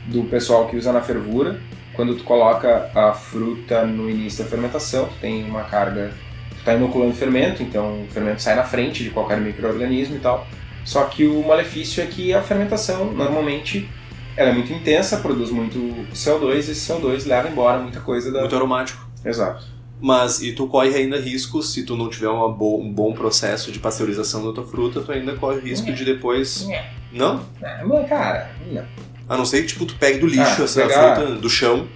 do 0.07 0.25
pessoal 0.25 0.67
que 0.69 0.77
usa 0.77 0.93
na 0.93 1.01
fervura, 1.01 1.61
quando 1.95 2.17
tu 2.17 2.25
coloca 2.25 2.91
a 2.95 3.13
fruta 3.13 3.85
no 3.85 4.09
início 4.09 4.43
da 4.45 4.51
fermentação, 4.51 5.07
tu 5.07 5.15
tem 5.21 5.45
uma 5.45 5.63
carga, 5.65 6.13
tu 6.51 6.59
está 6.59 6.75
inoculando 6.75 7.15
fermento, 7.15 7.63
então 7.63 8.03
o 8.03 8.07
fermento 8.09 8.43
sai 8.43 8.55
na 8.55 8.65
frente 8.65 9.05
de 9.05 9.11
qualquer 9.11 9.41
microorganismo 9.41 10.17
e 10.17 10.21
tal. 10.21 10.47
Só 10.85 11.05
que 11.05 11.27
o 11.27 11.47
malefício 11.47 12.03
é 12.03 12.07
que 12.07 12.35
a 12.35 12.43
fermentação 12.43 13.13
normalmente 13.13 13.89
ela 14.37 14.51
é 14.51 14.53
muito 14.53 14.73
intensa, 14.73 15.19
produz 15.19 15.51
muito 15.51 15.79
CO2 16.13 16.55
e 16.55 16.59
esse 16.59 16.93
CO2 16.93 17.27
leva 17.27 17.49
embora 17.49 17.79
muita 17.79 18.01
coisa 18.01 18.33
da. 18.33 18.41
Muito 18.41 18.57
aromático. 18.57 19.07
Exato. 19.25 19.67
Mas, 20.01 20.43
e 20.43 20.53
tu 20.53 20.67
corre 20.67 20.93
ainda 20.97 21.21
risco, 21.21 21.63
se 21.63 21.85
tu 21.85 21.97
não 21.97 22.11
tiver 22.11 22.27
bo 22.27 22.81
um 22.81 22.93
bom 22.93 23.13
processo 23.13 23.71
de 23.71 23.79
pasteurização 23.79 24.45
da 24.45 24.53
tua 24.53 24.67
fruta, 24.67 25.01
tu 25.01 25.13
ainda 25.13 25.37
corre 25.37 25.61
risco 25.61 25.93
de 25.93 26.05
depois. 26.05 26.67
Não? 27.13 27.47
Ah, 27.63 27.83
mas, 27.85 28.09
cara, 28.09 28.51
não. 28.73 28.83
A 29.29 29.37
não 29.37 29.45
ser 29.45 29.63
que 29.63 29.69
tipo, 29.69 29.87
tu 29.87 29.95
pegue 29.97 30.19
do 30.19 30.27
lixo 30.27 30.61
Ah, 30.61 30.65
essa 30.65 30.83
pegar- 30.83 31.17
fruta 31.17 31.35
do 31.37 31.49
chão. 31.49 31.89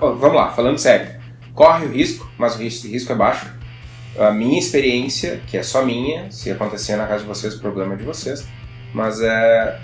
Vamos 0.00 0.34
lá, 0.34 0.50
falando 0.50 0.78
sério. 0.78 1.18
Corre 1.54 1.86
o 1.86 1.92
risco, 1.92 2.28
mas 2.38 2.56
o 2.56 2.58
risco, 2.58 3.12
é 3.12 3.14
baixo. 3.14 3.46
A 4.18 4.30
minha 4.32 4.58
experiência, 4.58 5.40
que 5.46 5.56
é 5.56 5.62
só 5.62 5.84
minha, 5.84 6.30
se 6.30 6.50
acontecer 6.50 6.96
na 6.96 7.06
casa 7.06 7.22
de 7.22 7.28
vocês, 7.28 7.54
o 7.54 7.60
problema 7.60 7.94
é 7.94 7.96
de 7.96 8.04
vocês, 8.04 8.46
mas 8.92 9.20
é, 9.20 9.78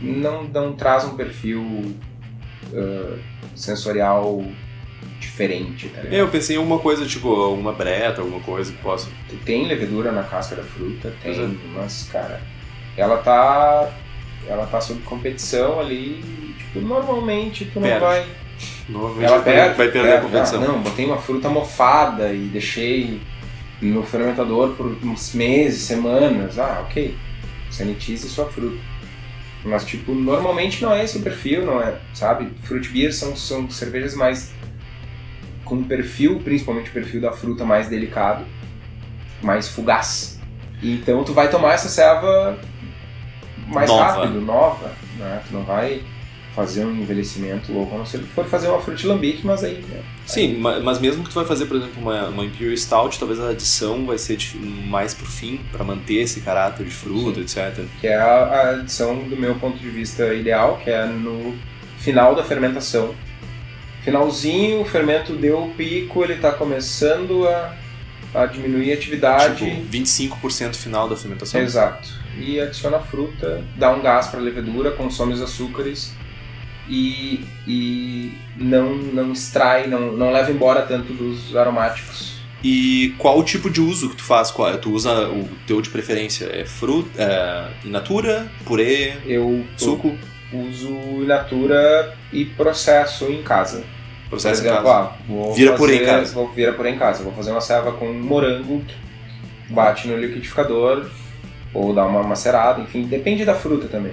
não, 0.00 0.44
não 0.44 0.72
traz 0.72 1.04
um 1.04 1.16
perfil 1.16 1.94
ah, 2.74 3.18
sensorial 3.54 4.42
diferente, 5.20 5.88
tá 5.88 6.00
eu 6.02 6.28
pensei 6.28 6.56
em 6.56 6.58
alguma 6.58 6.78
coisa, 6.78 7.04
tipo, 7.06 7.28
uma 7.52 7.72
breta, 7.72 8.20
alguma 8.20 8.40
coisa 8.40 8.72
que 8.72 8.78
possa. 8.78 9.08
Tem 9.44 9.66
levedura 9.66 10.10
na 10.12 10.22
casca 10.22 10.56
da 10.56 10.62
fruta, 10.62 11.12
tem, 11.22 11.32
é. 11.32 11.48
mas, 11.74 12.08
cara, 12.10 12.40
ela 12.96 13.18
tá. 13.18 13.90
Ela 14.48 14.66
tá 14.66 14.80
sob 14.80 15.00
competição 15.02 15.78
ali. 15.78 16.54
Tipo, 16.58 16.80
normalmente 16.80 17.66
tu 17.66 17.80
não 17.80 17.88
Perde. 17.88 18.04
vai. 18.04 18.26
Normalmente 18.88 19.24
Ela 19.24 19.42
perde. 19.42 19.76
vai 19.76 19.88
perder 19.90 20.08
perde. 20.08 20.16
a 20.16 20.20
competição. 20.28 20.62
Ah, 20.62 20.66
não, 20.68 20.80
botei 20.80 21.04
uma 21.04 21.18
fruta 21.18 21.48
mofada 21.48 22.32
e 22.32 22.48
deixei 22.48 23.20
no 23.80 24.02
fermentador 24.02 24.70
por 24.74 24.86
uns 25.04 25.34
meses, 25.34 25.82
semanas. 25.82 26.58
Ah, 26.58 26.84
ok. 26.88 27.14
Sanitize 27.70 28.28
sua 28.28 28.46
fruta. 28.46 28.76
Mas, 29.64 29.84
tipo, 29.84 30.12
normalmente 30.14 30.82
não 30.82 30.92
é 30.92 31.04
esse 31.04 31.18
o 31.18 31.22
perfil, 31.22 31.66
não 31.66 31.82
é? 31.82 31.96
Sabe? 32.14 32.48
Fruit 32.62 32.88
beer 32.88 33.12
são, 33.12 33.36
são 33.36 33.68
cervejas 33.70 34.14
mais. 34.14 34.52
com 35.64 35.82
perfil, 35.82 36.40
principalmente 36.42 36.88
o 36.88 36.92
perfil 36.92 37.20
da 37.20 37.32
fruta 37.32 37.64
mais 37.64 37.88
delicado. 37.88 38.44
mais 39.42 39.68
fugaz. 39.68 40.40
Então 40.82 41.22
tu 41.24 41.32
vai 41.34 41.50
tomar 41.50 41.74
essa 41.74 41.88
ceva 41.88 42.58
mais 43.68 43.88
Nova. 43.90 44.04
rápido, 44.04 44.40
nova, 44.40 44.92
né? 45.18 45.42
Tu 45.46 45.52
não 45.54 45.62
vai 45.64 46.02
fazer 46.54 46.84
um 46.84 46.90
envelhecimento 46.92 47.72
louco, 47.72 47.94
a 47.94 47.98
não 47.98 48.06
ser 48.06 48.18
que 48.18 48.26
for 48.26 48.44
fazer 48.44 48.66
uma 48.68 48.80
frutilambique, 48.80 49.46
mas 49.46 49.62
aí, 49.62 49.74
né? 49.88 50.00
Sim, 50.26 50.56
ma- 50.56 50.80
mas 50.80 50.98
mesmo 50.98 51.22
que 51.22 51.30
tu 51.30 51.34
vai 51.34 51.44
fazer, 51.44 51.66
por 51.66 51.76
exemplo, 51.76 52.02
uma, 52.02 52.26
uma 52.28 52.44
Imperial 52.44 52.76
Stout, 52.76 53.16
talvez 53.16 53.38
a 53.38 53.50
adição 53.50 54.04
vai 54.04 54.18
ser 54.18 54.36
mais 54.88 55.14
pro 55.14 55.24
fim, 55.26 55.60
pra 55.70 55.84
manter 55.84 56.14
esse 56.22 56.40
caráter 56.40 56.84
de 56.84 56.90
fruta, 56.92 57.38
etc. 57.40 57.84
que 58.00 58.08
é 58.08 58.16
a, 58.16 58.26
a 58.26 58.70
adição 58.70 59.16
do 59.22 59.36
meu 59.36 59.54
ponto 59.54 59.78
de 59.78 59.88
vista 59.88 60.34
ideal, 60.34 60.80
que 60.82 60.90
é 60.90 61.06
no 61.06 61.56
final 61.98 62.34
da 62.34 62.42
fermentação. 62.42 63.14
Finalzinho, 64.02 64.80
o 64.80 64.84
fermento 64.84 65.34
deu 65.34 65.64
o 65.64 65.70
pico, 65.74 66.24
ele 66.24 66.34
está 66.34 66.50
começando 66.52 67.46
a, 67.46 67.74
a 68.34 68.46
diminuir 68.46 68.90
a 68.90 68.94
atividade. 68.94 69.64
Tipo, 69.64 69.86
25% 69.90 70.74
final 70.76 71.08
da 71.08 71.16
fermentação. 71.16 71.60
Exato. 71.60 72.08
E 72.38 72.60
adiciona 72.60 72.98
fruta, 73.00 73.62
dá 73.76 73.90
um 73.92 74.00
gás 74.00 74.28
para 74.28 74.38
a 74.40 74.42
levedura, 74.42 74.92
consome 74.92 75.32
os 75.32 75.42
açúcares 75.42 76.12
e, 76.88 77.44
e 77.66 78.32
não, 78.56 78.94
não 78.96 79.32
extrai, 79.32 79.86
não, 79.86 80.12
não 80.12 80.30
leva 80.32 80.50
embora 80.50 80.82
tanto 80.82 81.12
dos 81.12 81.54
aromáticos. 81.56 82.38
E 82.62 83.14
qual 83.18 83.38
o 83.38 83.44
tipo 83.44 83.70
de 83.70 83.80
uso 83.80 84.10
que 84.10 84.16
tu 84.16 84.24
faz? 84.24 84.50
Qual, 84.50 84.76
tu 84.78 84.92
usa 84.92 85.28
o 85.28 85.48
teu 85.66 85.80
de 85.80 85.90
preferência? 85.90 86.46
É 86.52 86.64
fruta, 86.64 87.10
é 87.22 87.86
in 87.86 87.90
natura, 87.90 88.50
purê, 88.64 89.12
Eu 89.24 89.64
suco, 89.76 90.16
uso 90.52 90.88
in 90.88 91.26
natura 91.26 92.16
e 92.32 92.44
processo 92.44 93.26
em 93.26 93.42
casa. 93.42 93.84
processo 94.28 94.60
Por 94.62 94.66
em 94.66 94.70
exemplo, 94.70 94.90
casa. 94.90 95.10
ah, 95.10 95.54
Vira 95.54 95.70
fazer, 95.72 95.76
purê 95.76 95.96
em 96.02 96.04
casa. 96.06 96.34
Vou 96.34 96.48
vira 96.52 96.72
purê 96.72 96.90
em 96.90 96.98
casa. 96.98 97.22
Vou 97.22 97.32
fazer 97.32 97.52
uma 97.52 97.60
serva 97.60 97.92
com 97.92 98.12
morango, 98.12 98.82
bate 99.70 100.08
no 100.08 100.16
liquidificador, 100.18 101.06
ou 101.74 101.92
dá 101.94 102.04
uma 102.06 102.22
macerada, 102.22 102.80
enfim, 102.80 103.02
depende 103.02 103.44
da 103.44 103.54
fruta 103.54 103.88
também. 103.88 104.12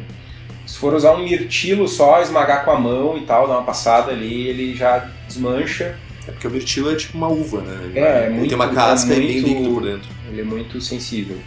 Se 0.66 0.78
for 0.78 0.94
usar 0.94 1.14
um 1.14 1.24
mirtilo 1.24 1.88
só, 1.88 2.22
esmagar 2.22 2.66
com 2.66 2.72
a 2.72 2.80
mão 2.80 3.18
e 3.18 3.22
tal, 3.22 3.48
dar 3.48 3.54
uma 3.56 3.64
passada 3.64 4.12
ali, 4.12 4.48
ele 4.48 4.76
já 4.76 5.08
desmancha. 5.28 5.96
É 6.28 6.32
porque 6.32 6.48
o 6.48 6.52
mirtilo 6.52 6.92
é 6.92 6.96
tipo 6.96 7.16
uma 7.18 7.28
uva, 7.28 7.62
né? 7.62 7.80
Ele, 7.86 8.00
É, 8.00 8.26
é 8.26 8.30
muito- 8.30 8.48
tem 8.50 8.56
uma 8.56 8.72
é 8.72 8.74
casca 8.74 9.14
e 9.14 9.16
bem 9.20 9.32
muito- 9.42 9.48
líquido 9.48 9.74
por 9.76 9.84
dentro. 9.84 10.10
Ele 10.30 10.42
é 10.42 10.44
muito 10.44 10.82
sensível. 10.82 11.38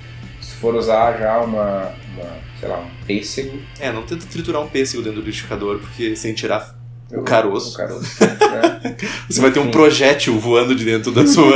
Se 0.41 0.55
for 0.55 0.75
usar 0.77 1.19
já 1.19 1.39
uma, 1.41 1.93
uma 2.15 2.31
sei 2.61 2.69
lá, 2.69 2.79
um 2.79 3.05
pêssego. 3.07 3.59
É, 3.81 3.91
não 3.93 4.03
tenta 4.03 4.25
triturar 4.27 4.63
um 4.63 4.69
pêssego 4.69 5.03
dentro 5.03 5.21
do 5.21 5.25
liquidificador, 5.27 5.79
porque 5.81 6.15
sem 6.15 6.33
tirar 6.33 6.77
O 7.13 7.23
caroço. 7.23 7.75
O 7.75 7.77
caroço. 7.77 8.23
né? 8.23 8.97
Você 9.29 9.41
vai 9.41 9.51
ter 9.51 9.59
um 9.59 9.71
projétil 9.71 10.39
voando 10.39 10.75
de 10.77 10.85
dentro 10.85 11.11
da 11.11 11.27
sua 11.27 11.55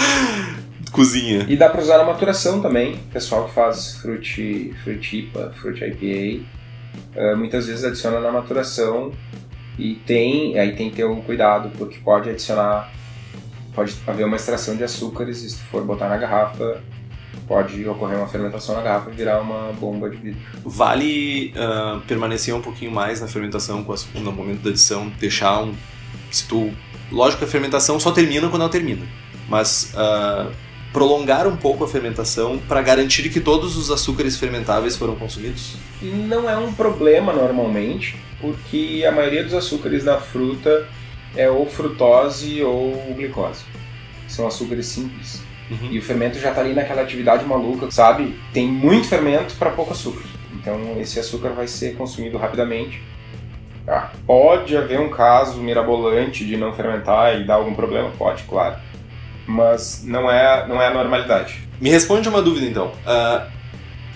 cozinha. 0.94 1.44
E 1.48 1.56
dá 1.56 1.68
pra 1.68 1.80
usar 1.82 1.98
na 1.98 2.04
maturação 2.04 2.60
também. 2.60 2.94
O 2.94 2.98
pessoal 3.12 3.46
que 3.48 3.54
faz 3.54 3.96
fruit, 3.96 4.72
fruit 4.82 5.16
IPA, 5.18 5.52
fruit 5.60 5.82
IPA, 5.84 6.44
eh, 7.16 7.34
muitas 7.34 7.66
vezes 7.66 7.84
adiciona 7.84 8.20
na 8.20 8.30
maturação 8.30 9.12
e 9.78 9.94
tem, 10.06 10.58
aí 10.58 10.74
tem 10.76 10.90
que 10.90 10.96
ter 10.96 11.04
o 11.04 11.16
cuidado, 11.16 11.70
porque 11.76 11.98
pode 11.98 12.30
adicionar, 12.30 12.92
pode 13.74 13.94
haver 14.06 14.24
uma 14.24 14.36
extração 14.36 14.76
de 14.76 14.84
açúcares 14.84 15.42
e 15.42 15.50
se 15.50 15.56
tu 15.58 15.64
for 15.64 15.82
botar 15.84 16.08
na 16.08 16.16
garrafa, 16.16 16.80
pode 17.48 17.86
ocorrer 17.88 18.16
uma 18.16 18.28
fermentação 18.28 18.76
na 18.76 18.82
garrafa 18.82 19.10
e 19.10 19.14
virar 19.14 19.40
uma 19.40 19.72
bomba 19.72 20.08
de 20.08 20.16
vidro. 20.16 20.40
Vale 20.64 21.52
ah, 21.56 22.00
permanecer 22.06 22.54
um 22.54 22.60
pouquinho 22.62 22.92
mais 22.92 23.20
na 23.20 23.26
fermentação 23.26 23.84
as- 23.92 24.06
no 24.14 24.30
momento 24.32 24.62
da 24.62 24.70
adição, 24.70 25.08
deixar 25.18 25.60
um. 25.62 25.74
Se 26.30 26.46
tu. 26.46 26.70
Lógico 27.12 27.40
que 27.40 27.44
a 27.44 27.48
fermentação 27.48 27.98
só 28.00 28.10
termina 28.12 28.48
quando 28.48 28.62
ela 28.62 28.70
termina. 28.70 29.04
Mas 29.48 29.92
ah, 29.96 30.48
prolongar 30.94 31.48
um 31.48 31.56
pouco 31.56 31.82
a 31.82 31.88
fermentação 31.88 32.56
para 32.56 32.80
garantir 32.80 33.28
que 33.28 33.40
todos 33.40 33.76
os 33.76 33.90
açúcares 33.90 34.36
fermentáveis 34.36 34.96
foram 34.96 35.16
consumidos. 35.16 35.74
Não 36.00 36.48
é 36.48 36.56
um 36.56 36.72
problema 36.72 37.32
normalmente, 37.32 38.16
porque 38.40 39.04
a 39.06 39.10
maioria 39.10 39.42
dos 39.42 39.54
açúcares 39.54 40.04
da 40.04 40.20
fruta 40.20 40.86
é 41.34 41.50
ou 41.50 41.66
frutose 41.66 42.62
ou 42.62 43.12
glicose. 43.16 43.64
São 44.28 44.46
açúcares 44.46 44.86
simples. 44.86 45.42
Uhum. 45.68 45.88
E 45.90 45.98
o 45.98 46.02
fermento 46.02 46.38
já 46.38 46.50
está 46.50 46.60
ali 46.60 46.74
naquela 46.74 47.02
atividade 47.02 47.44
maluca, 47.44 47.90
sabe? 47.90 48.38
Tem 48.52 48.68
muito 48.68 49.08
fermento 49.08 49.56
para 49.56 49.70
pouco 49.70 49.92
açúcar. 49.92 50.22
Então 50.52 50.78
esse 51.00 51.18
açúcar 51.18 51.48
vai 51.50 51.66
ser 51.66 51.96
consumido 51.96 52.38
rapidamente. 52.38 53.02
Ah, 53.88 54.12
pode 54.24 54.76
haver 54.76 55.00
um 55.00 55.10
caso 55.10 55.58
mirabolante 55.58 56.44
de 56.44 56.56
não 56.56 56.72
fermentar 56.72 57.38
e 57.40 57.44
dar 57.44 57.54
algum 57.54 57.74
problema? 57.74 58.12
Pode, 58.16 58.44
claro. 58.44 58.76
Mas 59.46 60.02
não 60.04 60.30
é, 60.30 60.66
não 60.66 60.80
é 60.80 60.88
a 60.88 60.94
normalidade. 60.94 61.58
Me 61.80 61.90
responde 61.90 62.28
uma 62.28 62.40
dúvida 62.40 62.66
então. 62.66 62.92
Ah, 63.06 63.46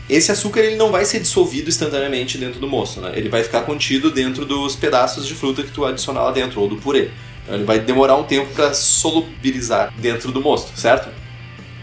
esse 0.09 0.33
açúcar 0.33 0.61
ele 0.61 0.77
não 0.77 0.91
vai 0.91 1.05
ser 1.05 1.21
dissolvido 1.21 1.69
instantaneamente 1.69 2.39
dentro 2.39 2.59
do 2.59 2.67
moço, 2.67 3.01
né? 3.01 3.13
Ele 3.15 3.29
vai 3.29 3.43
ficar 3.43 3.63
contido 3.63 4.11
dentro 4.11 4.47
dos 4.47 4.75
pedaços 4.75 5.27
de 5.27 5.35
fruta 5.35 5.63
que 5.63 5.71
tu 5.71 5.85
adicionar 5.85 6.23
lá 6.23 6.33
dentro, 6.33 6.61
ou 6.61 6.69
do 6.69 6.77
purê. 6.77 7.11
Então 7.43 7.57
ele 7.57 7.65
vai 7.65 7.79
demorar 7.79 8.17
um 8.17 8.25
tempo 8.25 8.53
para 8.55 8.73
solubilizar 8.73 9.93
dentro 9.99 10.33
do 10.33 10.41
mosto, 10.41 10.79
certo? 10.79 11.11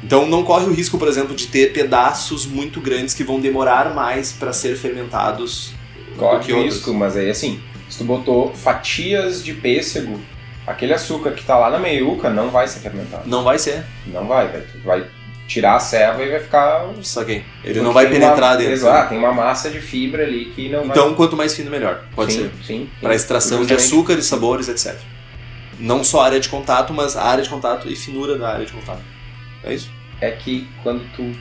Então 0.03 0.27
não 0.27 0.43
corre 0.43 0.65
o 0.65 0.73
risco, 0.73 0.97
por 0.97 1.07
exemplo, 1.07 1.35
de 1.35 1.47
ter 1.47 1.71
pedaços 1.73 2.45
muito 2.45 2.81
grandes 2.81 3.13
que 3.13 3.23
vão 3.23 3.39
demorar 3.39 3.93
mais 3.93 4.31
para 4.31 4.53
ser 4.53 4.75
fermentados 4.75 5.73
do 6.13 6.19
Corre 6.19 6.53
o 6.53 6.63
risco, 6.63 6.93
mas 6.93 7.17
aí 7.17 7.29
assim, 7.29 7.59
se 7.89 7.99
tu 7.99 8.03
botou 8.03 8.53
fatias 8.53 9.43
de 9.43 9.53
pêssego, 9.53 10.19
aquele 10.65 10.93
açúcar 10.93 11.31
que 11.31 11.41
está 11.41 11.57
lá 11.57 11.69
na 11.69 11.79
meiuca 11.79 12.29
não 12.29 12.49
vai 12.49 12.67
ser 12.67 12.79
fermentado. 12.79 13.23
Não 13.27 13.43
vai 13.43 13.59
ser, 13.59 13.83
Não 14.07 14.27
vai, 14.27 14.47
vai, 14.47 14.61
tu 14.61 14.79
vai 14.83 15.05
tirar 15.47 15.75
a 15.75 15.79
serva 15.79 16.23
e 16.23 16.29
vai 16.31 16.39
ficar 16.39 16.87
saquei. 17.03 17.35
Ele 17.35 17.45
Porque 17.63 17.79
não 17.81 17.93
vai 17.93 18.07
penetrar 18.09 18.51
uma, 18.51 18.57
dentro. 18.57 18.73
Exato, 18.73 19.09
tem 19.09 19.17
uma 19.17 19.31
massa 19.31 19.69
de 19.69 19.79
fibra 19.79 20.23
ali 20.23 20.45
que 20.55 20.69
não 20.69 20.85
Então 20.85 21.07
vai... 21.07 21.15
quanto 21.15 21.37
mais 21.37 21.55
fino 21.55 21.69
melhor, 21.69 22.03
pode 22.15 22.33
sim, 22.33 22.39
ser. 22.39 22.51
Sim, 22.65 22.89
Para 23.01 23.13
extração 23.15 23.59
de 23.63 23.69
Justamente. 23.69 23.85
açúcares, 23.85 24.25
sabores, 24.25 24.67
etc. 24.69 24.95
Não 25.79 26.03
só 26.03 26.21
área 26.21 26.39
de 26.39 26.49
contato, 26.49 26.93
mas 26.93 27.15
a 27.15 27.23
área 27.23 27.43
de 27.43 27.49
contato 27.49 27.87
e 27.89 27.95
finura 27.95 28.37
da 28.37 28.49
área 28.53 28.65
de 28.65 28.71
contato. 28.73 29.01
É 29.63 29.73
isso? 29.73 29.91
É 30.21 30.31
que 30.31 30.67
quando 30.81 31.03
tu 31.15 31.35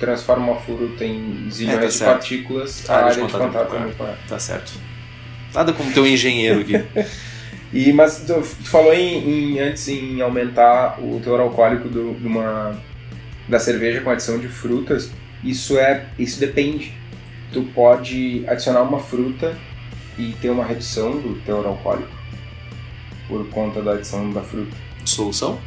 transforma 0.00 0.52
uma 0.52 0.60
fruta 0.60 1.04
em 1.04 1.46
É, 1.46 1.50
zilhões 1.50 1.80
tá 1.80 1.86
de 1.86 1.92
certo. 1.92 2.10
partículas, 2.12 2.90
A 2.90 2.92
a 2.92 2.96
área 2.96 3.06
área 3.10 3.20
de 3.20 3.26
de 3.26 3.32
contato 3.32 3.42
é 3.42 3.46
contato 3.46 3.66
é 3.74 3.78
muito 3.78 3.86
muito 3.88 4.02
maior. 4.02 4.16
Tá 4.28 4.38
certo. 4.38 4.72
Nada 5.54 5.72
como 5.72 5.92
ter 5.92 6.00
um 6.00 6.06
engenheiro 6.06 6.60
aqui. 6.60 6.72
E, 7.72 7.92
mas 7.92 8.18
tu, 8.26 8.34
tu 8.34 8.68
falou 8.68 8.92
em, 8.92 9.54
em- 9.54 9.60
antes 9.60 9.88
em 9.88 10.20
aumentar 10.20 11.00
o 11.00 11.20
teor 11.20 11.40
alcoólico 11.40 11.88
do, 11.88 12.14
de 12.14 12.26
uma, 12.26 12.78
da 13.48 13.58
cerveja 13.58 14.00
com 14.02 14.10
adição 14.10 14.38
de 14.38 14.48
frutas. 14.48 15.10
Isso 15.42 15.78
é 15.78 16.06
isso 16.18 16.38
depende. 16.38 16.92
Tu 17.52 17.62
pode 17.74 18.44
adicionar 18.46 18.82
uma 18.82 18.98
fruta 19.00 19.56
e 20.18 20.32
ter 20.40 20.50
uma 20.50 20.64
redução 20.64 21.12
do 21.12 21.40
teor 21.44 21.66
alcoólico 21.66 22.12
por 23.26 23.48
conta 23.48 23.80
da 23.80 23.92
adição 23.92 24.30
da 24.30 24.42
fruta. 24.42 24.76
Solução? 25.04 25.58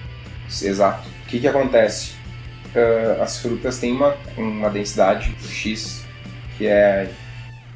Exato. 0.62 1.08
O 1.24 1.28
que, 1.28 1.40
que 1.40 1.48
acontece? 1.48 2.14
Ah, 2.76 3.24
as 3.24 3.40
frutas 3.40 3.80
têm 3.80 3.92
uma, 3.94 4.16
uma 4.38 4.70
densidade 4.70 5.36
X 5.48 6.06
que 6.58 6.68
é 6.68 7.10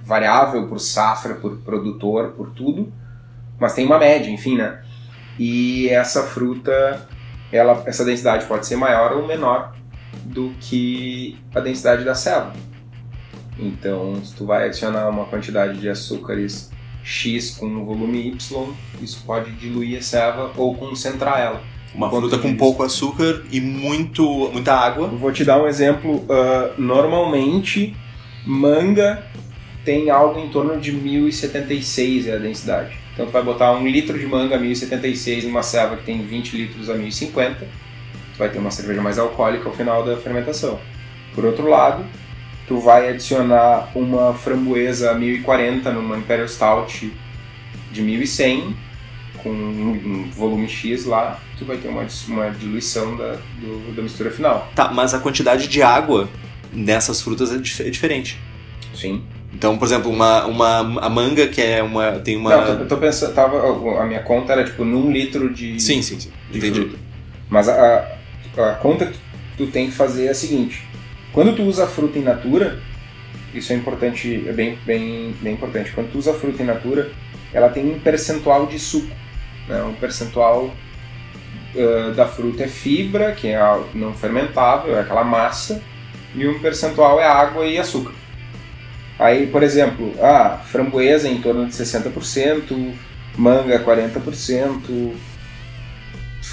variável 0.03 0.67
por 0.67 0.79
safra, 0.79 1.35
por 1.35 1.57
produtor, 1.57 2.29
por 2.29 2.51
tudo, 2.51 2.91
mas 3.59 3.73
tem 3.73 3.85
uma 3.85 3.99
média, 3.99 4.29
enfim, 4.29 4.55
né? 4.57 4.81
E 5.37 5.87
essa 5.89 6.23
fruta, 6.23 7.07
ela, 7.51 7.83
essa 7.85 8.03
densidade 8.03 8.45
pode 8.45 8.65
ser 8.65 8.75
maior 8.75 9.13
ou 9.13 9.27
menor 9.27 9.73
do 10.25 10.53
que 10.59 11.37
a 11.53 11.59
densidade 11.59 12.03
da 12.03 12.15
selva. 12.15 12.53
Então, 13.57 14.15
se 14.23 14.35
tu 14.35 14.45
vai 14.45 14.67
adicionar 14.67 15.09
uma 15.09 15.25
quantidade 15.25 15.79
de 15.79 15.89
açúcares 15.89 16.71
X 17.03 17.51
com 17.51 17.65
um 17.65 17.83
volume 17.83 18.27
Y, 18.27 18.73
isso 19.01 19.23
pode 19.25 19.51
diluir 19.51 19.97
a 19.97 20.01
selva 20.01 20.51
ou 20.55 20.75
concentrar 20.75 21.39
ela. 21.39 21.61
Uma 21.93 22.09
fruta 22.09 22.37
com 22.37 22.55
pouco 22.55 22.83
açúcar 22.83 23.43
e 23.51 23.59
muito, 23.59 24.23
muita 24.53 24.73
água. 24.73 25.07
Vou 25.07 25.31
te 25.31 25.43
dar 25.43 25.61
um 25.61 25.67
exemplo. 25.67 26.23
ah, 26.29 26.73
normalmente, 26.77 27.95
manga 28.45 29.23
tem 29.83 30.09
algo 30.09 30.39
em 30.39 30.49
torno 30.49 30.79
de 30.79 30.91
1076 30.91 32.27
é 32.27 32.35
a 32.35 32.37
densidade. 32.37 32.97
Então, 33.19 33.27
tu 33.27 33.33
vai 33.33 33.43
botar 33.43 33.73
um 33.73 33.85
litro 33.85 34.17
de 34.17 34.25
manga 34.25 34.55
a 34.55 34.57
1076 34.57 35.43
numa 35.43 35.61
selva 35.61 35.97
que 35.97 36.05
tem 36.05 36.21
20 36.25 36.55
litros 36.55 36.89
a 36.89 36.93
1050, 36.93 37.55
tu 37.65 37.67
vai 38.37 38.47
ter 38.47 38.59
uma 38.59 38.71
cerveja 38.71 39.01
mais 39.01 39.19
alcoólica 39.19 39.67
ao 39.67 39.75
final 39.75 40.05
da 40.05 40.15
fermentação. 40.15 40.79
Por 41.35 41.43
outro 41.43 41.67
lado, 41.67 42.05
tu 42.65 42.79
vai 42.79 43.09
adicionar 43.09 43.89
uma 43.93 44.33
framboesa 44.33 45.11
a 45.11 45.15
1040 45.15 45.91
numa 45.91 46.17
Imperial 46.17 46.47
Stout 46.47 47.11
de 47.91 48.01
1100 48.01 48.73
com 49.43 49.49
um 49.49 49.89
um 50.05 50.29
volume 50.31 50.69
X 50.69 51.03
lá, 51.03 51.41
tu 51.57 51.65
vai 51.65 51.75
ter 51.75 51.89
uma, 51.89 52.07
uma 52.29 52.49
diluição 52.51 53.17
da, 53.17 53.33
do- 53.59 53.93
da 53.97 54.01
mistura 54.01 54.31
final. 54.31 54.71
Tá, 54.73 54.93
mas 54.93 55.13
a 55.13 55.19
quantidade 55.19 55.67
de 55.67 55.81
água 55.81 56.29
nessas 56.71 57.21
frutas 57.21 57.51
é, 57.53 57.57
dif- 57.57 57.81
é 57.85 57.89
diferente. 57.89 58.39
Sim. 58.95 59.23
Então, 59.53 59.77
por 59.77 59.85
exemplo, 59.85 60.11
uma, 60.11 60.45
uma 60.45 60.79
a 61.01 61.09
manga 61.09 61.47
que 61.47 61.61
é 61.61 61.81
uma 61.81 62.13
tem 62.19 62.37
uma 62.37 62.49
Não, 62.51 62.67
eu 62.67 62.79
tô, 62.79 62.95
tô 62.95 62.97
pensando, 62.97 63.33
tava, 63.33 64.01
a 64.01 64.05
minha 64.05 64.21
conta 64.21 64.53
era 64.53 64.63
tipo 64.63 64.85
num 64.85 65.11
litro 65.11 65.51
de, 65.51 65.79
Sim, 65.79 66.01
sim, 66.01 66.19
sim. 66.19 66.31
de 66.51 66.57
Entendi. 66.59 66.81
fruta. 66.81 66.97
Mas 67.49 67.67
a, 67.67 68.07
a, 68.57 68.69
a 68.69 68.73
conta 68.75 69.07
que 69.07 69.17
tu 69.57 69.67
tem 69.67 69.87
que 69.87 69.93
fazer 69.95 70.27
é 70.27 70.29
a 70.29 70.35
seguinte: 70.35 70.87
quando 71.33 71.55
tu 71.55 71.63
usa 71.63 71.87
fruta 71.87 72.19
in 72.19 72.23
natura, 72.23 72.79
isso 73.53 73.73
é 73.73 73.75
importante, 73.75 74.45
é 74.47 74.53
bem, 74.53 74.77
bem, 74.85 75.35
bem 75.41 75.53
importante. 75.53 75.91
Quando 75.91 76.11
tu 76.11 76.19
usa 76.19 76.33
fruta 76.33 76.61
in 76.61 76.67
natura, 76.67 77.11
ela 77.51 77.69
tem 77.69 77.91
um 77.91 77.99
percentual 77.99 78.67
de 78.67 78.77
suco, 78.77 79.13
né? 79.67 79.81
Um 79.83 79.93
percentual 79.93 80.71
uh, 81.75 82.13
da 82.13 82.27
fruta 82.27 82.63
é 82.63 82.67
fibra, 82.67 83.31
que 83.31 83.47
é 83.47 83.59
não 83.95 84.13
fermentável, 84.13 84.95
é 84.95 85.01
aquela 85.01 85.23
massa, 85.23 85.81
e 86.35 86.47
um 86.47 86.59
percentual 86.59 87.19
é 87.19 87.25
água 87.25 87.65
e 87.65 87.77
açúcar. 87.79 88.13
Aí, 89.19 89.47
por 89.47 89.61
exemplo, 89.61 90.13
ah, 90.21 90.61
framboesa 90.65 91.27
em 91.27 91.41
torno 91.41 91.67
de 91.67 91.73
60%, 91.73 92.93
manga 93.37 93.83
40%, 93.83 95.13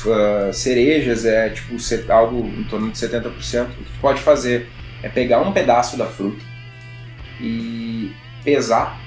uh, 0.04 0.52
cerejas 0.52 1.24
é 1.24 1.50
tipo 1.50 1.76
algo 2.12 2.44
em 2.44 2.64
torno 2.64 2.90
de 2.90 2.98
70%. 2.98 3.22
O 3.64 3.68
que 3.68 3.84
tu 3.84 4.00
pode 4.00 4.20
fazer 4.20 4.68
é 5.02 5.08
pegar 5.08 5.40
um 5.40 5.52
pedaço 5.52 5.96
da 5.96 6.06
fruta 6.06 6.42
e 7.40 8.12
pesar 8.42 8.98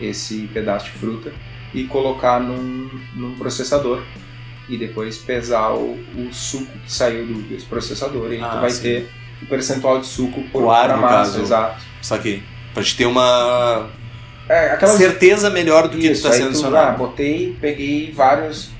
esse 0.00 0.48
pedaço 0.52 0.86
de 0.86 0.92
fruta 0.92 1.32
e 1.72 1.84
colocar 1.84 2.40
num, 2.40 2.90
num 3.14 3.36
processador 3.36 4.02
e 4.68 4.76
depois 4.76 5.18
pesar 5.18 5.72
o, 5.72 5.98
o, 6.16 6.32
suco 6.32 6.78
que 6.84 6.92
saiu 6.92 7.26
do, 7.26 7.42
desse 7.42 7.66
processador 7.66 8.32
e 8.32 8.40
ah, 8.40 8.48
tu 8.48 8.60
vai 8.60 8.70
sim. 8.70 8.82
ter 8.82 9.10
o 9.40 9.46
percentual 9.46 10.00
de 10.00 10.06
suco 10.06 10.42
por, 10.50 10.68
ar, 10.70 10.90
por 10.90 11.00
massa, 11.00 11.40
exato. 11.40 11.82
Saquei. 12.00 12.42
Pra 12.72 12.82
gente 12.82 12.96
ter 12.96 13.06
uma 13.06 13.90
é, 14.48 14.86
certeza 14.86 15.50
melhor 15.50 15.88
do 15.88 15.96
que 15.96 16.06
Isso, 16.06 16.26
está 16.26 16.32
sendo 16.32 16.48
adicionado. 16.48 16.88
Ah, 16.88 16.92
botei, 16.92 17.56
peguei 17.60 18.12
vários, 18.12 18.70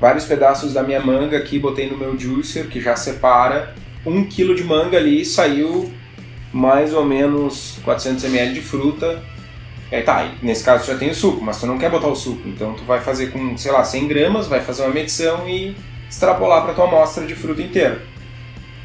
vários 0.00 0.24
pedaços 0.24 0.72
da 0.72 0.82
minha 0.82 1.00
manga 1.00 1.36
aqui, 1.36 1.58
botei 1.58 1.88
no 1.88 1.96
meu 1.96 2.18
juicer, 2.18 2.68
que 2.68 2.80
já 2.80 2.96
separa. 2.96 3.74
Um 4.04 4.24
quilo 4.24 4.54
de 4.54 4.64
manga 4.64 4.96
ali 4.96 5.24
saiu 5.24 5.92
mais 6.52 6.92
ou 6.92 7.04
menos 7.04 7.78
400 7.84 8.24
ml 8.24 8.54
de 8.54 8.60
fruta. 8.60 9.22
É, 9.90 10.00
tá, 10.00 10.30
nesse 10.42 10.64
caso 10.64 10.86
já 10.86 10.96
tem 10.96 11.10
o 11.10 11.14
suco, 11.14 11.44
mas 11.44 11.60
tu 11.60 11.66
não 11.66 11.78
quer 11.78 11.90
botar 11.90 12.08
o 12.08 12.16
suco, 12.16 12.48
então 12.48 12.72
tu 12.72 12.82
vai 12.84 13.00
fazer 13.00 13.30
com, 13.30 13.58
sei 13.58 13.70
lá, 13.70 13.84
100 13.84 14.08
gramas, 14.08 14.46
vai 14.46 14.60
fazer 14.60 14.82
uma 14.82 14.90
medição 14.92 15.46
e 15.46 15.76
extrapolar 16.08 16.64
para 16.64 16.72
tua 16.72 16.86
amostra 16.86 17.26
de 17.26 17.34
fruta 17.34 17.60
inteira. 17.60 18.00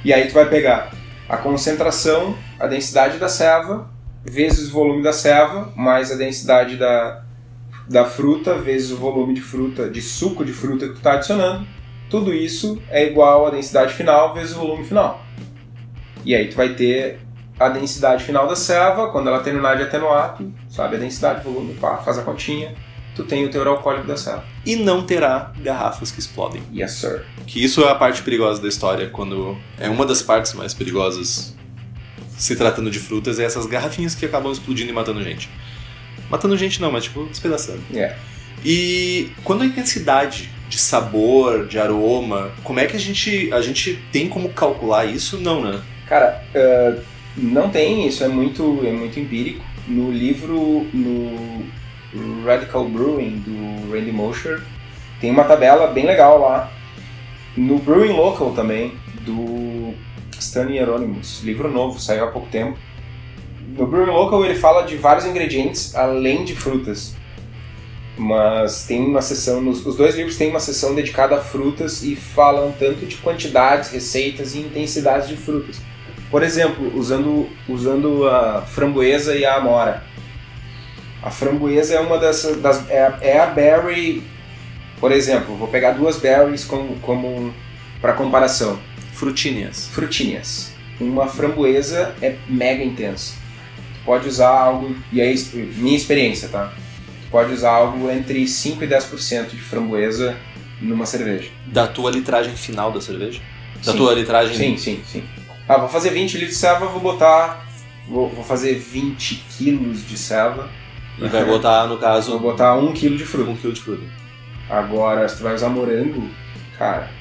E 0.04 0.14
aí 0.14 0.28
tu 0.28 0.34
vai 0.34 0.50
pegar 0.50 0.92
a 1.30 1.38
concentração, 1.38 2.36
a 2.60 2.68
densidade 2.68 3.18
da 3.18 3.30
serva, 3.30 3.90
vezes 4.24 4.70
o 4.70 4.72
volume 4.72 5.04
da 5.04 5.14
serva, 5.14 5.72
mais 5.76 6.12
a 6.12 6.16
densidade 6.16 6.76
da, 6.76 7.24
da 7.90 8.06
fruta, 8.06 8.56
vezes 8.56 8.92
o 8.92 8.98
volume 8.98 9.34
de 9.34 9.42
fruta, 9.42 9.90
de 9.90 10.02
suco 10.02 10.44
de 10.44 10.54
fruta 10.54 10.88
que 10.88 10.94
tu 10.94 10.98
está 10.98 11.14
adicionando. 11.14 11.66
Tudo 12.10 12.34
isso 12.34 12.82
é 12.90 13.06
igual 13.06 13.48
à 13.48 13.50
densidade 13.50 13.94
final 13.94 14.34
vezes 14.34 14.56
o 14.56 14.60
volume 14.60 14.84
final. 14.84 15.22
E 16.24 16.36
aí 16.36 16.48
tu 16.50 16.56
vai 16.56 16.74
ter 16.74 17.20
a 17.60 17.70
densidade 17.70 18.24
final 18.24 18.48
da 18.48 18.56
serva, 18.56 19.10
quando 19.10 19.28
ela 19.28 19.40
terminar 19.40 19.76
de 19.76 19.84
atenuar, 19.84 20.36
tu 20.38 20.54
sabe 20.70 20.96
a 20.96 21.00
densidade, 21.00 21.44
volume, 21.44 21.74
pá, 21.74 21.98
faz 21.98 22.18
a 22.20 22.22
continha, 22.22 22.76
tu 23.16 23.24
tem 23.24 23.46
o 23.46 23.50
teor 23.50 23.68
alcoólico 23.68 24.06
da 24.06 24.16
serva. 24.16 24.44
E 24.66 24.76
não 24.76 25.04
terá 25.04 25.52
garrafas 25.58 26.12
que 26.12 26.20
explodem. 26.20 26.62
Yes, 26.72 26.92
sir. 26.94 27.26
Que 27.48 27.64
isso 27.64 27.82
é 27.82 27.90
a 27.90 27.96
parte 27.96 28.22
perigosa 28.22 28.62
da 28.62 28.68
história, 28.68 29.10
quando 29.10 29.58
é 29.80 29.90
uma 29.90 30.06
das 30.06 30.22
partes 30.22 30.54
mais 30.54 30.74
perigosas 30.74 31.57
se 32.38 32.56
tratando 32.56 32.92
de 32.92 33.00
frutas, 33.00 33.40
é 33.40 33.44
essas 33.44 33.66
garrafinhas 33.66 34.14
que 34.14 34.26
acabam 34.26 34.52
explodindo 34.52 34.90
e 34.90 34.94
matando 34.94 35.24
gente. 35.24 35.50
Matando 36.30 36.56
gente 36.56 36.80
não, 36.80 36.92
mas 36.92 37.06
tipo, 37.06 37.26
despedaçando. 37.26 37.82
Yeah. 37.92 38.16
E 38.64 39.32
quando 39.44 39.64
a 39.64 39.66
intensidade 39.66 40.50
de 40.70 40.78
sabor, 40.78 41.66
de 41.66 41.80
aroma, 41.80 42.52
como 42.64 42.80
é 42.80 42.86
que 42.86 42.96
a 42.96 43.00
gente, 43.00 43.52
a 43.54 43.62
gente 43.62 44.00
tem 44.12 44.28
como 44.28 44.50
calcular 44.50 45.06
isso? 45.06 45.38
Não, 45.40 45.64
né? 45.64 45.82
Cara, 46.06 46.44
uh, 46.54 47.02
não 47.36 47.70
tem, 47.70 48.08
isso 48.08 48.24
é 48.24 48.28
muito, 48.28 48.82
é 48.86 48.92
muito 48.92 49.20
empírico. 49.20 49.64
No 49.88 50.12
livro, 50.12 50.86
no 50.94 51.66
Radical 52.46 52.88
Brewing, 52.90 53.44
do 53.46 53.92
Randy 53.92 54.12
Mosher, 54.12 54.62
tem 55.22 55.32
uma 55.32 55.46
tabela 55.46 55.88
bem 55.88 56.06
legal 56.06 56.40
lá. 56.40 56.72
No 57.56 57.80
Brewing 57.80 58.14
Local 58.14 58.52
também, 58.52 58.94
do 59.22 59.94
Stan 60.40 60.70
Hieronymus, 60.70 61.42
livro 61.44 61.72
novo, 61.72 62.00
saiu 62.00 62.26
há 62.26 62.28
pouco 62.28 62.48
tempo. 62.50 62.78
No 63.78 63.86
Brewing 63.86 64.12
Local 64.12 64.46
ele 64.46 64.56
fala 64.56 64.84
de 64.84 64.96
vários 64.96 65.26
ingredientes 65.26 65.94
além 65.96 66.46
de 66.46 66.56
frutas. 66.56 67.16
Mas 68.18 68.86
tem 68.86 69.06
uma 69.06 69.22
seção, 69.22 69.62
nos, 69.62 69.86
os 69.86 69.96
dois 69.96 70.16
livros 70.16 70.38
têm 70.38 70.50
uma 70.50 70.60
seção 70.60 70.96
dedicada 70.96 71.36
a 71.36 71.42
frutas 71.42 72.04
e 72.04 72.16
falam 72.16 72.72
tanto 72.72 73.06
de 73.06 73.18
quantidades, 73.18 73.92
receitas 73.92 74.56
e 74.56 74.60
intensidades 74.60 75.28
de 75.28 75.38
frutas. 75.38 75.80
Por 76.32 76.42
exemplo, 76.42 76.92
usando, 76.98 77.48
usando 77.70 78.28
a 78.28 78.62
framboesa 78.62 79.36
e 79.36 79.46
a 79.46 79.56
amora. 79.56 80.04
A 81.22 81.30
framboesa 81.30 81.96
é 81.96 82.00
uma 82.00 82.18
das, 82.18 82.44
das 82.62 82.90
é, 82.90 83.14
é, 83.22 83.40
a 83.40 83.46
berry, 83.46 84.24
por 85.00 85.12
exemplo, 85.12 85.56
vou 85.56 85.68
pegar 85.68 85.92
duas 85.92 86.18
berries 86.18 86.66
como, 86.66 86.96
como 87.02 87.54
para 88.02 88.14
comparação. 88.14 88.80
Frutinhas. 89.18 89.90
Frutinhas. 89.92 90.72
Uma 91.00 91.28
framboesa 91.28 92.16
é 92.22 92.36
mega 92.48 92.84
intensa. 92.84 93.34
Tu 93.96 94.06
pode 94.06 94.28
usar 94.28 94.50
algo, 94.50 94.96
e 95.12 95.20
aí 95.20 95.36
minha 95.76 95.98
experiência, 95.98 96.48
tá? 96.50 96.72
Tu 97.24 97.32
pode 97.32 97.52
usar 97.52 97.72
algo 97.72 98.12
entre 98.12 98.48
5 98.48 98.84
e 98.84 98.88
10% 98.88 99.50
de 99.50 99.58
framboesa 99.58 100.38
numa 100.80 101.08
cerveja. 101.08 101.50
Da 101.66 101.88
tua 101.88 102.12
litragem 102.12 102.56
final 102.56 102.92
da 102.92 103.02
cerveja? 103.02 103.42
Da 103.84 103.92
sim. 103.92 103.98
tua 103.98 104.14
litragem? 104.14 104.56
Sim, 104.56 104.78
sim, 104.78 105.02
sim. 105.04 105.24
Ah, 105.68 105.78
vou 105.78 105.90
fazer 105.90 106.12
20 106.12 106.34
litros 106.34 106.52
de 106.54 106.60
serva, 106.60 106.86
vou 106.86 107.02
botar. 107.02 107.66
Vou, 108.08 108.30
vou 108.30 108.44
fazer 108.44 108.76
20 108.76 109.44
quilos 109.58 110.08
de 110.08 110.16
serva. 110.16 110.70
E 111.18 111.28
vai 111.28 111.44
botar, 111.44 111.88
no 111.88 111.98
caso. 111.98 112.32
Vou 112.32 112.40
botar 112.40 112.76
1 112.76 112.94
quilo 112.94 113.18
de 113.18 113.26
fruta. 113.26 113.50
1 113.50 113.56
quilo 113.58 113.74
de 113.74 113.82
fruta. 113.82 114.04
Agora, 114.70 115.28
se 115.28 115.38
tu 115.38 115.44
vai 115.44 115.56
usar 115.56 115.70
morango, 115.70 116.30
cara. 116.78 117.17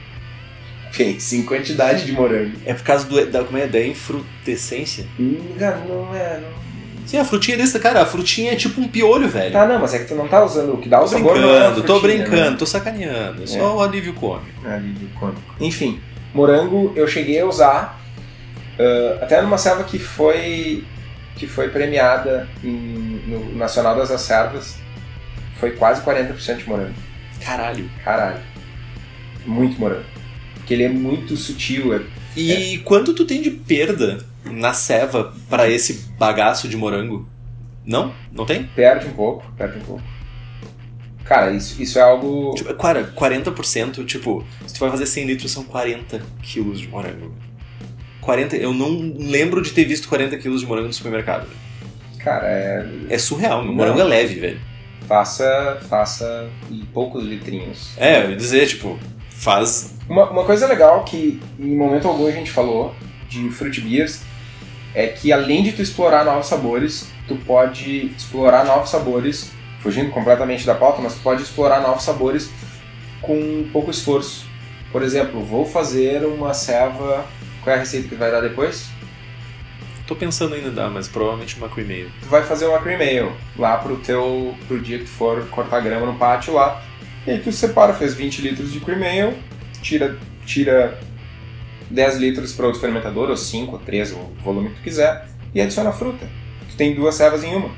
Pense 0.97 1.37
em 1.37 1.43
quantidade 1.45 2.05
de 2.07 2.13
morango. 2.13 2.53
É 2.65 2.73
por 2.75 2.83
causa 2.83 3.07
do, 3.07 3.27
da, 3.27 3.45
como 3.45 3.59
é, 3.59 3.67
da 3.67 3.81
enfrutescência? 3.85 5.07
Hum, 5.19 5.39
cara, 5.59 5.77
não 5.89 6.15
é. 6.15 6.41
Não... 6.41 6.67
Sim, 7.07 7.19
a 7.19 7.25
frutinha 7.25 7.57
desse, 7.57 7.79
cara, 7.79 8.03
a 8.03 8.07
frutinha 8.07 8.53
é 8.53 8.57
tipo 8.57 8.81
um 8.81 8.89
piolho, 8.89 9.29
velho. 9.29 9.53
Tá, 9.53 9.67
não, 9.67 9.79
mas 9.81 9.95
é 9.95 9.99
que 10.01 10.07
tu 10.07 10.15
não 10.17 10.27
tá 10.27 10.45
usando 10.45 10.75
o 10.75 10.79
que 10.79 10.89
dá 10.89 10.99
tô 10.99 11.05
o 11.05 11.09
sabor. 11.09 11.33
Brincando, 11.35 11.55
é 11.55 11.65
frutinha, 11.67 11.87
tô 11.87 12.01
brincando, 12.01 12.51
né? 12.51 12.57
tô 12.59 12.67
sacaneando. 12.67 13.43
É 13.45 13.47
só 13.47 13.59
É. 13.59 13.63
o 13.75 13.81
alívio 13.83 14.13
cômico. 14.15 14.67
Alívio 14.69 15.09
cômico. 15.21 15.41
Enfim, 15.61 16.01
morango 16.35 16.93
eu 16.97 17.07
cheguei 17.07 17.39
a 17.41 17.47
usar 17.47 18.01
ah, 18.79 19.19
até 19.23 19.41
numa 19.41 19.57
serva 19.59 19.85
que 19.85 19.99
foi 19.99 20.85
que 21.37 21.47
foi 21.47 21.69
premiada 21.69 22.49
em- 22.65 23.21
no 23.27 23.55
Nacional 23.57 23.95
das 23.97 24.11
Acervas. 24.11 24.79
Foi 25.61 25.73
quase 25.73 26.03
40% 26.03 26.57
de 26.59 26.69
morango. 26.69 26.95
Caralho. 27.45 27.89
Caralho. 28.05 28.41
Muito 29.47 29.79
morango. 29.79 30.05
Porque 30.67 30.75
ele 30.75 30.83
é 30.83 30.89
muito 30.89 31.37
sutil. 31.37 31.95
É... 31.95 32.03
E 32.37 32.79
quanto 32.79 33.15
tu 33.15 33.25
tem 33.25 33.41
de 33.41 33.53
perda 33.53 34.19
na 34.45 34.73
ceva 34.73 35.33
pra 35.49 35.71
esse 35.71 36.11
bagaço 36.19 36.67
de 36.67 36.77
morango? 36.77 37.25
Não? 37.85 38.13
Não 38.33 38.45
tem? 38.45 38.65
Perde 38.65 39.07
um 39.07 39.13
pouco, 39.13 39.47
perde 39.57 39.79
um 39.79 39.83
pouco. 39.83 40.03
Cara, 41.25 41.53
isso, 41.53 41.81
isso 41.81 42.01
é 42.01 42.03
algo. 42.03 42.53
Tipo, 42.57 42.75
cara, 42.75 43.13
40%, 43.17 44.05
tipo, 44.05 44.45
se 44.67 44.75
tu 44.75 44.81
vai 44.81 44.91
fazer 44.91 45.07
100 45.07 45.25
litros, 45.27 45.53
são 45.53 45.63
40 45.63 46.21
quilos 46.43 46.81
de 46.81 46.89
morango. 46.89 47.33
40, 48.21 48.57
eu 48.57 48.75
não 48.75 49.15
lembro 49.17 49.63
de 49.63 49.71
ter 49.71 49.85
visto 49.85 50.09
40 50.09 50.37
quilos 50.39 50.63
de 50.63 50.67
morango 50.67 50.89
no 50.89 50.93
supermercado. 50.93 51.47
Cara, 52.19 52.49
é. 52.49 52.89
É 53.09 53.19
surreal, 53.19 53.59
meu 53.63 53.69
Não. 53.69 53.77
morango 53.77 54.01
é 54.01 54.05
leve, 54.05 54.41
velho. 54.41 54.61
Faça, 55.07 55.79
faça 55.89 56.49
em 56.69 56.85
poucos 56.87 57.23
litrinhos. 57.25 57.93
É, 57.97 58.25
eu 58.25 58.31
ia 58.31 58.37
dizer, 58.37 58.67
tipo, 58.67 58.99
faz. 59.31 59.96
Uma, 60.09 60.31
uma 60.31 60.45
coisa 60.45 60.67
legal 60.67 61.05
que 61.05 61.41
em 61.59 61.77
momento 61.77 62.07
algum 62.07 62.27
a 62.27 62.31
gente 62.31 62.51
falou 62.51 62.95
de 63.29 63.51
fruit 63.51 63.81
beers 63.81 64.23
é 64.95 65.09
que 65.09 65.33
além 65.33 65.63
de 65.63 65.73
tu 65.73 65.83
explorar 65.83 66.25
novos 66.25 66.47
sabores, 66.47 67.09
tu 67.27 67.37
pode 67.37 68.07
explorar 68.17 68.65
novos 68.65 68.89
sabores, 68.89 69.53
fugindo 69.81 70.11
completamente 70.11 70.65
da 70.65 70.75
pauta, 70.75 71.03
mas 71.03 71.15
tu 71.15 71.21
pode 71.21 71.43
explorar 71.43 71.81
novos 71.81 72.05
sabores 72.05 72.51
com 73.21 73.69
pouco 73.73 73.91
esforço. 73.91 74.47
Por 74.93 75.03
exemplo, 75.03 75.45
vou 75.45 75.67
fazer 75.67 76.25
uma 76.25 76.55
ceva. 76.55 77.27
Qual 77.63 77.75
é 77.75 77.79
a 77.79 77.81
receita 77.81 78.09
que 78.09 78.15
vai 78.15 78.31
dar 78.31 78.41
depois? 78.41 78.89
Tô 80.07 80.15
pensando 80.15 80.55
ainda 80.55 80.69
em 80.69 80.73
dar, 80.73 80.89
mas 80.89 81.09
provavelmente 81.09 81.57
uma 81.59 81.69
cream 81.69 81.89
ale. 81.89 82.13
Tu 82.23 82.29
vai 82.29 82.45
fazer 82.45 82.67
uma 82.67 82.79
cream 82.79 83.01
ale 83.01 83.33
lá 83.59 83.77
pro 83.77 83.97
teu 83.97 84.55
pro 84.69 84.81
dia 84.81 84.99
que 84.99 85.05
tu 85.05 85.11
for 85.11 85.45
cortar 85.49 85.81
grama 85.81 86.07
no 86.07 86.15
pátio 86.15 86.55
lá. 86.55 86.81
E 87.27 87.33
aí 87.33 87.41
tu 87.41 87.51
separa, 87.51 87.93
fez 87.93 88.15
20 88.15 88.41
litros 88.41 88.73
de 88.73 88.79
cream 88.79 89.03
ale, 89.03 89.37
tira, 89.87 90.19
tira 90.45 90.99
10 91.91 92.17
litros 92.17 92.53
para 92.53 92.67
outro 92.67 92.81
fermentador, 92.81 93.31
ou 93.31 93.37
5, 93.37 93.73
ou 93.73 93.79
3, 93.79 94.13
o 94.13 94.33
volume 94.43 94.71
que 94.71 94.77
tu 94.77 94.83
quiser, 94.83 95.29
e 95.55 95.61
adiciona 95.61 95.91
a 95.91 95.93
fruta. 95.93 96.29
Tu 96.71 96.77
tem 96.77 96.95
duas 96.95 97.15
servas 97.15 97.45
em 97.45 97.55
uma. 97.55 97.71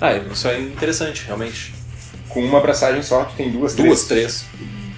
Ah, 0.00 0.12
isso 0.14 0.48
é 0.48 0.60
interessante, 0.60 1.24
realmente. 1.26 1.72
Com 2.28 2.44
uma 2.44 2.58
abraçagem 2.58 3.02
só, 3.02 3.24
tu 3.24 3.34
tem 3.36 3.50
duas, 3.50 3.74
Duas, 3.74 4.04
três. 4.04 4.46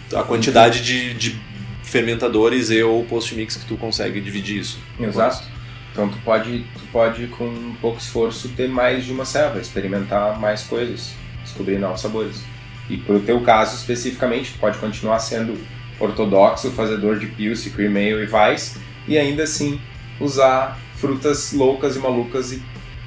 três. 0.08 0.20
A 0.20 0.24
quantidade 0.24 0.82
de, 0.82 1.14
de 1.14 1.40
fermentadores 1.84 2.70
e 2.70 2.82
ou 2.82 3.04
post-mix 3.04 3.56
que 3.56 3.66
tu 3.66 3.76
consegue 3.76 4.20
dividir 4.20 4.58
isso. 4.58 4.78
Exato. 4.98 5.44
Então 5.92 6.08
tu 6.08 6.18
pode, 6.24 6.64
tu 6.74 6.84
pode 6.92 7.26
com 7.28 7.74
pouco 7.80 7.98
esforço 7.98 8.48
ter 8.50 8.68
mais 8.68 9.04
de 9.04 9.12
uma 9.12 9.24
serva, 9.24 9.60
experimentar 9.60 10.38
mais 10.38 10.62
coisas, 10.62 11.12
descobrir 11.44 11.78
novos 11.78 12.00
sabores. 12.00 12.42
E 12.88 12.96
pro 12.96 13.20
teu 13.20 13.40
caso 13.42 13.76
especificamente, 13.76 14.52
tu 14.52 14.58
pode 14.58 14.78
continuar 14.78 15.18
sendo 15.20 15.56
ortodoxo, 16.00 16.70
fazedor 16.70 17.18
de 17.18 17.26
Pilsen, 17.26 17.72
Cream 17.72 17.92
Ale 17.92 18.24
e 18.24 18.28
Weiss, 18.28 18.76
e 19.06 19.18
ainda 19.18 19.44
assim 19.44 19.80
usar 20.18 20.78
frutas 20.96 21.52
loucas 21.52 21.96
e 21.96 21.98
malucas 21.98 22.52
e 22.52 22.62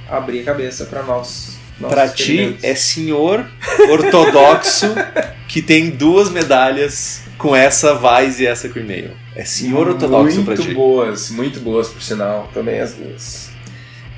abrir 0.10 0.42
a 0.42 0.44
cabeça 0.44 0.86
para 0.86 1.04
nós. 1.04 1.58
Pra 1.80 2.08
ti 2.08 2.56
é 2.62 2.76
senhor 2.76 3.46
ortodoxo 3.90 4.94
que 5.50 5.62
tem 5.62 5.90
duas 5.90 6.30
medalhas 6.30 7.24
com 7.38 7.56
essa 7.56 7.94
Weiss 8.00 8.40
e 8.40 8.46
essa 8.46 8.70
Cream 8.70 8.86
Ale. 8.86 9.12
É 9.36 9.44
senhor 9.44 9.90
ortodoxo 9.90 10.36
muito 10.36 10.46
pra 10.46 10.56
ti. 10.56 10.74
boas, 10.74 11.30
muito 11.32 11.60
boas 11.60 11.90
por 11.90 12.02
sinal, 12.02 12.50
também 12.54 12.80
as 12.80 12.94
duas. 12.94 13.52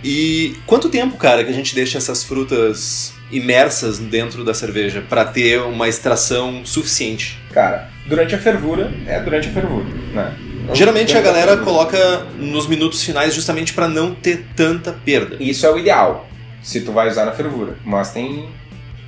E 0.04 0.56
quanto 0.68 0.90
tempo, 0.90 1.18
cara, 1.18 1.44
que 1.44 1.50
a 1.50 1.54
gente 1.54 1.74
deixa 1.74 1.98
essas 1.98 2.24
frutas 2.24 3.15
imersas 3.32 3.98
dentro 4.00 4.44
da 4.44 4.54
cerveja 4.54 5.04
pra 5.08 5.26
ter 5.26 5.60
uma 5.62 5.88
extração 5.88 6.66
suficiente? 6.66 7.40
Cara, 7.52 7.90
durante 8.06 8.36
a 8.36 8.38
fervura, 8.38 8.92
é 9.08 9.20
durante 9.20 9.48
a 9.50 9.52
fervura, 9.52 9.86
né? 10.14 10.34
Geralmente 10.74 11.16
a 11.16 11.22
galera 11.22 11.58
coloca 11.58 11.98
nos 12.38 12.66
minutos 12.68 13.04
finais 13.04 13.34
justamente 13.36 13.74
pra 13.74 13.88
não 13.88 14.16
ter 14.16 14.46
tanta 14.56 14.92
perda. 14.94 15.38
Isso 15.40 15.66
é 15.66 15.72
o 15.72 15.78
ideal, 15.78 16.28
se 16.64 16.82
tu 16.82 16.92
vai 16.92 17.08
usar 17.08 17.26
na 17.26 17.32
fervura. 17.34 17.76
Mas 17.86 18.12
tem, 18.12 18.50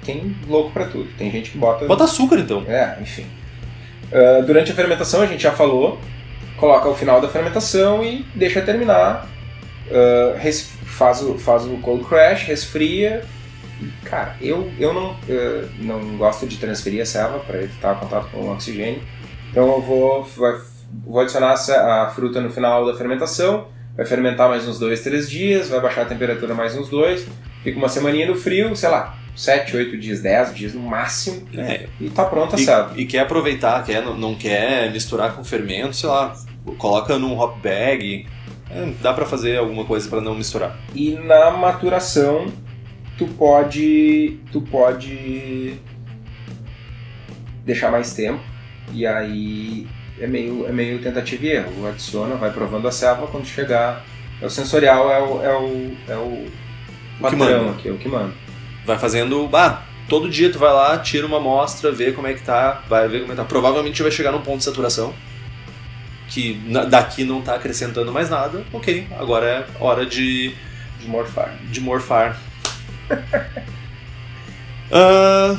tem 0.05 0.35
louco 0.47 0.69
pra 0.71 0.85
tudo. 0.85 1.09
Tem 1.17 1.31
gente 1.31 1.49
que 1.49 1.57
bota. 1.57 1.85
Bota 1.85 2.03
açúcar 2.03 2.37
então. 2.37 2.63
É, 2.67 2.95
enfim. 3.01 3.25
Ah, 4.13 4.41
durante 4.45 4.71
a 4.71 4.75
fermentação, 4.75 5.21
a 5.21 5.25
gente 5.25 5.41
já 5.41 5.51
falou, 5.51 5.99
coloca 6.57 6.87
o 6.87 6.93
final 6.95 7.19
da 7.19 7.27
fermentação 7.27 8.03
e 8.03 8.23
deixa 8.35 8.61
terminar. 8.61 9.27
Res- 10.39 10.69
faz, 10.85 11.21
o, 11.21 11.37
faz 11.39 11.63
o 11.65 11.77
cold 11.77 12.03
crash, 12.05 12.43
resfria. 12.43 13.23
Cara, 14.03 14.35
eu, 14.41 14.71
eu 14.79 14.93
não, 14.93 15.15
não 15.79 16.17
gosto 16.17 16.47
de 16.47 16.57
transferir 16.57 17.01
a 17.01 17.05
serva 17.05 17.39
para 17.39 17.61
evitar 17.61 17.99
contato 17.99 18.29
com 18.31 18.39
o 18.39 18.51
oxigênio. 18.51 19.01
Então 19.51 19.67
eu 19.67 19.81
vou, 19.81 20.27
vou 21.05 21.19
adicionar 21.19 21.53
a 21.53 22.11
fruta 22.13 22.41
no 22.41 22.49
final 22.49 22.85
da 22.85 22.95
fermentação. 22.95 23.67
Vai 23.95 24.05
fermentar 24.05 24.47
mais 24.47 24.67
uns 24.67 24.77
2, 24.77 25.01
3 25.01 25.29
dias, 25.29 25.69
vai 25.69 25.81
baixar 25.81 26.03
a 26.03 26.05
temperatura 26.05 26.53
mais 26.53 26.77
uns 26.77 26.87
dois. 26.87 27.27
Fica 27.63 27.77
uma 27.79 27.89
semaninha 27.89 28.27
no 28.27 28.35
frio, 28.35 28.75
sei 28.75 28.89
lá, 28.89 29.17
7, 29.35 29.75
8 29.75 29.97
dias, 29.97 30.21
10 30.21 30.55
dias 30.55 30.73
no 30.75 30.81
máximo. 30.81 31.47
É, 31.57 31.87
E 31.99 32.09
tá 32.09 32.23
pronta 32.25 32.55
a 32.55 32.59
serva. 32.59 32.93
E, 32.95 33.05
quer 33.05 33.21
aproveitar, 33.21 33.83
quer, 33.83 34.03
não, 34.03 34.35
quer 34.35 34.91
misturar 34.91 35.35
com 35.35 35.43
fermento, 35.43 35.95
sei 35.95 36.09
lá, 36.09 36.35
coloca 36.77 37.17
num 37.17 37.39
hop 37.39 37.59
bag. 37.61 38.27
É, 38.69 38.87
dá 39.01 39.13
pra 39.13 39.25
fazer 39.25 39.57
alguma 39.57 39.83
coisa 39.83 40.07
pra 40.07 40.21
não 40.21 40.35
misturar. 40.35 40.77
E 40.93 41.11
na 41.11 41.49
maturação 41.49 42.45
tu 43.17 43.27
pode 43.27 44.37
tu 44.51 44.61
pode 44.61 45.75
deixar 47.65 47.91
mais 47.91 48.13
tempo 48.13 48.39
e 48.93 49.05
aí 49.05 49.87
é 50.19 50.27
meio 50.27 50.65
é 50.67 50.71
meio 50.71 50.99
tentativa 51.01 51.45
e 51.45 51.49
erro. 51.49 51.87
Adiciona, 51.87 52.35
vai 52.35 52.51
provando 52.51 52.87
a 52.87 52.91
selva 52.91 53.27
quando 53.27 53.45
chegar. 53.45 54.03
É 54.41 54.45
o 54.45 54.49
sensorial 54.49 55.11
é 55.11 55.19
o 55.21 55.43
é 55.43 55.57
o, 55.57 55.97
é 56.07 56.15
o 56.17 56.47
O 57.21 57.29
que 57.29 57.35
manda. 57.35 57.71
aqui, 57.71 57.89
é 57.89 57.91
o 57.91 57.97
que 57.97 58.07
manda. 58.07 58.33
Vai 58.85 58.97
fazendo. 58.97 59.49
Ah, 59.53 59.83
todo 60.07 60.29
dia 60.29 60.51
tu 60.51 60.57
vai 60.59 60.71
lá, 60.71 60.97
tira 60.99 61.25
uma 61.27 61.37
amostra, 61.37 61.91
vê 61.91 62.11
como 62.11 62.27
é 62.27 62.33
que 62.33 62.41
tá, 62.41 62.83
vai 62.87 63.07
ver 63.07 63.21
como 63.21 63.31
é 63.33 63.35
que 63.35 63.41
tá. 63.41 63.47
Provavelmente 63.47 64.01
vai 64.01 64.11
chegar 64.11 64.31
num 64.31 64.41
ponto 64.41 64.59
de 64.59 64.63
saturação. 64.63 65.13
Que 66.29 66.53
daqui 66.89 67.23
não 67.23 67.41
tá 67.41 67.55
acrescentando 67.55 68.11
mais 68.11 68.29
nada. 68.29 68.63
Ok, 68.73 69.07
agora 69.17 69.45
é 69.45 69.83
hora 69.83 70.05
de, 70.05 70.53
De 70.99 71.07
morfar. 71.07 71.55
de 71.71 71.79
morfar. 71.81 72.37
Ah, 74.89 75.57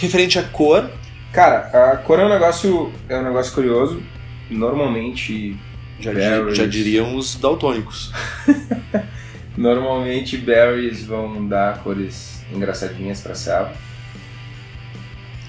referente 0.00 0.38
à 0.38 0.42
cor, 0.44 0.88
Cara, 1.32 1.92
a 1.92 1.96
cor 1.96 2.20
é 2.20 2.24
um 2.24 2.28
negócio 2.28 2.92
é 3.08 3.18
um 3.18 3.24
negócio 3.24 3.52
curioso. 3.52 4.00
Normalmente 4.48 5.56
já, 5.98 6.12
Berries. 6.12 6.56
já 6.56 6.64
diriam 6.64 7.16
os 7.16 7.34
daltônicos. 7.34 8.12
normalmente 9.58 10.36
berries 10.36 11.04
vão 11.04 11.46
dar 11.48 11.82
cores 11.82 12.44
engraçadinhas 12.52 13.20
para 13.20 13.34
selva. 13.34 13.72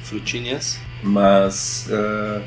Frutinhas. 0.03 0.80
mas 1.03 1.88
ah, 1.91 2.41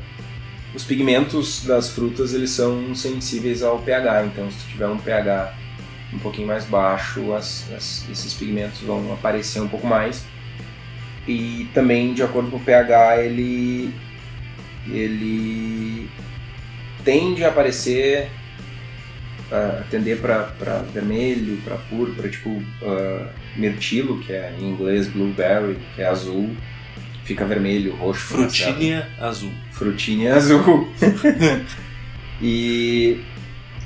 os 0.75 0.83
pigmentos 0.85 1.65
das 1.65 1.91
frutas 1.91 2.35
eles 2.35 2.51
são 2.51 2.95
sensíveis 2.95 3.63
ao 3.63 3.79
pH, 3.79 4.27
então 4.27 4.51
se 4.51 4.59
tu 4.59 4.71
tiver 4.71 4.89
um 4.89 4.99
pH 4.99 5.55
um 6.13 6.19
pouquinho 6.19 6.47
mais 6.47 6.65
baixo, 6.65 7.33
as- 7.35 7.67
as- 7.77 8.07
esses 8.11 8.33
pigmentos 8.35 8.81
vão 8.81 9.13
aparecer 9.13 9.61
um 9.61 9.69
pouco 9.69 9.87
mais. 9.87 10.25
E 11.27 11.69
também 11.75 12.15
de 12.15 12.23
acordo 12.23 12.51
com 12.51 12.57
o 12.57 12.61
pH 12.61 13.19
ele 13.23 13.93
ele 14.91 16.09
tende 17.05 17.45
a 17.45 17.49
aparecer 17.49 18.29
a 19.51 19.83
tender 19.91 20.19
para 20.19 20.83
vermelho, 20.93 21.59
para 21.65 21.77
púrpura, 21.77 22.29
tipo 22.29 22.63
ah, 22.83 23.29
mirtilo, 23.57 24.19
que 24.21 24.33
é 24.33 24.55
em 24.59 24.65
inglês 24.71 25.09
blueberry, 25.09 25.79
que 25.95 26.03
é 26.03 26.07
azul, 26.07 26.55
fica 27.25 27.45
vermelho, 27.45 27.95
roxo. 27.97 28.27
Frutinha 28.35 29.07
azul. 29.21 29.53
frutinha 29.73 30.35
azul. 30.35 30.89
e 32.43 33.21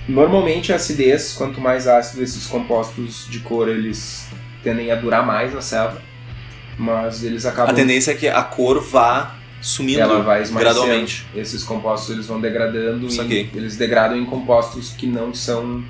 normalmente 0.09 0.73
a 0.73 0.77
acidez, 0.77 1.33
quanto 1.33 1.61
mais 1.61 1.87
ácido 1.87 2.23
esses 2.23 2.47
compostos 2.47 3.27
de 3.29 3.41
cor, 3.41 3.69
eles 3.69 4.27
tendem 4.63 4.91
a 4.91 4.95
durar 4.95 5.27
mais 5.27 5.53
na 5.53 5.61
selva, 5.61 6.01
mas 6.79 7.23
eles 7.23 7.45
acabam 7.45 7.73
A 7.73 7.75
tendência 7.75 8.13
é 8.13 8.15
que 8.15 8.29
a 8.29 8.43
cor 8.43 8.81
vá 8.81 9.37
sumindo 9.61 10.01
ela 10.01 10.23
vai 10.23 10.45
gradualmente. 10.45 11.27
Esses 11.35 11.63
compostos 11.63 12.11
eles 12.11 12.27
vão 12.27 12.41
degradando 12.41 13.11
Saquei. 13.11 13.49
e 13.53 13.57
eles 13.57 13.77
degradam 13.77 14.17
em 14.17 14.25
compostos 14.25 14.91
que 14.91 15.07
não 15.07 15.33
são 15.33 15.85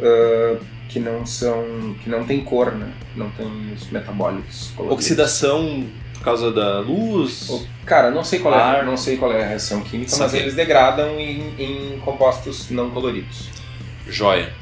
ah, 0.00 0.58
que 0.88 0.98
não 0.98 1.24
são 1.24 1.94
que 2.02 2.10
não 2.10 2.24
tem 2.24 2.40
cor, 2.40 2.72
né? 2.72 2.92
Não 3.16 3.30
tem 3.30 3.46
os 3.72 3.88
metabólicos. 3.90 4.72
coloridos. 4.76 5.04
Oxidação 5.04 5.86
por 6.20 6.24
causa 6.24 6.52
da 6.52 6.80
luz. 6.80 7.66
Cara, 7.86 8.10
não 8.10 8.22
sei 8.22 8.38
qual 8.40 8.54
é, 8.54 8.84
não 8.84 8.96
sei 8.96 9.16
qual 9.16 9.32
é 9.32 9.42
a 9.42 9.46
reação 9.48 9.80
química, 9.80 10.14
mas 10.18 10.34
eles 10.34 10.54
degradam 10.54 11.18
em, 11.18 11.54
em 11.58 11.98
compostos 12.04 12.68
não 12.70 12.90
coloridos. 12.90 13.48
Joia. 14.06 14.52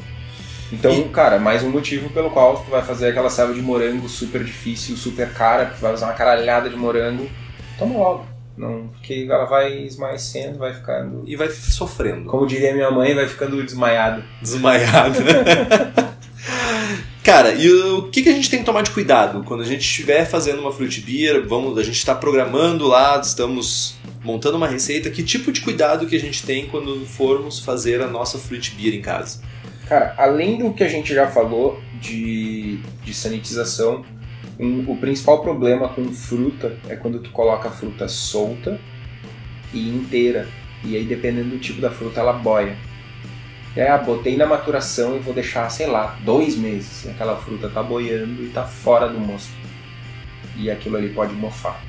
Então, 0.73 0.93
E- 0.93 1.09
cara, 1.09 1.39
mais 1.41 1.65
um 1.65 1.71
motivo 1.71 2.11
pelo 2.11 2.31
qual 2.31 2.63
tu 2.63 2.71
vai 2.71 2.83
fazer 2.83 3.09
aquela 3.09 3.29
selva 3.29 3.53
de 3.55 3.61
morango 3.61 4.09
super 4.09 4.45
difícil, 4.45 4.97
super 4.97 5.33
cara, 5.33 5.67
que 5.67 5.75
tu 5.77 5.81
vai 5.81 5.93
usar 5.93 6.07
uma 6.07 6.13
caralhada 6.15 6.71
de 6.71 6.77
morango. 6.77 7.29
Toma 7.77 7.99
logo. 7.99 8.27
Não, 8.57 8.89
porque 8.89 9.27
ela 9.29 9.45
vai 9.45 9.79
esmaecendo, 9.79 10.59
vai 10.59 10.73
ficando. 10.75 11.23
E 11.27 11.35
vai 11.37 11.49
sofrendo. 11.51 12.25
Como 12.29 12.47
diria 12.47 12.73
minha 12.75 12.91
mãe, 12.91 13.15
vai 13.15 13.27
ficando 13.27 13.63
desmaiada. 13.65 14.23
Desmaiado. 14.43 15.19
Cara, 17.29 17.53
e 17.53 17.71
o 17.71 18.05
que, 18.05 18.23
que 18.23 18.31
a 18.31 18.33
gente 18.33 18.49
tem 18.49 18.61
que 18.61 18.65
tomar 18.65 18.81
de 18.81 18.91
cuidado 18.91 19.45
quando 19.45 19.63
a 19.63 19.67
gente 19.67 19.83
estiver 19.83 20.25
fazendo 20.25 20.61
uma 20.63 20.73
fruit 20.73 20.99
beer? 21.03 21.47
Vamos, 21.47 21.77
a 21.77 21.83
gente 21.83 21.99
está 21.99 22.15
programando 22.15 22.87
lá, 22.87 23.21
estamos 23.23 23.97
montando 24.25 24.57
uma 24.57 24.67
receita. 24.67 25.11
Que 25.11 25.23
tipo 25.23 25.53
de 25.53 25.61
cuidado 25.61 26.07
que 26.07 26.17
a 26.17 26.19
gente 26.19 26.43
tem 26.43 26.69
quando 26.69 27.05
formos 27.05 27.61
fazer 27.61 28.01
a 28.01 28.07
nossa 28.07 28.39
fruit 28.39 28.75
beer 28.75 28.95
em 28.95 29.03
casa? 29.03 29.43
Cara, 29.87 30.15
além 30.17 30.57
do 30.57 30.73
que 30.73 30.83
a 30.83 30.89
gente 30.89 31.13
já 31.13 31.27
falou 31.31 31.79
de, 32.01 32.79
de 33.05 33.13
sanitização, 33.13 34.07
um- 34.59 34.91
o 34.91 34.97
principal 34.97 35.43
problema 35.43 35.91
com 35.91 36.11
fruta 36.11 36.79
é 36.89 36.97
quando 36.97 37.19
tu 37.21 37.29
coloca 37.29 37.69
a 37.69 37.71
fruta 37.71 38.09
solta 38.09 38.81
e 39.75 39.87
inteira. 39.87 40.49
E 40.83 40.97
aí, 40.97 41.05
dependendo 41.05 41.51
do 41.51 41.59
tipo 41.59 41.79
da 41.79 41.91
fruta, 41.91 42.21
ela 42.21 42.33
boia. 42.33 42.75
É, 43.79 43.89
ah, 43.89 43.97
botei 43.97 44.37
na 44.37 44.45
maturação 44.45 45.15
e 45.15 45.21
vou 45.21 45.33
deixar, 45.33 45.71
sei 45.71 45.87
lá, 45.87 46.19
dois 46.25 46.57
meses. 46.57 47.05
E 47.05 47.11
aquela 47.11 47.37
fruta 47.37 47.69
tá 47.69 47.81
boiando 47.81 48.43
e 48.43 48.49
tá 48.49 48.65
fora 48.65 49.09
do 49.09 49.21
mosto. 49.21 49.53
E 50.57 50.69
aquilo 50.69 50.97
ali 50.97 51.11
pode 51.11 51.33
mofar. 51.33 51.81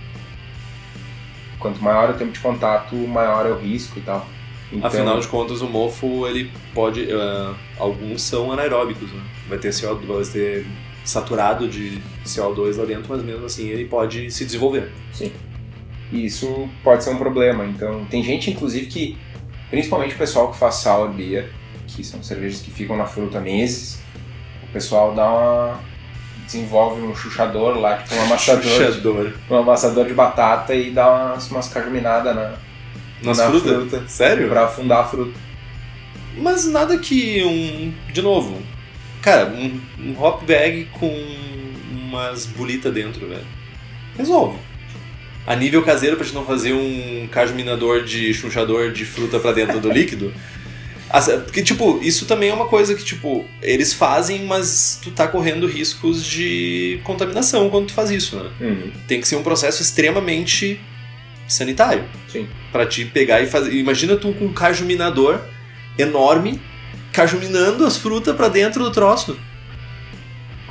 Quanto 1.57 1.81
maior 1.81 2.11
o 2.11 2.13
tempo 2.13 2.31
de 2.31 2.39
contato, 2.41 2.95
maior 2.95 3.43
é 3.47 3.49
o 3.49 3.57
risco 3.57 3.97
e 3.97 4.03
tal. 4.03 4.27
Então, 4.71 4.87
Afinal 4.87 5.19
de 5.19 5.27
contas, 5.27 5.63
o 5.63 5.67
mofo 5.67 6.27
ele 6.27 6.51
pode, 6.75 7.11
ah, 7.11 7.55
alguns 7.79 8.21
são 8.21 8.51
anaeróbicos, 8.51 9.11
né? 9.11 9.23
Vai 9.47 9.57
ter 9.57 9.69
CO2, 9.69 10.05
vai 10.05 10.23
ter 10.25 10.67
saturado 11.03 11.67
de 11.67 11.99
CO2 12.23 12.77
lá 12.77 12.85
dentro, 12.85 13.05
mas 13.09 13.23
mesmo 13.23 13.47
assim 13.47 13.67
ele 13.67 13.85
pode 13.85 14.29
se 14.29 14.45
desenvolver. 14.45 14.91
E 16.11 16.23
isso 16.23 16.69
pode 16.83 17.03
ser 17.03 17.09
um 17.09 17.17
problema. 17.17 17.65
Então, 17.65 18.05
tem 18.05 18.21
gente, 18.21 18.51
inclusive, 18.51 18.85
que, 18.85 19.17
principalmente 19.71 20.13
o 20.13 20.17
pessoal 20.19 20.51
que 20.51 20.57
faz 20.59 20.75
sour 20.75 21.09
beer, 21.09 21.57
que 21.95 22.03
são 22.03 22.21
cervejas 22.23 22.61
que 22.61 22.71
ficam 22.71 22.95
na 22.97 23.05
fruta 23.05 23.39
meses, 23.39 23.99
o 24.63 24.67
pessoal 24.73 25.13
dá 25.15 25.29
uma. 25.29 25.79
desenvolve 26.45 27.01
um 27.01 27.15
chuchador 27.15 27.77
lá, 27.79 27.97
tipo 27.97 28.15
um 28.15 28.21
amassador, 28.23 28.63
Chuchador. 28.63 29.33
um 29.49 29.55
amassador 29.55 30.05
de 30.05 30.13
batata 30.13 30.73
e 30.73 30.91
dá 30.91 31.09
umas, 31.31 31.49
umas 31.51 31.67
cajuminadas 31.69 32.35
na, 32.35 32.53
Nas 33.23 33.37
na 33.37 33.47
frutas? 33.49 33.71
fruta. 33.71 34.03
Sério? 34.07 34.49
Pra 34.49 34.65
afundar 34.65 34.99
a 34.99 35.03
fruta. 35.07 35.37
Mas 36.37 36.65
nada 36.67 36.97
que 36.97 37.43
um. 37.43 37.93
De 38.13 38.21
novo, 38.21 38.61
cara, 39.21 39.47
um, 39.47 39.79
um 39.99 40.21
hop 40.21 40.43
bag 40.43 40.87
com 40.99 41.13
umas 41.91 42.45
bolitas 42.45 42.93
dentro, 42.93 43.27
velho. 43.27 43.45
Resolve. 44.17 44.57
A 45.47 45.55
nível 45.55 45.81
caseiro, 45.83 46.15
pra 46.15 46.23
gente 46.25 46.35
não 46.35 46.45
fazer 46.45 46.73
um 46.73 47.27
cajuminador 47.31 48.03
de 48.03 48.31
chunchador 48.33 48.91
de 48.91 49.03
fruta 49.05 49.39
pra 49.39 49.51
dentro 49.51 49.79
do 49.79 49.91
líquido. 49.91 50.31
Porque, 51.43 51.63
tipo, 51.63 51.99
isso 52.03 52.25
também 52.25 52.49
é 52.49 52.53
uma 52.53 52.67
coisa 52.67 52.93
que, 52.93 53.03
tipo, 53.03 53.45
eles 53.61 53.93
fazem, 53.93 54.45
mas 54.45 54.99
tu 55.01 55.09
tá 55.11 55.27
correndo 55.27 55.65
riscos 55.65 56.23
de 56.23 56.99
contaminação 57.03 57.69
quando 57.69 57.87
tu 57.87 57.93
faz 57.93 58.11
isso, 58.11 58.35
né? 58.35 58.49
Uhum. 58.61 58.91
Tem 59.07 59.19
que 59.19 59.27
ser 59.27 59.35
um 59.35 59.43
processo 59.43 59.81
extremamente 59.81 60.79
sanitário. 61.47 62.05
Sim. 62.27 62.47
Pra 62.71 62.85
te 62.85 63.05
pegar 63.05 63.41
e 63.41 63.47
fazer. 63.47 63.73
Imagina 63.73 64.15
tu 64.15 64.31
com 64.33 64.45
um 64.45 64.53
cajuminador 64.53 65.41
enorme, 65.97 66.61
cajuminando 67.11 67.85
as 67.85 67.97
frutas 67.97 68.35
pra 68.35 68.47
dentro 68.47 68.83
do 68.83 68.91
troço. 68.91 69.37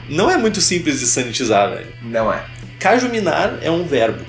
Não 0.09 0.30
é 0.30 0.36
muito 0.36 0.61
simples 0.61 1.01
de 1.01 1.07
sanitizar, 1.07 1.70
velho. 1.70 1.93
Não 2.03 2.32
é. 2.32 2.45
Cajuminar 2.78 3.59
é 3.61 3.70
um 3.70 3.84
verbo. 3.84 4.24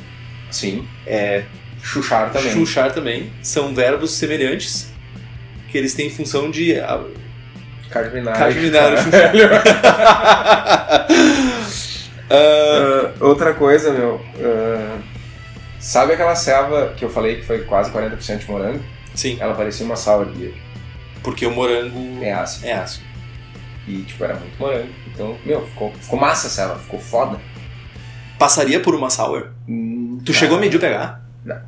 Sim. 0.49 0.87
É 1.05 1.43
Chuchar 1.81 2.31
também. 2.31 2.51
chuchar 2.51 2.91
também. 2.91 3.31
São 3.41 3.73
verbos 3.73 4.11
semelhantes 4.11 4.91
que 5.71 5.77
eles 5.77 5.93
têm 5.93 6.09
função 6.09 6.49
de. 6.51 6.75
chuchar. 6.75 6.99
ah, 6.99 7.05
Ah, 12.31 13.13
outra 13.21 13.53
coisa, 13.55 13.91
meu. 13.91 14.21
ah, 14.39 14.99
sabe 15.79 16.13
aquela 16.13 16.35
selva 16.35 16.93
que 16.95 17.03
eu 17.03 17.09
falei 17.09 17.37
que 17.37 17.45
foi 17.45 17.63
quase 17.63 17.89
40% 17.91 18.37
de 18.39 18.51
morango? 18.51 18.83
sim, 19.15 19.37
Ela 19.39 19.53
parecia 19.55 19.85
uma 19.85 19.95
sour 19.95 20.25
beer. 20.27 20.53
porque 21.23 21.45
o 21.45 21.51
morango 21.51 22.23
É 22.23 22.31
ácido. 22.31 22.67
é 22.67 22.73
ácido. 22.73 23.03
E, 23.87 24.03
tipo, 24.03 24.23
era 24.23 24.35
muito 24.35 24.57
morango. 24.59 24.89
Então, 25.07 25.35
meu, 25.43 25.65
ficou, 25.65 25.91
ficou 25.99 26.19
massa 26.19 26.45
a 26.47 26.49
selva. 26.51 26.77
Ficou 26.79 26.99
foda. 26.99 27.39
Passaria 28.37 28.79
por 28.79 28.93
uma 28.93 29.09
sour? 29.09 29.47
Hum, 29.67 30.19
Tu 30.23 30.31
cara, 30.31 30.39
chegou 30.39 30.57
a 30.57 30.61
medir 30.61 30.77
o 30.77 30.79
pH? 30.79 31.19
Não. 31.43 31.59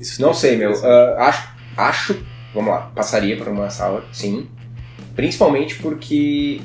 Isso 0.00 0.22
Não 0.22 0.32
sei, 0.32 0.56
meu. 0.56 0.72
Ah, 0.82 1.26
acho, 1.28 1.48
acho, 1.76 2.24
vamos 2.54 2.70
lá, 2.70 2.90
passaria 2.94 3.36
por 3.36 3.48
uma 3.48 3.70
sour, 3.70 4.02
sim. 4.12 4.48
Principalmente 5.14 5.76
porque 5.76 6.60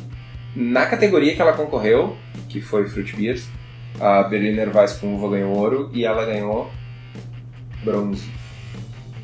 na 0.56 0.86
categoria 0.86 1.36
que 1.36 1.42
ela 1.42 1.54
concorreu, 1.54 2.16
que 2.50 2.62
foi 2.62 2.88
Fruit 2.88 3.16
Beers, 3.16 3.48
a 4.00 4.24
Berliner 4.24 4.76
Weiss 4.76 4.94
com 4.94 5.16
uva 5.16 5.30
ganhou 5.30 5.56
ouro 5.56 5.90
e 5.94 6.06
ela 6.06 6.26
ganhou 6.26 6.72
bronze. 7.84 8.30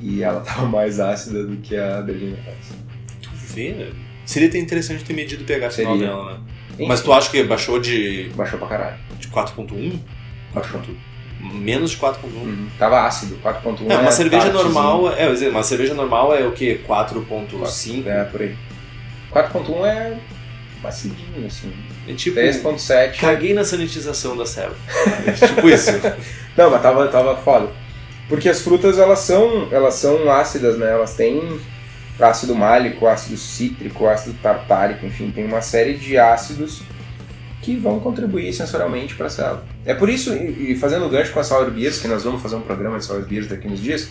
E 0.02 0.24
ela 0.24 0.42
tava 0.46 0.66
mais 0.68 1.00
ácida 1.00 1.46
do 1.46 1.58
que 1.58 1.76
a 1.76 2.02
Berliner 2.02 2.40
Weiss. 2.48 2.74
Tu 3.22 3.30
vê, 3.34 3.72
né? 3.74 3.92
Seria 4.26 4.48
interessante 4.60 5.04
ter 5.04 5.14
medido 5.14 5.44
o 5.44 5.46
pH 5.46 5.72
final 5.72 5.98
dela, 5.98 6.34
né? 6.34 6.40
Enfim, 6.74 6.88
Mas 6.88 7.02
tu 7.02 7.12
acha 7.12 7.30
que 7.30 7.44
baixou 7.44 7.80
de, 7.80 8.30
Baixou 8.36 8.58
pra 8.60 8.68
caralho. 8.68 8.98
de 9.20 9.28
4.1? 9.28 10.00
Baixou. 10.54 10.82
Menos 11.40 11.92
de 11.92 11.98
4.1? 11.98 12.18
Uhum. 12.26 12.68
Tava 12.78 13.06
ácido, 13.06 13.40
4.1 13.44 13.90
É, 13.90 13.98
uma 13.98 14.10
é 14.10 14.12
cerveja 14.12 14.52
normal, 14.52 15.14
é, 15.14 15.32
dizer, 15.32 15.50
uma 15.50 15.64
cerveja 15.64 15.94
normal 15.94 16.36
é 16.36 16.46
o 16.46 16.52
quê? 16.52 16.82
4.5? 16.88 18.08
É, 18.08 18.24
por 18.26 18.42
aí. 18.42 18.56
4.1 19.32 19.86
é 19.86 20.18
macidinho, 20.84 21.48
assim. 21.48 21.72
É 22.08 22.14
tipo, 22.14 22.40
3.7 22.40 23.20
caguei 23.20 23.54
na 23.54 23.64
sanitização 23.64 24.36
da 24.36 24.46
selva. 24.46 24.76
É 25.26 25.32
tipo 25.32 25.70
isso. 25.70 25.92
Não, 26.58 26.70
mas 26.70 26.82
tava, 26.82 27.08
tava 27.08 27.38
foda. 27.38 27.70
Porque 28.28 28.50
as 28.50 28.62
frutas, 28.62 29.00
elas 29.00 29.20
são, 29.20 29.68
elas 29.72 29.96
são 29.96 30.30
ácidas, 30.32 30.78
né? 30.78 30.92
Elas 30.92 31.16
têm 31.16 31.60
ácido 32.20 32.54
málico, 32.54 33.08
ácido 33.08 33.38
cítrico, 33.38 34.08
ácido 34.08 34.38
tartárico, 34.42 35.06
enfim, 35.06 35.32
tem 35.32 35.46
uma 35.46 35.62
série 35.62 35.94
de 35.94 36.18
ácidos 36.18 36.82
que 37.62 37.76
vão 37.76 38.00
contribuir 38.00 38.54
sensorialmente 38.54 39.16
para 39.16 39.28
a 39.28 39.30
selva. 39.30 39.64
É 39.86 39.94
por 39.94 40.10
isso, 40.10 40.34
e 40.34 40.76
fazendo 40.76 41.10
gancho 41.10 41.34
com 41.34 41.40
a 41.40 41.44
Sour 41.44 41.70
Beers, 41.72 42.00
que 42.00 42.08
nós 42.08 42.24
vamos 42.24 42.42
fazer 42.42 42.56
um 42.56 42.62
programa 42.62 42.98
de 42.98 43.06
Sour 43.06 43.22
Beers 43.26 43.48
daqui 43.48 43.68
uns 43.68 43.82
dias, 43.82 44.10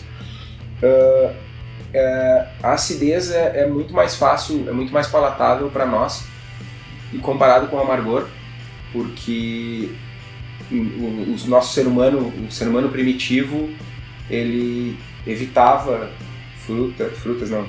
é, 1.93 2.47
a 2.61 2.73
acidez 2.73 3.31
é, 3.31 3.61
é 3.61 3.67
muito 3.67 3.93
mais 3.93 4.15
fácil, 4.15 4.67
é 4.67 4.71
muito 4.71 4.93
mais 4.93 5.07
palatável 5.07 5.69
para 5.69 5.85
nós, 5.85 6.23
e 7.11 7.17
comparado 7.17 7.67
com 7.67 7.77
o 7.77 7.79
amargor, 7.79 8.27
porque 8.93 9.89
o, 10.71 10.75
o- 10.75 11.35
o 11.43 11.47
nosso 11.49 11.73
ser 11.73 11.87
humano, 11.87 12.31
o 12.47 12.51
ser 12.51 12.67
humano 12.67 12.89
primitivo, 12.89 13.69
ele 14.29 14.95
evitava 15.25 16.09
fruta, 16.65 17.05
frutas 17.05 17.49
não, 17.49 17.67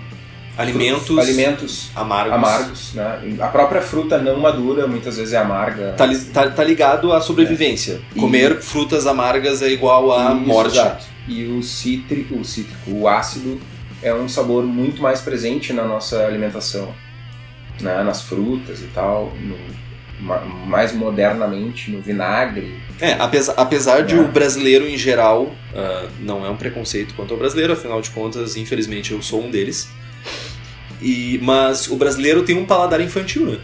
Alimentos 0.60 1.18
alimentos 1.18 1.90
amargos. 1.94 2.32
amargos, 2.34 2.94
né? 2.94 3.36
A 3.40 3.48
própria 3.48 3.80
fruta 3.80 4.18
não 4.18 4.38
madura 4.38 4.86
muitas 4.86 5.16
vezes 5.16 5.32
é 5.32 5.38
amarga. 5.38 5.92
Tá, 5.96 6.06
tá- 6.32 6.50
tá 6.50 6.64
ligado 6.64 7.12
à 7.12 7.20
sobrevivência. 7.20 8.00
E- 8.14 8.20
Comer 8.20 8.60
frutas 8.60 9.06
amargas 9.06 9.62
é 9.62 9.68
igual 9.70 10.12
a 10.12 10.34
Isso, 10.34 10.40
morte. 10.46 10.72
exato. 10.78 11.06
E 11.28 11.44
o 11.46 11.62
cítrico, 11.62 12.36
o 12.36 12.44
cítrico, 12.44 12.90
o 12.90 13.08
ácido 13.08 13.60
é 14.02 14.12
um 14.14 14.28
sabor 14.28 14.64
muito 14.64 15.00
mais 15.02 15.20
presente 15.20 15.72
na 15.72 15.84
nossa 15.84 16.24
alimentação, 16.26 16.92
né? 17.80 18.02
Nas 18.02 18.22
frutas 18.22 18.80
e 18.80 18.86
tal, 18.94 19.32
no- 19.40 19.56
ma- 20.20 20.40
mais 20.66 20.92
modernamente 20.92 21.90
no 21.90 22.00
vinagre. 22.02 22.74
É, 23.00 23.12
apesar, 23.12 23.54
apesar 23.56 24.02
de 24.02 24.14
É. 24.14 24.18
o 24.20 24.28
brasileiro 24.28 24.86
em 24.86 24.96
geral, 24.98 25.54
ah, 25.74 26.06
não 26.20 26.44
é 26.44 26.50
um 26.50 26.56
preconceito 26.56 27.14
quanto 27.14 27.32
ao 27.32 27.38
brasileiro, 27.40 27.72
afinal 27.72 28.00
de 28.02 28.10
contas, 28.10 28.56
infelizmente 28.56 29.12
eu 29.12 29.22
sou 29.22 29.42
um 29.42 29.50
deles. 29.50 29.88
E, 31.02 31.38
mas 31.42 31.88
o 31.88 31.96
brasileiro 31.96 32.42
tem 32.42 32.56
um 32.56 32.66
paladar 32.66 33.00
infantil, 33.00 33.46
né? 33.46 33.58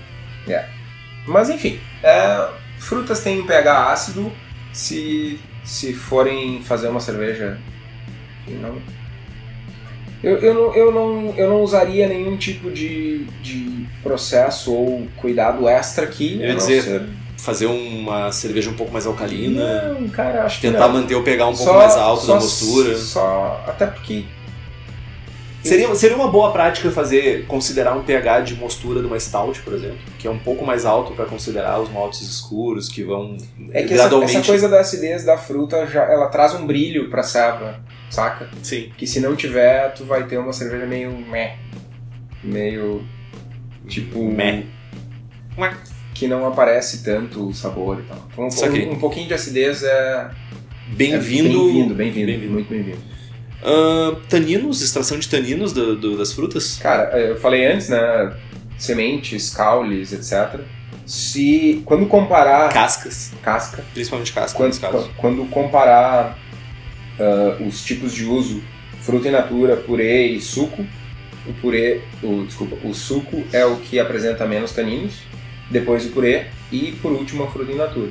Mas 1.27 1.51
enfim, 1.51 1.79
é, 2.03 2.49
frutas 2.79 3.21
têm 3.21 3.41
um 3.41 3.47
pH 3.47 3.93
ácido. 3.93 4.33
Se, 4.73 5.41
se 5.65 5.93
forem 5.95 6.63
fazer 6.63 6.89
uma 6.89 7.01
cerveja. 7.01 7.59
enfim, 8.47 8.59
Não, 8.61 8.77
eu, 10.23 10.39
eu, 10.39 10.55
não, 10.55 10.75
eu, 10.75 10.93
não, 10.93 11.35
eu 11.37 11.49
não 11.49 11.63
usaria 11.63 12.07
nenhum 12.09 12.37
tipo 12.37 12.71
de, 12.71 13.25
de 13.43 13.87
processo 14.03 14.73
ou 14.73 15.07
cuidado 15.17 15.69
extra 15.69 16.05
aqui. 16.05 16.39
Eu 16.41 16.49
ia 16.49 16.55
dizer, 16.55 16.83
ser- 16.83 17.09
Fazer 17.39 17.67
uma 17.67 18.33
cerveja 18.33 18.71
um 18.71 18.75
pouco 18.75 18.93
mais 18.93 19.07
alcalina, 19.07 19.83
Não, 19.93 20.09
cara, 20.09 20.45
acho 20.45 20.57
que 20.61 20.69
tentar 20.69 20.89
não. 20.89 20.95
manter 20.95 21.15
o 21.15 21.23
pH 21.23 21.47
um 21.47 21.55
pouco 21.55 21.65
Só- 21.71 21.79
mais 21.79 21.95
alto 21.95 22.25
só- 22.25 22.35
na 22.35 22.41
postura. 22.41 22.97
Só, 22.97 23.65
até 23.67 23.87
porque. 23.87 24.25
Seria, 25.67 25.95
seria 25.95 26.17
uma 26.17 26.29
boa 26.29 26.53
prática 26.53 26.91
fazer 26.91 27.47
considerar 27.47 27.97
um 27.97 28.03
pH 28.03 28.41
de 28.41 28.55
mostura 28.55 29.01
de 29.01 29.07
uma 29.07 29.19
stout, 29.19 29.61
por 29.63 29.73
exemplo, 29.75 29.99
que 30.19 30.27
é 30.27 30.31
um 30.31 30.39
pouco 30.39 30.65
mais 30.65 30.85
alto 30.85 31.13
para 31.15 31.27
considerar 31.27 31.81
os 31.81 31.91
maltes 31.91 32.23
escuros 32.23 32.89
que 32.89 33.03
vão 33.03 33.37
É 33.73 33.83
que 33.83 33.95
essa, 33.95 34.03
gradualmente. 34.03 34.37
essa 34.37 34.47
coisa 34.47 34.69
da 34.69 34.81
acidez 34.81 35.25
da 35.25 35.37
fruta 35.37 35.87
já, 35.87 36.05
ela 36.05 36.29
traz 36.29 36.55
um 36.55 36.67
brilho 36.67 37.11
pra 37.11 37.23
serva, 37.23 37.81
saca? 38.11 38.49
Sim. 38.63 38.91
Que 38.97 39.07
se 39.07 39.21
não 39.21 39.35
tiver, 39.37 39.93
tu 39.95 40.05
vai 40.05 40.25
ter 40.27 40.39
uma 40.39 40.53
cerveja 40.53 40.87
meio 40.87 41.11
meh. 41.13 41.57
Meio. 42.43 43.05
Tipo. 43.89 44.25
Meh. 44.25 44.65
Que 46.15 46.27
não 46.27 46.47
aparece 46.47 47.03
tanto 47.03 47.49
o 47.49 47.55
sabor 47.55 48.01
e 48.01 48.03
tal. 48.05 48.27
Então, 48.33 48.69
um, 48.69 48.93
um 48.93 48.99
pouquinho 48.99 49.27
de 49.29 49.35
acidez 49.35 49.83
é. 49.83 50.31
Bem-vindo. 50.89 51.49
é 51.49 51.63
Bem-vindo, 51.63 51.95
bem-vindo. 51.95 52.27
Bem-vindo. 52.27 52.53
muito 52.53 52.71
bem-vindo. 52.71 53.16
Ah, 53.63 54.17
taninos, 54.29 54.83
extração 54.83 55.19
de 55.19 55.29
taninos 55.29 55.73
do- 55.73 55.97
do- 55.97 56.17
das 56.19 56.33
frutas. 56.33 56.79
Cara, 56.81 57.19
eu 57.19 57.37
falei 57.41 57.67
antes, 57.67 57.89
né? 57.89 58.35
Sementes, 58.79 59.51
caules, 59.51 60.13
etc. 60.13 60.61
Se. 61.07 61.83
Quando 61.85 62.07
comparar. 62.07 62.73
Cascas, 62.73 63.33
casca. 63.43 63.85
principalmente 63.95 64.33
cascas 64.33 64.53
Quando, 64.83 65.09
quando 65.17 65.45
comparar 65.51 66.39
ah, 67.19 67.57
os 67.67 67.83
tipos 67.85 68.13
de 68.13 68.25
uso, 68.27 68.63
fruta 69.01 69.29
in 69.29 69.33
natura, 69.33 69.77
purê 69.77 70.27
e 70.29 70.41
suco, 70.41 70.85
o 71.47 71.53
purê, 71.55 72.03
o, 72.23 72.45
desculpa, 72.45 72.77
o 72.85 72.93
suco 72.93 73.43
é 73.53 73.65
o 73.65 73.77
que 73.77 73.99
apresenta 73.99 74.45
menos 74.47 74.73
taninos, 74.73 75.15
depois 75.71 76.05
o 76.05 76.11
purê 76.11 76.47
e 76.73 76.93
por 77.01 77.13
último 77.13 77.45
a 77.45 77.51
fruta 77.51 77.73
in 77.73 77.77
natura. 77.77 78.11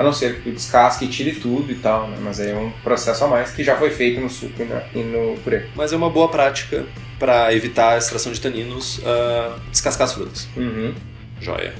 A 0.00 0.02
não 0.02 0.14
ser 0.14 0.36
que 0.36 0.42
tu 0.44 0.52
descasque 0.52 1.04
e 1.04 1.08
tire 1.08 1.32
tudo 1.32 1.70
e 1.70 1.74
tal, 1.74 2.08
né? 2.08 2.16
mas 2.22 2.40
aí 2.40 2.50
é 2.52 2.56
um 2.56 2.70
processo 2.82 3.22
a 3.22 3.28
mais 3.28 3.50
que 3.50 3.62
já 3.62 3.76
foi 3.76 3.90
feito 3.90 4.18
no 4.18 4.30
suco 4.30 4.62
e, 4.62 4.64
na- 4.64 4.82
e 4.94 4.98
no 5.02 5.36
purê. 5.44 5.66
Mas 5.76 5.92
é 5.92 5.96
uma 5.96 6.08
boa 6.08 6.28
prática 6.28 6.86
para 7.18 7.52
evitar 7.52 7.90
a 7.92 7.98
extração 7.98 8.32
de 8.32 8.40
taninos, 8.40 8.98
ah, 9.04 9.58
descascar 9.70 10.06
as 10.06 10.14
frutas. 10.14 10.48
Uhum. 10.56 10.94
Joia. 11.38 11.74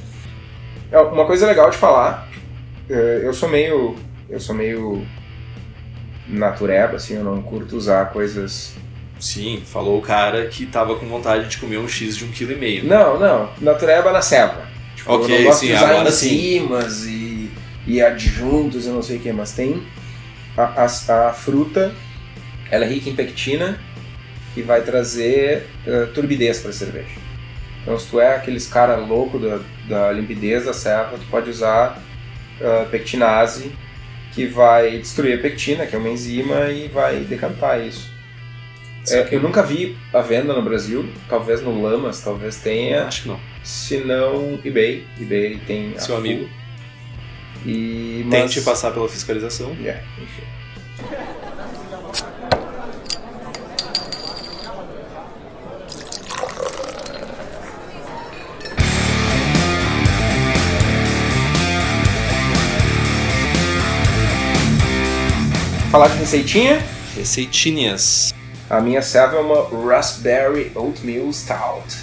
É, 0.92 0.98
Uma 0.98 1.24
coisa 1.24 1.46
legal 1.46 1.70
de 1.70 1.78
falar, 1.78 2.28
eh, 2.90 3.22
eu 3.24 3.32
sou 3.32 3.48
meio. 3.48 3.96
Eu 4.28 4.38
sou 4.38 4.54
meio 4.54 5.06
natureba, 6.28 6.96
assim, 6.96 7.14
eu 7.14 7.24
não 7.24 7.40
curto 7.42 7.74
usar 7.76 8.06
coisas 8.12 8.74
Sim, 9.18 9.62
falou 9.66 9.98
o 9.98 10.02
cara 10.02 10.46
que 10.46 10.64
tava 10.66 10.94
com 10.96 11.06
vontade 11.06 11.48
de 11.48 11.58
comer 11.58 11.78
um 11.78 11.86
X 11.88 12.16
de 12.16 12.24
um 12.24 12.28
quilo 12.28 12.52
e 12.52 12.56
meio. 12.56 12.84
Não, 12.84 13.18
não. 13.18 13.50
Natureba 13.60 14.12
na 14.12 14.22
selva. 14.22 14.68
Tipo, 14.96 15.12
Ok, 15.12 15.34
eu 15.34 15.38
não 15.38 15.44
gosto 15.46 15.60
sim, 15.60 15.66
de 15.68 15.72
usar 15.74 15.90
agora 15.90 16.10
sim. 16.10 16.34
enzimas 16.34 17.04
e, 17.06 17.10
e 17.90 18.00
adjuntos 18.00 18.86
e 18.86 18.88
não 18.88 19.02
sei 19.02 19.16
o 19.16 19.20
que, 19.20 19.32
mas 19.32 19.52
tem 19.52 19.82
a, 20.56 20.84
a, 20.84 21.28
a 21.28 21.32
fruta, 21.32 21.92
ela 22.70 22.84
é 22.84 22.88
rica 22.88 23.10
em 23.10 23.16
pectina 23.16 23.80
que 24.54 24.62
vai 24.62 24.82
trazer 24.82 25.66
uh, 25.86 26.06
turbidez 26.12 26.60
para 26.60 26.70
a 26.70 26.72
cerveja. 26.72 27.18
Então, 27.82 27.98
se 27.98 28.08
tu 28.08 28.20
é 28.20 28.36
aqueles 28.36 28.68
cara 28.68 28.94
louco 28.96 29.38
da, 29.38 29.60
da 29.88 30.12
limpidez 30.12 30.66
da 30.66 30.72
serva, 30.72 31.18
tu 31.18 31.26
pode 31.30 31.50
usar 31.50 32.00
uh, 32.60 32.88
pectinase, 32.90 33.72
que 34.32 34.46
vai 34.46 34.98
destruir 34.98 35.38
a 35.38 35.42
pectina, 35.42 35.84
que 35.84 35.96
é 35.96 35.98
uma 35.98 36.10
enzima, 36.10 36.68
e 36.68 36.86
vai 36.86 37.20
decantar 37.20 37.84
isso. 37.84 38.12
É, 39.08 39.34
eu 39.34 39.40
nunca 39.40 39.62
vi 39.62 39.96
a 40.12 40.20
venda 40.20 40.52
no 40.52 40.62
Brasil, 40.62 41.08
talvez 41.28 41.62
no 41.62 41.82
Lamas, 41.82 42.20
talvez 42.20 42.56
tenha. 42.56 43.06
Acho 43.06 43.22
que 43.22 43.28
não. 43.28 43.40
Se 43.64 43.96
não, 43.98 44.60
eBay. 44.64 45.04
eBay 45.20 45.58
tem. 45.66 45.98
Seu 45.98 46.16
amigo. 46.16 46.48
E, 47.64 48.22
mas... 48.26 48.52
Tente 48.52 48.60
passar 48.62 48.92
pela 48.92 49.08
fiscalização. 49.08 49.76
É, 49.84 50.02
enfim. 50.20 50.42
Falar 65.90 66.06
de 66.06 66.18
receitinha? 66.18 66.80
Receitinhas. 67.16 68.32
A 68.70 68.80
minha 68.80 69.02
serva 69.02 69.38
é 69.38 69.40
uma 69.40 69.90
Raspberry 69.92 70.70
Oatmeal 70.76 71.32
Stout. 71.32 71.96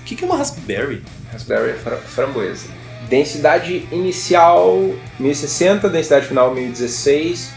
O 0.00 0.04
que, 0.04 0.14
que 0.14 0.24
é 0.24 0.26
uma 0.26 0.36
raspberry? 0.36 1.02
Raspberry 1.32 1.70
é 1.70 1.74
fra 1.74 1.96
framboesa. 1.96 2.81
Densidade 3.12 3.86
inicial 3.92 4.94
1060, 5.20 5.86
densidade 5.90 6.26
final 6.26 6.54
1016, 6.54 7.50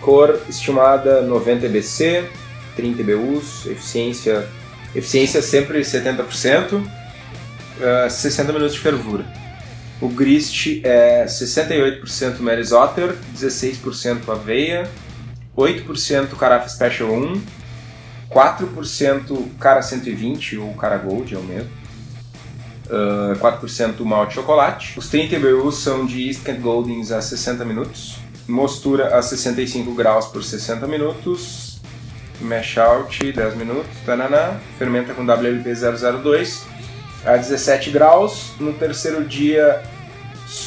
cor 0.00 0.42
estimada 0.48 1.22
90 1.22 1.66
EBC, 1.66 2.24
30 2.74 3.00
EBUs, 3.00 3.66
eficiência, 3.66 4.48
eficiência 4.92 5.40
sempre 5.42 5.78
70%, 5.82 6.72
uh, 6.74 8.10
60 8.10 8.52
minutos 8.52 8.74
de 8.74 8.80
fervura. 8.80 9.24
O 10.00 10.08
grist 10.08 10.80
é 10.82 11.24
68% 11.24 12.40
Mary's 12.40 12.72
Otter, 12.72 13.14
16% 13.32 14.28
aveia, 14.28 14.90
8% 15.56 16.36
Carafa 16.36 16.68
Special 16.68 17.12
1, 17.12 17.40
4% 18.28 19.50
Cara 19.60 19.82
120 19.82 20.58
ou 20.58 20.74
Cara 20.74 20.98
Gold, 20.98 21.32
é 21.32 21.38
o 21.38 21.42
mesmo. 21.44 21.79
Uh, 22.90 23.38
4% 23.38 24.04
malte 24.04 24.34
chocolate. 24.34 24.98
Os 24.98 25.08
30 25.08 25.36
IBUs 25.36 25.76
são 25.76 26.04
de 26.04 26.26
East 26.26 26.42
Kent 26.42 26.60
Goldings 26.60 27.12
a 27.12 27.22
60 27.22 27.64
minutos. 27.64 28.16
Mostura 28.48 29.16
a 29.16 29.22
65 29.22 29.94
graus 29.94 30.26
por 30.26 30.42
60 30.42 30.88
minutos. 30.88 31.80
Mash 32.40 32.78
out 32.78 33.32
10 33.32 33.54
minutos. 33.54 33.90
Tananá. 34.04 34.58
Fermenta 34.76 35.14
com 35.14 35.24
WLP 35.24 35.72
002 35.72 36.66
a 37.24 37.36
17 37.36 37.90
graus. 37.90 38.52
No 38.58 38.72
terceiro 38.72 39.24
dia 39.24 39.82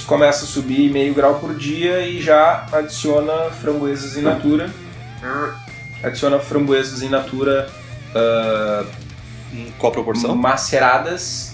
começa 0.05 0.45
a 0.45 0.47
subir 0.47 0.89
meio 0.91 1.13
grau 1.13 1.35
por 1.39 1.53
dia 1.55 2.07
e 2.07 2.21
já 2.21 2.65
adiciona 2.71 3.49
framboesas 3.51 4.15
in 4.15 4.21
natura. 4.21 4.69
Adiciona 6.01 6.39
framboesas 6.39 7.01
in 7.01 7.09
natura 7.09 7.67
uh, 8.11 8.87
Qual 9.77 9.91
a 9.91 9.93
proporção? 9.93 10.35
maceradas. 10.35 11.52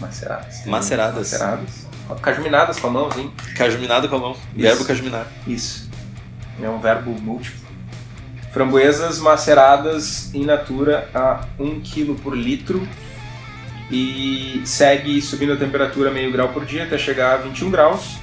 Maceradas. 0.00 0.64
Maceradas. 0.66 1.32
Maceradas. 1.32 1.88
Cajuminadas 2.22 2.80
com 2.80 2.86
a 2.86 2.90
mão, 2.90 3.08
assim. 3.08 3.30
Cajuminado 3.56 4.08
com 4.08 4.16
a 4.16 4.18
mão. 4.18 4.36
Verbo 4.54 4.84
cajuminar. 4.84 5.26
Isso. 5.46 5.88
É 6.62 6.68
um 6.68 6.80
verbo 6.80 7.10
múltiplo. 7.20 7.68
Framboesas 8.52 9.20
maceradas 9.20 10.34
in 10.34 10.44
natura 10.44 11.08
a 11.14 11.44
1 11.58 11.80
kg 11.80 12.14
por 12.14 12.36
litro 12.36 12.86
e 13.90 14.62
segue 14.64 15.20
subindo 15.20 15.52
a 15.52 15.56
temperatura 15.56 16.10
meio 16.10 16.32
grau 16.32 16.48
por 16.48 16.64
dia 16.64 16.84
até 16.84 16.96
chegar 16.96 17.34
a 17.34 17.36
21 17.36 17.70
graus. 17.70 18.16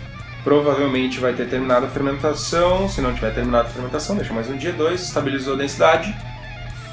Provavelmente 0.44 1.20
vai 1.20 1.34
ter 1.34 1.48
terminado 1.48 1.86
a 1.86 1.90
fermentação. 1.90 2.90
Se 2.90 3.02
não 3.02 3.14
tiver 3.14 3.34
terminado 3.34 3.68
a 3.68 3.72
fermentação, 3.72 4.16
deixa 4.16 4.34
mais 4.34 4.50
um 4.50 4.58
dia, 4.58 4.74
dois, 4.74 5.02
estabilizou 5.02 5.54
a 5.54 5.58
densidade. 5.58 6.16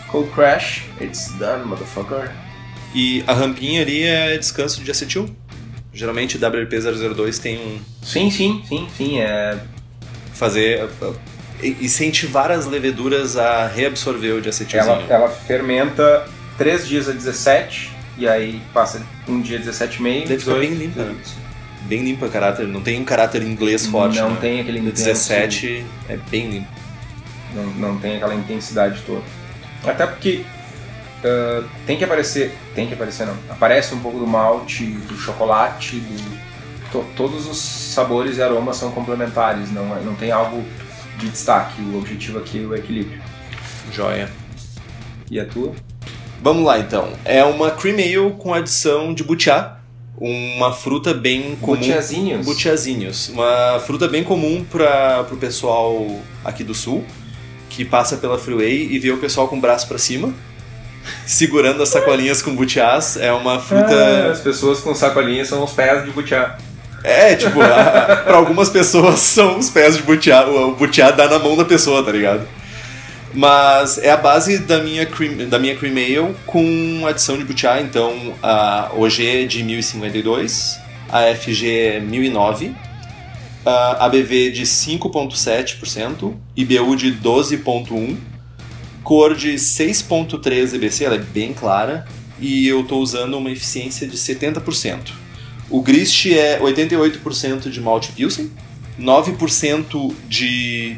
Cold 0.08 0.30
crash, 0.30 0.84
it's 1.00 1.32
done, 1.38 1.64
motherfucker. 1.64 2.30
E 2.94 3.24
a 3.26 3.32
rampinha 3.32 3.82
ali 3.82 4.02
é 4.02 4.36
descanso 4.36 4.82
de 4.82 4.90
acetil. 4.90 5.28
Geralmente 5.92 6.38
WLP002 6.38 7.38
tem 7.38 7.58
um. 7.58 7.80
Sim, 8.02 8.30
sim, 8.30 8.62
sim, 8.68 8.88
sim. 8.96 9.20
É... 9.20 9.58
fazer. 10.34 10.88
incentivar 11.62 12.50
as 12.50 12.66
leveduras 12.66 13.36
a 13.36 13.66
reabsorver 13.66 14.34
o 14.36 14.40
de 14.40 14.48
acetilzinho. 14.48 14.92
Ela, 14.94 15.06
ela 15.08 15.28
fermenta 15.28 16.26
3 16.58 16.86
dias 16.88 17.08
a 17.08 17.12
17 17.12 17.92
e 18.18 18.26
aí 18.28 18.60
passa 18.72 19.02
um 19.28 19.40
dia 19.40 19.58
17,5. 19.60 20.26
Deve 20.28 20.38
ficar 20.38 20.58
bem 20.58 20.74
limpa. 20.74 21.02
né? 21.02 21.16
Bem 21.82 22.04
limpa 22.04 22.28
caráter, 22.28 22.66
não 22.66 22.80
tem 22.80 23.00
um 23.00 23.04
caráter 23.04 23.42
inglês 23.42 23.86
forte. 23.86 24.18
Não 24.18 24.30
né? 24.30 24.38
tem 24.40 24.60
aquele 24.60 24.78
intenso- 24.78 25.04
17 25.04 25.84
é 26.08 26.16
bem 26.30 26.48
limpo. 26.50 26.68
Não, 27.54 27.66
não 27.66 27.98
tem 27.98 28.16
aquela 28.16 28.34
intensidade 28.34 29.02
toda. 29.06 29.22
Até 29.84 30.06
porque 30.06 30.44
ah, 31.24 31.62
tem 31.86 31.96
que 31.96 32.04
aparecer. 32.04 32.56
Tem 32.74 32.86
que 32.86 32.94
aparecer 32.94 33.26
não. 33.26 33.36
Aparece 33.50 33.94
um 33.94 34.00
pouco 34.00 34.18
do 34.18 34.26
malte, 34.26 34.84
do 34.84 35.16
chocolate, 35.16 35.96
do. 35.96 36.42
to- 36.92 37.06
todos 37.16 37.46
os 37.46 37.58
sabores 37.58 38.38
e 38.38 38.42
aromas 38.42 38.76
são 38.76 38.90
complementares, 38.92 39.70
não, 39.72 39.96
é- 39.96 40.00
não 40.00 40.14
tem 40.14 40.30
algo 40.30 40.62
de 41.18 41.28
destaque. 41.28 41.80
O 41.82 41.98
objetivo 41.98 42.38
aqui 42.38 42.62
é 42.62 42.66
o 42.66 42.74
equilíbrio. 42.74 43.20
Joia. 43.92 44.28
E 45.30 45.38
a 45.40 45.44
tua? 45.46 45.72
Vamos 46.42 46.64
lá 46.64 46.78
então. 46.78 47.12
É 47.24 47.44
uma 47.44 47.70
cream 47.70 47.96
ale 47.98 48.34
com 48.36 48.52
adição 48.52 49.14
de 49.14 49.22
butiá, 49.22 49.78
uma 50.18 50.72
fruta 50.72 51.14
bem 51.14 51.56
comum. 51.60 51.76
Butiazinhos? 51.78 52.44
Butiazinhos. 52.44 53.28
Uma 53.28 53.80
fruta 53.80 54.08
bem 54.08 54.24
comum 54.24 54.64
para 54.64 55.24
o 55.30 55.36
pessoal 55.36 56.20
aqui 56.44 56.64
do 56.64 56.74
sul, 56.74 57.04
que 57.70 57.84
passa 57.84 58.16
pela 58.16 58.38
freeway 58.38 58.88
e 58.90 58.98
vê 58.98 59.10
o 59.10 59.18
pessoal 59.18 59.46
com 59.48 59.56
o 59.56 59.60
braço 59.60 59.86
para 59.88 59.98
cima, 59.98 60.32
segurando 61.26 61.82
as 61.82 61.88
sacolinhas 61.88 62.42
com 62.42 62.54
butiás. 62.54 63.16
É 63.16 63.32
uma 63.32 63.56
Ah, 63.56 63.60
fruta. 63.60 64.30
as 64.30 64.40
pessoas 64.40 64.80
com 64.80 64.94
sacolinha 64.94 65.44
são 65.44 65.62
os 65.64 65.72
pés 65.72 66.04
de 66.04 66.10
butiá. 66.10 66.56
É, 67.04 67.34
tipo, 67.34 67.58
para 67.58 68.36
algumas 68.36 68.68
pessoas 68.70 69.18
são 69.34 69.58
os 69.58 69.68
pés 69.70 69.96
de 69.96 70.02
butiá. 70.02 70.46
O 70.46 70.74
butiá 70.74 71.10
dá 71.10 71.28
na 71.28 71.38
mão 71.38 71.56
da 71.56 71.64
pessoa, 71.64 72.02
tá 72.04 72.12
ligado? 72.12 72.46
Mas 73.34 73.96
é 73.98 74.10
a 74.10 74.16
base 74.16 74.58
da 74.58 74.78
minha 74.78 75.06
cream, 75.06 75.48
da 75.48 75.58
minha 75.58 75.74
cream 75.74 75.96
ale 75.96 76.34
com 76.44 77.04
adição 77.08 77.36
de 77.38 77.44
butiá, 77.44 77.80
então 77.80 78.34
a 78.42 78.90
OG 78.94 79.26
é 79.26 79.44
de 79.46 79.62
1052, 79.62 80.78
a 81.10 81.34
FG 81.34 81.66
é 81.94 82.00
1009, 82.00 82.74
a 83.64 84.04
ABV 84.04 84.50
de 84.50 84.62
5.7%, 84.66 86.34
IBU 86.54 86.94
de 86.94 87.12
12.1, 87.12 88.16
cor 89.02 89.34
de 89.34 89.54
6.3 89.54 90.74
EBC, 90.74 91.04
ela 91.04 91.14
é 91.16 91.18
bem 91.18 91.52
clara, 91.52 92.06
e 92.38 92.66
eu 92.66 92.80
estou 92.80 93.00
usando 93.00 93.34
uma 93.38 93.50
eficiência 93.50 94.06
de 94.06 94.16
70%. 94.16 95.12
O 95.70 95.80
grist 95.80 96.26
é 96.26 96.58
88% 96.60 97.70
de 97.70 97.80
malte 97.80 98.12
pilsen, 98.12 98.50
9% 99.00 100.14
de 100.28 100.96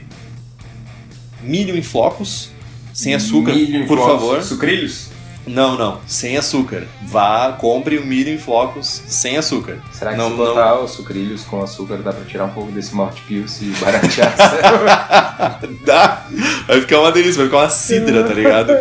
milho 1.42 1.76
em 1.76 1.82
flocos, 1.82 2.50
sem 2.92 3.14
açúcar, 3.14 3.52
Milho 3.54 3.86
por 3.86 3.98
flocos. 3.98 4.14
favor. 4.20 4.42
Sucrilhos? 4.42 5.08
Não, 5.46 5.76
não, 5.76 6.00
sem 6.06 6.36
açúcar. 6.38 6.86
Vá, 7.02 7.52
compre 7.52 7.98
o 7.98 8.06
milho 8.06 8.30
em 8.32 8.38
flocos 8.38 9.02
sem 9.06 9.36
açúcar. 9.36 9.78
Será 9.92 10.12
que 10.12 10.16
Não, 10.16 10.30
se 10.30 10.36
não. 10.36 10.36
botar 10.38 10.80
os 10.80 10.92
sucrilhos 10.92 11.42
com 11.42 11.62
açúcar 11.62 11.98
dá 11.98 12.12
pra 12.14 12.24
tirar 12.24 12.46
um 12.46 12.50
pouco 12.50 12.72
desse 12.72 12.94
malte 12.94 13.20
pilsen 13.28 13.68
e 13.68 13.72
baratear? 13.72 14.34
Dá! 15.84 16.26
Vai 16.66 16.80
ficar 16.80 17.00
uma 17.00 17.12
delícia, 17.12 17.36
vai 17.36 17.46
ficar 17.46 17.58
uma 17.58 17.70
cidra, 17.70 18.24
tá 18.24 18.34
ligado? 18.34 18.72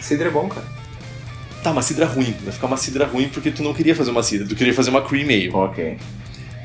Cidra 0.00 0.28
é 0.28 0.30
bom, 0.30 0.48
cara. 0.48 0.66
Tá, 1.62 1.70
uma 1.70 1.82
cidra 1.82 2.04
ruim. 2.06 2.34
Vai 2.42 2.52
ficar 2.52 2.66
uma 2.66 2.76
cidra 2.76 3.06
ruim 3.06 3.28
porque 3.28 3.50
tu 3.50 3.62
não 3.62 3.72
queria 3.72 3.94
fazer 3.94 4.10
uma 4.10 4.22
cidra, 4.22 4.46
tu 4.46 4.54
queria 4.54 4.74
fazer 4.74 4.90
uma 4.90 5.02
cream 5.02 5.24
ale. 5.24 5.50
Ok. 5.52 5.96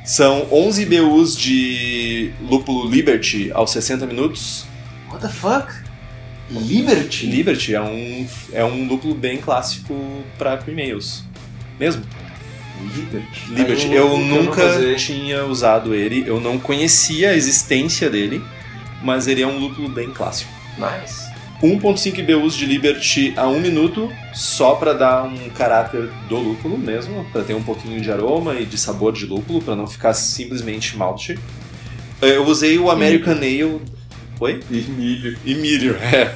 São 0.06 0.48
11 0.52 0.86
BUs 0.86 1.38
de 1.38 2.32
lúpulo 2.42 2.90
Liberty 2.90 3.52
aos 3.54 3.72
60 3.72 4.06
minutos. 4.08 4.66
What 5.10 5.22
the 5.22 5.30
fuck? 5.30 5.72
Liberty? 6.50 7.28
Liberty 7.28 7.76
é 7.76 7.82
um, 7.82 8.28
é 8.52 8.66
um 8.66 8.88
lúpulo 8.88 9.14
bem 9.14 9.38
clássico 9.38 9.96
pra 10.38 10.58
cream 10.58 10.80
ales. 10.80 11.24
Mesmo. 11.80 12.04
Liberty. 12.82 13.52
Liberty. 13.52 13.94
Eu 13.94 14.08
eu 14.08 14.18
nunca 14.18 14.96
tinha 14.96 15.46
usado 15.46 15.94
ele, 15.94 16.24
eu 16.28 16.40
não 16.40 16.58
conhecia 16.58 17.30
a 17.30 17.36
existência 17.36 18.10
dele, 18.10 18.42
mas 19.02 19.28
ele 19.28 19.42
é 19.42 19.48
um 19.48 19.60
lúpulo 19.60 19.90
bem 19.90 20.12
clássico. 20.12 20.52
Nice. 20.78 21.30
1.5 21.62 22.20
IBUs 22.20 22.56
de 22.56 22.66
Liberty 22.66 23.34
a 23.36 23.48
1 23.48 23.60
minuto, 23.60 24.10
só 24.34 24.76
para 24.76 24.94
dar 24.94 25.24
um 25.24 25.50
caráter 25.50 26.10
do 26.30 26.38
lúpulo 26.38 26.78
mesmo, 26.78 27.26
para 27.34 27.44
ter 27.44 27.54
um 27.54 27.62
pouquinho 27.62 28.00
de 28.00 28.10
aroma 28.10 28.56
e 28.56 28.66
de 28.66 28.78
sabor 28.78 29.12
de 29.12 29.26
lúpulo, 29.26 29.62
para 29.62 29.76
não 29.76 29.86
ficar 29.86 30.14
simplesmente 30.14 30.96
malte. 30.96 31.38
Eu 32.22 32.46
usei 32.46 32.78
o 32.78 32.90
American 32.90 33.36
Ale. 33.36 33.82
Oi? 34.40 34.62
E 34.72 34.76
milho. 34.76 35.38
E 35.46 35.56
milho, 35.56 35.98
é. 35.98 36.34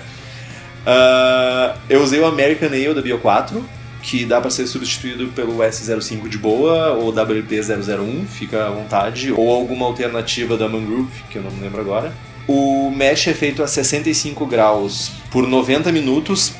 Ah, 0.85 1.77
eu 1.89 2.03
usei 2.03 2.19
o 2.19 2.25
American 2.25 2.67
Ale 2.67 2.93
da 2.93 3.01
Bio4, 3.01 3.63
que 4.01 4.25
dá 4.25 4.41
para 4.41 4.49
ser 4.49 4.67
substituído 4.67 5.27
pelo 5.27 5.59
S05 5.59 6.27
de 6.27 6.37
boa, 6.37 6.91
ou 6.91 7.13
WP001, 7.13 8.25
fica 8.27 8.67
à 8.67 8.69
vontade, 8.69 9.31
ou 9.31 9.49
alguma 9.49 9.85
alternativa 9.85 10.57
da 10.57 10.67
Mangrove, 10.67 11.23
que 11.29 11.37
eu 11.37 11.43
não 11.43 11.51
me 11.51 11.61
lembro 11.61 11.79
agora. 11.79 12.13
O 12.47 12.89
mesh 12.89 13.27
é 13.27 13.33
feito 13.33 13.63
a 13.63 13.67
65 13.67 14.45
graus 14.45 15.11
por 15.31 15.47
90 15.47 15.91
minutos, 15.91 16.53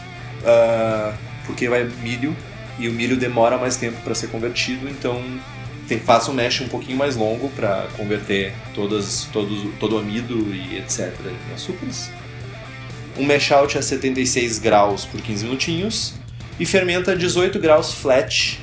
ah, 0.45 1.13
porque 1.45 1.67
vai 1.67 1.83
milho, 2.01 2.35
e 2.79 2.87
o 2.87 2.91
milho 2.91 3.17
demora 3.17 3.57
mais 3.57 3.75
tempo 3.75 4.01
para 4.01 4.15
ser 4.15 4.27
convertido, 4.27 4.89
então 4.89 5.21
tem, 5.87 5.99
faça 5.99 6.31
um 6.31 6.33
mesh 6.33 6.61
um 6.61 6.67
pouquinho 6.67 6.97
mais 6.97 7.15
longo 7.15 7.49
para 7.49 7.87
converter 7.97 8.53
todas, 8.73 9.27
todos, 9.31 9.67
todo 9.79 9.95
o 9.95 9.99
amido 9.99 10.53
e 10.53 10.77
etc. 10.77 11.13
em 11.25 11.53
açúcares. 11.53 12.09
Um 13.17 13.25
mash 13.25 13.51
out 13.51 13.77
a 13.77 13.81
76 13.81 14.59
graus 14.59 15.05
por 15.05 15.21
15 15.21 15.45
minutinhos 15.45 16.13
e 16.59 16.65
fermenta 16.65 17.11
a 17.11 17.15
18 17.15 17.59
graus 17.59 17.93
flat 17.93 18.59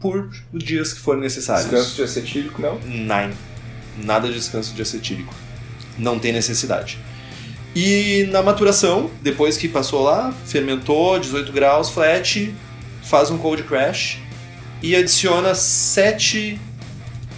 por 0.00 0.28
dias 0.52 0.92
que 0.92 1.00
forem 1.00 1.22
necessários. 1.22 1.70
Descanso 1.70 1.96
de 1.96 2.02
acetílico, 2.02 2.60
não? 2.60 2.78
Nine. 2.80 3.34
Nada 3.96 4.28
de 4.28 4.34
descanso 4.34 4.74
de 4.74 4.82
acetílico. 4.82 5.34
Não 5.98 6.18
tem 6.18 6.32
necessidade. 6.32 6.98
E 7.74 8.28
na 8.30 8.42
maturação, 8.42 9.10
depois 9.22 9.56
que 9.56 9.68
passou 9.68 10.02
lá, 10.02 10.32
fermentou 10.44 11.18
18 11.18 11.52
graus 11.52 11.90
flat, 11.90 12.54
faz 13.02 13.30
um 13.30 13.38
cold 13.38 13.62
crash 13.62 14.18
e 14.82 14.94
adiciona 14.94 15.54
7, 15.54 16.60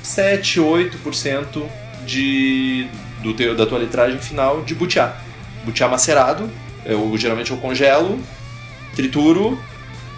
7 0.02 0.60
8% 0.60 1.62
de, 2.04 2.88
do 3.22 3.32
teu, 3.34 3.54
da 3.54 3.64
tua 3.64 3.78
litragem 3.78 4.18
final 4.18 4.62
de 4.62 4.74
butiá. 4.74 5.16
Butiá 5.64 5.88
macerado, 5.88 6.50
eu 6.84 7.16
geralmente 7.16 7.52
eu 7.52 7.56
congelo, 7.58 8.20
trituro, 8.96 9.58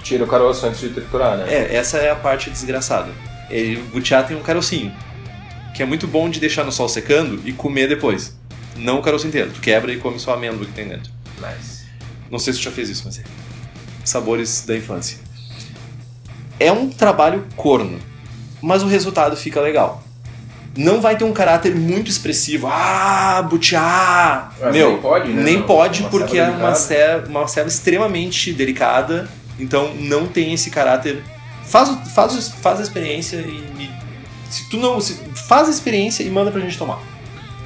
Tira 0.07 0.23
o 0.23 0.27
caroço 0.29 0.65
antes 0.65 0.79
de 0.79 0.91
triturar, 0.91 1.37
né? 1.37 1.53
é, 1.53 1.75
essa 1.75 1.99
é 1.99 2.13
a 2.13 2.15
parte 2.15 2.49
desgraçada. 2.49 3.11
O 3.51 3.91
butiá 3.91 4.23
tem 4.23 4.37
um 4.37 4.41
carocinho, 4.41 4.95
que 5.77 5.83
é 5.83 5.87
muito 5.87 6.07
bom 6.09 6.29
de 6.31 6.41
deixar 6.41 6.65
no 6.65 6.73
sol 6.73 6.89
secando 6.89 7.41
e 7.45 7.53
comer 7.53 7.87
depois. 7.89 8.35
Não 8.77 8.99
o 8.99 9.03
caroço 9.03 9.27
inteiro, 9.27 9.51
tu 9.55 9.61
quebra 9.61 9.93
e 9.93 9.99
come 9.99 10.19
só 10.19 10.33
a 10.33 10.35
amêndoa 10.35 10.65
que 10.65 10.73
tem 10.73 10.89
dentro. 10.89 11.11
Nice. 11.39 11.85
Não 12.31 12.39
sei 12.39 12.53
se 12.55 12.59
tu 12.61 12.63
já 12.65 12.71
fez 12.71 12.89
isso, 12.89 13.03
mas 13.05 13.19
é. 13.19 13.23
Sabores 14.05 14.65
da 14.67 14.75
infância. 14.77 15.19
É 16.59 16.73
um 16.73 16.89
trabalho 16.89 17.45
corno, 17.57 17.99
mas 18.63 18.83
o 18.83 18.87
resultado 18.87 19.37
fica 19.37 19.61
legal. 19.61 20.03
Não 20.77 21.01
vai 21.01 21.17
ter 21.17 21.25
um 21.25 21.33
caráter 21.33 21.75
muito 21.75 22.11
expressivo. 22.11 22.67
Ah, 22.71 23.43
butiá! 23.49 24.51
Mas 24.61 24.75
Meu, 24.75 24.93
nem 24.93 25.01
pode, 25.01 25.33
né? 25.33 25.43
nem 25.43 25.57
Não, 25.59 25.63
pode 25.67 26.01
uma 26.03 26.11
porque 26.11 26.39
é 26.39 26.49
uma 26.49 26.75
ceva, 26.75 27.27
uma 27.29 27.47
ceva 27.49 27.69
extremamente 27.69 28.53
delicada. 28.53 29.29
Então 29.59 29.95
não 29.95 30.27
tem 30.27 30.53
esse 30.53 30.71
caráter. 30.71 31.23
Faz, 31.65 31.89
faz, 32.15 32.49
faz 32.61 32.79
a 32.81 32.83
experiência 32.83 33.37
e 33.39 33.67
me- 33.77 33.91
se 34.51 34.69
tu 34.69 34.77
não. 34.77 35.01
se- 35.01 35.19
faz 35.49 35.69
a 35.69 35.71
experiência 35.71 36.23
e 36.23 36.31
manda 36.31 36.51
pra 36.51 36.61
gente 36.61 36.77
tomar. 36.79 37.01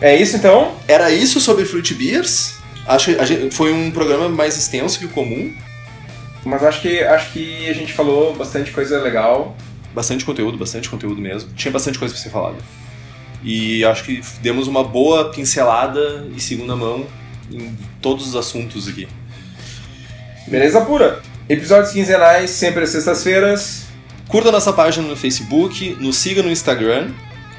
É 0.01 0.17
isso 0.17 0.37
então? 0.37 0.75
Era 0.89 1.11
isso 1.11 1.41
sobre 1.41 1.65
Fruit 1.65 1.93
Beers. 1.95 2.55
Acho 2.87 3.15
que 3.15 3.25
gente- 3.27 3.55
foi 3.55 3.73
um 3.73 3.91
programa 3.91 4.29
mais 4.29 4.57
extenso 4.57 4.99
que 4.99 5.05
o 5.05 5.09
comum. 5.11 5.53
Mas 6.45 6.63
acho 6.65 6.81
que, 6.81 7.01
acho 7.03 7.33
que 7.33 7.69
a 7.69 7.75
gente 7.75 7.93
falou 7.93 8.35
bastante 8.35 8.71
coisa 8.71 8.99
legal. 9.01 9.55
Bastante 9.95 10.25
conteúdo, 10.25 10.57
bastante 10.57 10.89
conteúdo 10.89 11.21
mesmo. 11.21 11.51
Tinha 11.55 11.71
bastante 11.71 11.99
coisa 11.99 12.15
pra 12.15 12.23
ser 12.23 12.31
falada. 12.31 12.57
E 13.45 13.85
acho 13.85 14.05
que 14.05 14.23
demos 14.41 14.67
uma 14.67 14.83
boa 14.83 15.31
pincelada 15.31 16.27
e 16.35 16.41
segunda 16.41 16.75
mão 16.77 17.07
em 17.53 17.77
todos 18.01 18.27
os 18.29 18.37
assuntos 18.37 18.89
aqui. 18.89 19.07
Beleza 20.47 20.81
pura. 20.81 21.21
Episódios 21.49 21.93
quinzenais, 21.93 22.51
sempre 22.51 22.85
às 22.85 22.91
sextas-feiras. 22.91 23.85
Curta 24.29 24.53
nossa 24.53 24.73
página 24.73 25.07
no 25.07 25.17
Facebook, 25.17 25.97
nos 26.01 26.17
siga 26.17 26.43
no 26.43 26.51
Instagram, 26.51 27.11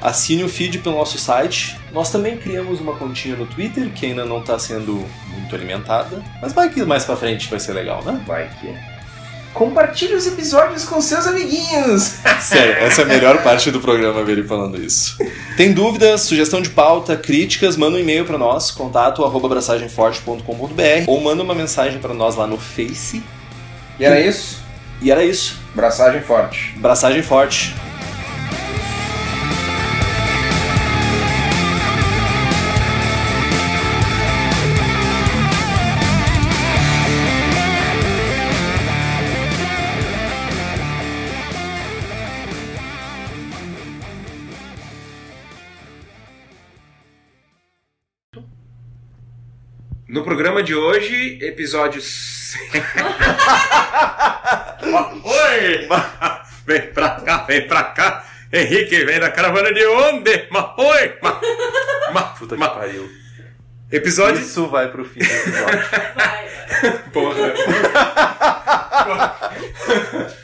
assine 0.02 0.42
o 0.42 0.48
feed 0.48 0.78
pelo 0.78 0.96
nosso 0.98 1.16
site. 1.16 1.78
Nós 1.92 2.10
também 2.10 2.36
criamos 2.36 2.80
uma 2.80 2.94
continha 2.94 3.36
no 3.36 3.46
Twitter, 3.46 3.90
que 3.90 4.06
ainda 4.06 4.24
não 4.24 4.40
está 4.40 4.58
sendo 4.58 5.06
muito 5.30 5.54
alimentada, 5.54 6.22
mas 6.40 6.52
vai 6.52 6.68
que 6.68 6.82
mais 6.82 7.04
pra 7.04 7.16
frente 7.16 7.48
vai 7.48 7.60
ser 7.60 7.72
legal, 7.72 8.02
né? 8.04 8.20
Vai 8.26 8.50
que. 8.60 8.74
Compartilhe 9.54 10.14
os 10.14 10.26
episódios 10.26 10.84
com 10.84 10.98
seus 11.00 11.26
amiguinhos. 11.26 12.14
Sério, 12.40 12.72
essa 12.84 13.02
é 13.02 13.04
a 13.04 13.08
melhor 13.08 13.42
parte 13.42 13.70
do 13.70 13.80
programa 13.80 14.24
ver 14.24 14.32
ele 14.32 14.44
falando 14.44 14.82
isso. 14.82 15.18
Tem 15.58 15.74
dúvidas, 15.74 16.22
sugestão 16.22 16.62
de 16.62 16.70
pauta, 16.70 17.16
críticas, 17.16 17.76
manda 17.76 17.98
um 17.98 18.00
e-mail 18.00 18.24
para 18.24 18.38
nós, 18.38 18.70
contato 18.70 19.22
abraçagemforte.com.br 19.22 21.04
ou 21.06 21.20
manda 21.20 21.42
uma 21.42 21.54
mensagem 21.54 21.98
para 21.98 22.14
nós 22.14 22.34
lá 22.34 22.46
no 22.46 22.56
Face. 22.56 23.22
E 24.00 24.04
era 24.04 24.18
isso. 24.18 24.62
E 25.02 25.10
era 25.10 25.22
isso. 25.22 25.60
Braçagem 25.74 26.22
forte. 26.22 26.72
Abraçagem 26.78 27.22
forte. 27.22 27.74
No 50.12 50.22
programa 50.22 50.62
de 50.62 50.74
hoje, 50.74 51.38
episódios. 51.40 52.52
Oi! 55.24 55.88
Vem 56.66 56.82
pra 56.92 57.10
cá, 57.20 57.38
vem 57.44 57.66
pra 57.66 57.82
cá. 57.82 58.24
Henrique, 58.52 59.04
vem 59.04 59.18
da 59.18 59.30
caravana 59.32 59.72
de 59.72 59.84
onde? 59.84 60.46
Mas 60.50 60.64
oi! 60.78 61.16
Mas, 61.20 61.34
mas, 62.12 62.38
Puta 62.38 62.54
que 62.54 62.60
mas- 62.60 62.72
pariu. 62.72 63.10
Episódio. 63.90 64.40
Isso 64.42 64.68
vai 64.68 64.88
pro 64.88 65.04
fim 65.04 65.18
do 65.20 65.24
episódio. 65.24 65.82
Vai, 65.90 66.14
vai. 66.14 66.98
Porra. 67.12 67.52